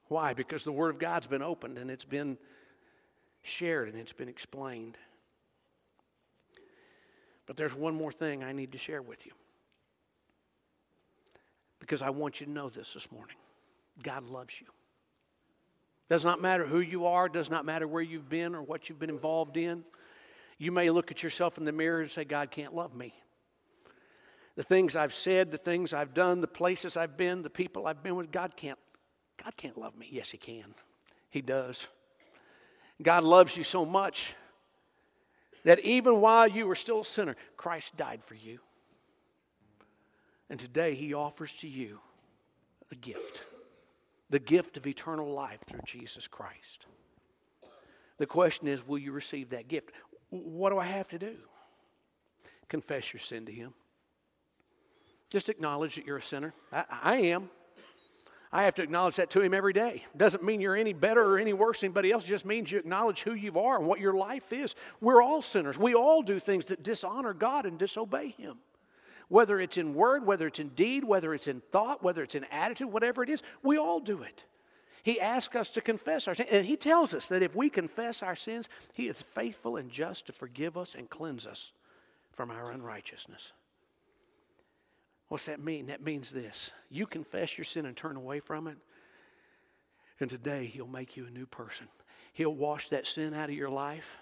Why? 0.09 0.35
Because 0.35 0.65
the 0.65 0.73
Word 0.73 0.91
of 0.91 0.99
God's 0.99 1.27
been 1.27 1.43
opened 1.43 1.79
and 1.79 1.91
it's 1.91 2.05
been 2.05 2.39
shared 3.43 3.89
and 3.89 3.99
it's 3.99 4.13
been 4.13 4.29
explained. 4.29 4.99
But 7.47 7.57
there's 7.57 7.75
one 7.75 7.95
more 7.95 8.13
thing 8.13 8.43
I 8.43 8.53
need 8.53 8.73
to 8.73 8.79
share 8.79 9.03
with 9.03 9.27
you. 9.27 9.33
Because 11.79 12.01
I 12.01 12.11
want 12.11 12.41
you 12.41 12.47
to 12.47 12.53
know 12.53 12.69
this 12.69 12.95
this 12.95 13.11
morning 13.13 13.37
God 14.03 14.25
loves 14.25 14.61
you. 14.61 14.67
Does 16.11 16.25
not 16.25 16.41
matter 16.41 16.67
who 16.67 16.81
you 16.81 17.07
are, 17.07 17.29
does 17.29 17.51
not 17.51 17.65
matter 17.65 17.89
where 17.89 18.03
you've 18.03 18.29
been 18.29 18.55
or 18.55 18.63
what 18.63 18.89
you've 18.89 18.99
been 18.99 19.11
involved 19.11 19.57
in. 19.57 19.85
You 20.59 20.71
may 20.71 20.91
look 20.91 21.11
at 21.11 21.23
yourself 21.23 21.59
in 21.59 21.65
the 21.65 21.73
mirror 21.73 22.03
and 22.03 22.11
say, 22.11 22.25
God 22.25 22.51
can't 22.51 22.75
love 22.75 22.95
me 22.95 23.15
the 24.57 24.63
things 24.63 24.95
I've 24.95 25.13
said, 25.13 25.51
the 25.51 25.59
things 25.59 25.93
I've 25.93 26.15
done, 26.15 26.41
the 26.41 26.47
places 26.47 26.97
I've 26.97 27.17
been, 27.17 27.43
the 27.43 27.51
people 27.51 27.87
I've 27.87 28.03
been 28.03 28.17
with, 28.17 28.31
God 28.31 28.57
can't, 28.57 28.79
God 29.43 29.57
can't 29.57 29.79
love 29.79 29.97
me. 29.97 30.09
Yes, 30.11 30.31
He 30.31 30.39
can. 30.39 30.75
He 31.31 31.41
does. 31.43 31.87
God 33.03 33.25
loves 33.25 33.57
you 33.57 33.65
so 33.65 33.85
much 33.85 34.35
that 35.65 35.81
even 35.81 36.21
while 36.21 36.47
you 36.47 36.67
were 36.67 36.75
still 36.75 37.01
a 37.01 37.05
sinner, 37.05 37.37
Christ 37.57 37.97
died 37.97 38.23
for 38.23 38.35
you. 38.35 38.61
And 40.49 40.61
today 40.61 40.95
He 40.95 41.15
offers 41.15 41.53
to 41.55 41.69
you 41.69 41.99
a 42.93 42.95
gift 42.95 43.43
the 44.31 44.39
gift 44.41 44.77
of 44.77 44.87
eternal 44.87 45.33
life 45.33 45.61
through 45.65 45.83
Jesus 45.87 46.27
Christ. 46.27 46.87
The 48.19 48.27
question 48.27 48.67
is, 48.67 48.85
will 48.85 48.99
you 48.99 49.13
receive 49.13 49.51
that 49.51 49.69
gift? 49.69 49.93
What 50.31 50.71
do 50.71 50.79
I 50.79 50.87
have 50.87 51.09
to 51.11 51.19
do? 51.19 51.37
Confess 52.69 53.13
your 53.13 53.21
sin 53.21 53.47
to 53.47 53.53
Him. 53.53 53.75
Just 55.31 55.49
acknowledge 55.49 55.97
that 55.97 56.07
you're 56.07 56.17
a 56.17 56.23
sinner. 56.23 56.53
I, 56.73 56.85
I 57.03 57.17
am. 57.17 57.51
I 58.55 58.63
have 58.63 58.75
to 58.77 58.85
acknowledge 58.85 59.17
that 59.17 59.31
to 59.31 59.41
him 59.41 59.53
every 59.53 59.73
day. 59.73 60.05
Doesn't 60.17 60.45
mean 60.45 60.61
you're 60.61 60.77
any 60.77 60.93
better 60.93 61.25
or 61.25 61.39
any 61.39 61.53
worse 61.53 61.81
than 61.81 61.89
anybody 61.89 62.13
else. 62.13 62.23
It 62.23 62.29
just 62.29 62.47
means 62.47 62.71
you 62.71 62.79
acknowledge 62.79 63.23
who 63.23 63.35
you 63.35 63.59
are 63.59 63.79
and 63.79 63.87
what 63.87 63.99
your 63.99 64.13
life 64.13 64.53
is. 64.53 64.77
We're 65.01 65.21
all 65.21 65.43
sinners. 65.43 65.77
We 65.77 65.95
all 65.97 66.23
do 66.23 66.39
things 66.39 66.67
that 66.67 66.85
dishonor 66.85 67.35
God 67.35 67.67
and 67.67 67.77
disobey 67.77 68.29
him. 68.29 68.59
Whether 69.27 69.59
it's 69.59 69.77
in 69.77 69.93
word, 69.93 70.25
whether 70.25 70.47
it's 70.47 70.61
in 70.61 70.69
deed, 70.69 71.03
whether 71.03 71.35
it's 71.35 71.49
in 71.49 71.63
thought, 71.73 72.05
whether 72.05 72.23
it's 72.23 72.37
in 72.37 72.45
attitude, 72.53 72.93
whatever 72.93 73.25
it 73.25 73.29
is, 73.29 73.43
we 73.65 73.77
all 73.77 73.99
do 73.99 74.23
it. 74.23 74.45
He 75.03 75.21
asks 75.21 75.57
us 75.57 75.71
to 75.71 75.81
confess 75.81 76.29
our 76.29 76.37
sins. 76.37 76.49
And 76.53 76.65
he 76.65 76.77
tells 76.77 77.13
us 77.13 77.27
that 77.31 77.43
if 77.43 77.57
we 77.57 77.69
confess 77.69 78.23
our 78.23 78.37
sins, 78.37 78.69
he 78.93 79.09
is 79.09 79.21
faithful 79.21 79.77
and 79.79 79.91
just 79.91 80.27
to 80.27 80.33
forgive 80.33 80.77
us 80.77 80.95
and 80.95 81.11
cleanse 81.11 81.45
us 81.45 81.73
from 82.31 82.53
our 82.53 82.71
unrighteousness. 82.71 83.51
What's 85.29 85.47
that 85.47 85.61
mean? 85.63 85.87
That 85.87 86.03
means 86.03 86.31
this 86.31 86.71
you 86.91 87.07
confess 87.07 87.57
your 87.57 87.65
sin 87.65 87.87
and 87.87 87.97
turn 87.97 88.17
away 88.17 88.41
from 88.41 88.67
it, 88.67 88.77
and 90.21 90.29
today 90.29 90.67
He'll 90.67 90.87
make 90.87 91.17
you 91.17 91.27
a 91.27 91.31
new 91.31 91.47
person. 91.47 91.89
He'll 92.33 92.55
wash 92.55 92.89
that 92.89 93.07
sin 93.07 93.35
out 93.35 93.49
of 93.49 93.55
your 93.55 93.71
life. 93.71 94.19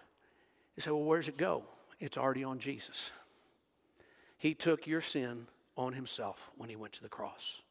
You 0.76 0.82
say, 0.82 0.90
Well, 0.90 1.03
where's 1.03 1.28
it 1.28 1.36
go? 1.36 1.64
It's 1.98 2.18
already 2.18 2.44
on 2.44 2.59
Jesus. 2.59 3.11
He 4.38 4.55
took 4.55 4.86
your 4.86 5.00
sin 5.00 5.46
on 5.76 5.92
Himself 5.92 6.50
when 6.57 6.68
He 6.68 6.76
went 6.76 6.92
to 6.94 7.03
the 7.03 7.09
cross. 7.09 7.62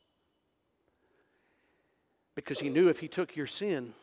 Because 2.34 2.60
He 2.60 2.70
knew 2.70 2.90
if 2.90 3.00
He 3.00 3.08
took 3.08 3.36
your 3.36 3.48
sin, 3.48 3.94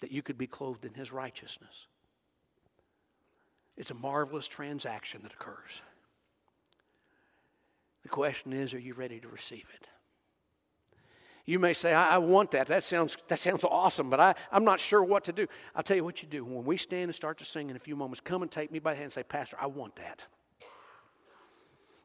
that 0.00 0.12
you 0.12 0.22
could 0.22 0.36
be 0.36 0.46
clothed 0.46 0.84
in 0.84 0.92
His 0.92 1.12
righteousness. 1.12 1.86
It's 3.76 3.90
a 3.90 3.94
marvelous 3.94 4.48
transaction 4.48 5.20
that 5.22 5.32
occurs. 5.32 5.82
The 8.06 8.10
question 8.10 8.52
is, 8.52 8.72
are 8.72 8.78
you 8.78 8.94
ready 8.94 9.18
to 9.18 9.26
receive 9.26 9.64
it? 9.74 9.88
You 11.44 11.58
may 11.58 11.72
say, 11.72 11.92
I, 11.92 12.14
I, 12.14 12.18
want 12.18 12.52
that. 12.52 12.68
That 12.68 12.84
sounds, 12.84 13.16
that 13.26 13.40
sounds 13.40 13.64
awesome, 13.64 14.10
but 14.10 14.20
I, 14.20 14.36
I'm 14.52 14.64
not 14.64 14.78
sure 14.78 15.02
what 15.02 15.24
to 15.24 15.32
do. 15.32 15.48
I'll 15.74 15.82
tell 15.82 15.96
you 15.96 16.04
what 16.04 16.22
you 16.22 16.28
do. 16.28 16.44
When 16.44 16.64
we 16.64 16.76
stand 16.76 17.02
and 17.02 17.14
start 17.16 17.36
to 17.38 17.44
sing 17.44 17.68
in 17.68 17.74
a 17.74 17.80
few 17.80 17.96
moments, 17.96 18.20
come 18.20 18.42
and 18.42 18.50
take 18.50 18.70
me 18.70 18.78
by 18.78 18.92
the 18.92 18.98
hand 18.98 19.06
and 19.06 19.12
say, 19.12 19.24
Pastor, 19.24 19.56
I 19.60 19.66
want 19.66 19.96
that. 19.96 20.24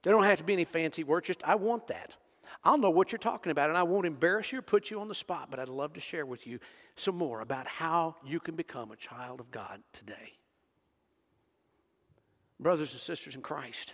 There 0.01 0.11
don't 0.11 0.23
have 0.23 0.39
to 0.39 0.43
be 0.43 0.53
any 0.53 0.63
fancy 0.63 1.03
words, 1.03 1.27
just 1.27 1.43
I 1.43 1.53
want 1.53 1.85
that. 1.89 2.15
I'll 2.63 2.79
know 2.79 2.89
what 2.89 3.11
you're 3.11 3.19
talking 3.19 3.51
about, 3.51 3.69
and 3.69 3.77
I 3.77 3.83
won't 3.83 4.07
embarrass 4.07 4.51
you 4.51 4.57
or 4.57 4.63
put 4.63 4.89
you 4.89 5.01
on 5.01 5.07
the 5.07 5.13
spot, 5.13 5.49
but 5.51 5.59
I'd 5.59 5.69
love 5.69 5.93
to 5.93 5.99
share 5.99 6.25
with 6.25 6.47
you 6.47 6.57
some 6.95 7.15
more 7.15 7.41
about 7.41 7.67
how 7.67 8.15
you 8.25 8.39
can 8.39 8.55
become 8.55 8.89
a 8.91 8.95
child 8.95 9.39
of 9.39 9.51
God 9.51 9.83
today. 9.93 10.33
Brothers 12.59 12.91
and 12.91 12.99
sisters 12.99 13.35
in 13.35 13.41
Christ, 13.41 13.93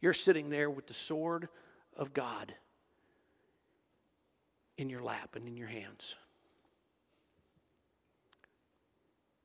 you're 0.00 0.12
sitting 0.12 0.50
there 0.50 0.70
with 0.70 0.86
the 0.86 0.94
sword 0.94 1.48
of 1.96 2.12
God 2.12 2.54
in 4.78 4.88
your 4.88 5.02
lap 5.02 5.36
and 5.36 5.46
in 5.46 5.56
your 5.56 5.68
hands. 5.68 6.16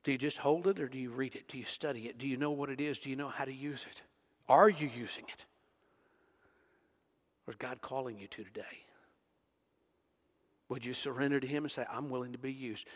Do 0.03 0.11
you 0.11 0.17
just 0.17 0.37
hold 0.37 0.67
it 0.67 0.79
or 0.79 0.87
do 0.87 0.99
you 0.99 1.09
read 1.09 1.35
it? 1.35 1.47
Do 1.47 1.57
you 1.57 1.65
study 1.65 2.01
it? 2.01 2.17
Do 2.17 2.27
you 2.27 2.37
know 2.37 2.51
what 2.51 2.69
it 2.69 2.79
is? 2.79 2.99
Do 2.99 3.09
you 3.09 3.15
know 3.15 3.27
how 3.27 3.43
to 3.43 3.53
use 3.53 3.85
it? 3.89 4.01
Are 4.47 4.69
you 4.69 4.89
using 4.95 5.25
it? 5.33 5.45
Or 7.47 7.51
is 7.51 7.57
God 7.57 7.81
calling 7.81 8.19
you 8.19 8.27
to 8.27 8.43
today? 8.43 8.85
Would 10.69 10.85
you 10.85 10.93
surrender 10.93 11.39
to 11.39 11.47
Him 11.47 11.63
and 11.63 11.71
say, 11.71 11.85
I'm 11.91 12.09
willing 12.09 12.31
to 12.31 12.37
be 12.37 12.53
used? 12.53 12.87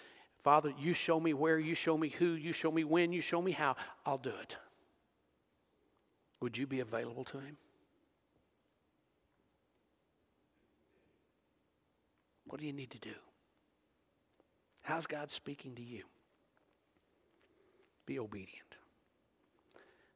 Father, 0.43 0.71
you 0.79 0.93
show 0.93 1.19
me 1.19 1.33
where, 1.33 1.59
you 1.59 1.75
show 1.75 1.97
me 1.97 2.09
who, 2.09 2.27
you 2.33 2.53
show 2.53 2.71
me 2.71 2.83
when, 2.83 3.11
you 3.11 3.21
show 3.21 3.41
me 3.41 3.51
how, 3.51 3.75
I'll 4.05 4.17
do 4.17 4.33
it. 4.41 4.55
Would 6.41 6.57
you 6.57 6.67
be 6.67 6.79
available 6.79 7.23
to 7.25 7.39
Him? 7.39 7.57
What 12.45 12.59
do 12.59 12.65
you 12.65 12.73
need 12.73 12.91
to 12.91 12.99
do? 12.99 13.13
How's 14.81 15.05
God 15.05 15.29
speaking 15.29 15.75
to 15.75 15.83
you? 15.83 16.03
Be 18.05 18.17
obedient. 18.17 18.77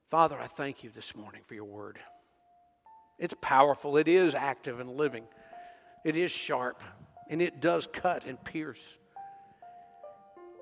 Father, 0.10 0.40
I 0.40 0.48
thank 0.48 0.84
you 0.84 0.90
this 0.90 1.16
morning 1.16 1.42
for 1.46 1.54
your 1.54 1.66
word. 1.66 2.00
It's 3.20 3.36
powerful, 3.40 3.98
it 3.98 4.08
is 4.08 4.34
active 4.34 4.80
and 4.80 4.90
living, 4.90 5.26
it 6.04 6.16
is 6.16 6.32
sharp, 6.32 6.82
and 7.30 7.42
it 7.42 7.62
does 7.62 7.88
cut 7.88 8.26
and 8.26 8.44
pierce. 8.44 8.98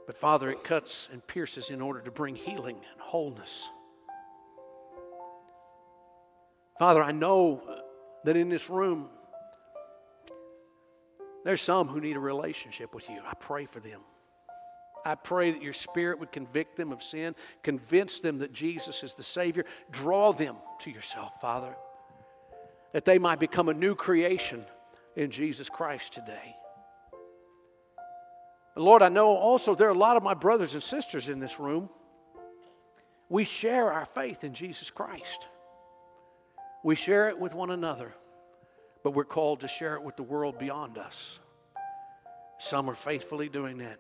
But 0.05 0.17
Father, 0.17 0.49
it 0.49 0.63
cuts 0.63 1.07
and 1.11 1.25
pierces 1.25 1.69
in 1.69 1.79
order 1.79 2.01
to 2.01 2.11
bring 2.11 2.35
healing 2.35 2.75
and 2.75 3.01
wholeness. 3.01 3.69
Father, 6.81 7.03
I 7.03 7.11
know 7.11 7.61
that 8.23 8.35
in 8.35 8.49
this 8.49 8.67
room, 8.67 9.07
there's 11.45 11.61
some 11.61 11.87
who 11.87 12.01
need 12.01 12.15
a 12.15 12.19
relationship 12.19 12.95
with 12.95 13.07
you. 13.07 13.19
I 13.23 13.35
pray 13.35 13.65
for 13.65 13.79
them. 13.79 14.01
I 15.05 15.13
pray 15.13 15.51
that 15.51 15.61
your 15.61 15.73
spirit 15.73 16.19
would 16.19 16.31
convict 16.31 16.77
them 16.77 16.91
of 16.91 17.03
sin, 17.03 17.35
convince 17.61 18.17
them 18.17 18.39
that 18.39 18.51
Jesus 18.51 19.03
is 19.03 19.13
the 19.13 19.21
Savior, 19.21 19.65
draw 19.91 20.33
them 20.33 20.55
to 20.79 20.89
yourself, 20.89 21.39
Father, 21.39 21.75
that 22.93 23.05
they 23.05 23.19
might 23.19 23.39
become 23.39 23.69
a 23.69 23.75
new 23.75 23.93
creation 23.93 24.65
in 25.15 25.29
Jesus 25.29 25.69
Christ 25.69 26.13
today. 26.13 26.55
Lord, 28.75 29.03
I 29.03 29.09
know 29.09 29.27
also 29.27 29.75
there 29.75 29.87
are 29.87 29.93
a 29.93 29.95
lot 29.95 30.17
of 30.17 30.23
my 30.23 30.33
brothers 30.33 30.73
and 30.73 30.81
sisters 30.81 31.29
in 31.29 31.39
this 31.39 31.59
room. 31.59 31.91
We 33.29 33.43
share 33.43 33.93
our 33.93 34.05
faith 34.05 34.43
in 34.43 34.55
Jesus 34.55 34.89
Christ. 34.89 35.45
We 36.83 36.95
share 36.95 37.29
it 37.29 37.39
with 37.39 37.53
one 37.53 37.69
another, 37.69 38.11
but 39.03 39.11
we're 39.11 39.23
called 39.23 39.61
to 39.61 39.67
share 39.67 39.95
it 39.95 40.03
with 40.03 40.15
the 40.15 40.23
world 40.23 40.57
beyond 40.57 40.97
us. 40.97 41.39
Some 42.57 42.89
are 42.89 42.95
faithfully 42.95 43.49
doing 43.49 43.77
that. 43.79 43.99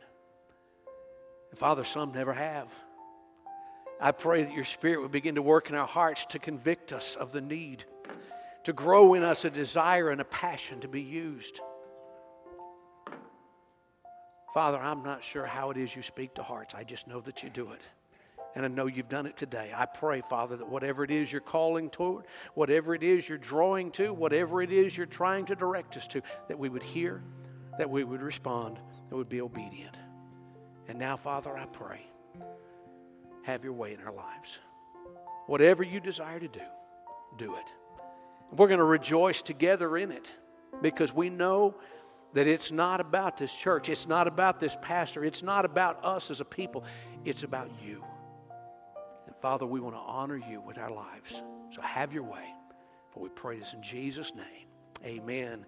And 1.49 1.59
Father, 1.59 1.83
some 1.83 2.11
never 2.11 2.33
have. 2.33 2.67
I 3.99 4.11
pray 4.11 4.43
that 4.43 4.53
your 4.53 4.65
Spirit 4.65 5.01
would 5.01 5.11
begin 5.11 5.35
to 5.35 5.41
work 5.41 5.69
in 5.69 5.75
our 5.75 5.87
hearts 5.87 6.25
to 6.29 6.39
convict 6.39 6.91
us 6.91 7.15
of 7.15 7.31
the 7.31 7.41
need, 7.41 7.83
to 8.63 8.73
grow 8.73 9.13
in 9.13 9.21
us 9.23 9.45
a 9.45 9.49
desire 9.49 10.09
and 10.09 10.19
a 10.19 10.25
passion 10.25 10.79
to 10.81 10.87
be 10.87 11.01
used. 11.01 11.59
Father, 14.53 14.79
I'm 14.79 15.03
not 15.03 15.23
sure 15.23 15.45
how 15.45 15.71
it 15.71 15.77
is 15.77 15.95
you 15.95 16.01
speak 16.01 16.33
to 16.35 16.43
hearts. 16.43 16.73
I 16.73 16.83
just 16.83 17.07
know 17.07 17.21
that 17.21 17.43
you 17.43 17.49
do 17.49 17.71
it. 17.71 17.81
And 18.55 18.65
I 18.65 18.67
know 18.67 18.87
you've 18.87 19.09
done 19.09 19.25
it 19.25 19.37
today. 19.37 19.71
I 19.75 19.85
pray, 19.85 20.21
Father, 20.21 20.57
that 20.57 20.67
whatever 20.67 21.03
it 21.03 21.11
is 21.11 21.31
you're 21.31 21.41
calling 21.41 21.89
toward, 21.89 22.25
whatever 22.53 22.93
it 22.93 23.03
is 23.03 23.27
you're 23.27 23.37
drawing 23.37 23.91
to, 23.91 24.13
whatever 24.13 24.61
it 24.61 24.71
is 24.71 24.95
you're 24.95 25.05
trying 25.05 25.45
to 25.45 25.55
direct 25.55 25.95
us 25.95 26.05
to, 26.07 26.21
that 26.49 26.59
we 26.59 26.67
would 26.67 26.83
hear, 26.83 27.23
that 27.77 27.89
we 27.89 28.03
would 28.03 28.21
respond, 28.21 28.77
that 28.77 29.15
we 29.15 29.17
would 29.17 29.29
be 29.29 29.41
obedient. 29.41 29.97
And 30.87 30.99
now, 30.99 31.15
Father, 31.15 31.57
I 31.57 31.65
pray, 31.67 32.05
have 33.43 33.63
your 33.63 33.73
way 33.73 33.93
in 33.93 34.01
our 34.01 34.13
lives. 34.13 34.59
Whatever 35.47 35.83
you 35.83 35.99
desire 35.99 36.39
to 36.39 36.47
do, 36.47 36.61
do 37.37 37.55
it. 37.55 37.73
We're 38.51 38.67
going 38.67 38.79
to 38.79 38.83
rejoice 38.83 39.41
together 39.41 39.97
in 39.97 40.11
it 40.11 40.31
because 40.81 41.13
we 41.13 41.29
know 41.29 41.75
that 42.33 42.47
it's 42.47 42.71
not 42.71 42.99
about 42.99 43.37
this 43.37 43.53
church, 43.53 43.89
it's 43.89 44.07
not 44.07 44.27
about 44.27 44.59
this 44.59 44.77
pastor, 44.81 45.23
it's 45.23 45.43
not 45.43 45.65
about 45.65 46.03
us 46.03 46.31
as 46.31 46.41
a 46.41 46.45
people, 46.45 46.83
it's 47.25 47.43
about 47.43 47.69
you. 47.83 48.03
Father, 49.41 49.65
we 49.65 49.79
want 49.79 49.95
to 49.95 50.01
honor 50.01 50.37
you 50.37 50.61
with 50.61 50.77
our 50.77 50.91
lives. 50.91 51.43
So 51.71 51.81
have 51.81 52.13
your 52.13 52.23
way. 52.23 52.45
For 53.11 53.21
we 53.21 53.29
pray 53.29 53.57
this 53.57 53.73
in 53.73 53.81
Jesus' 53.81 54.33
name. 54.35 54.67
Amen. 55.03 55.65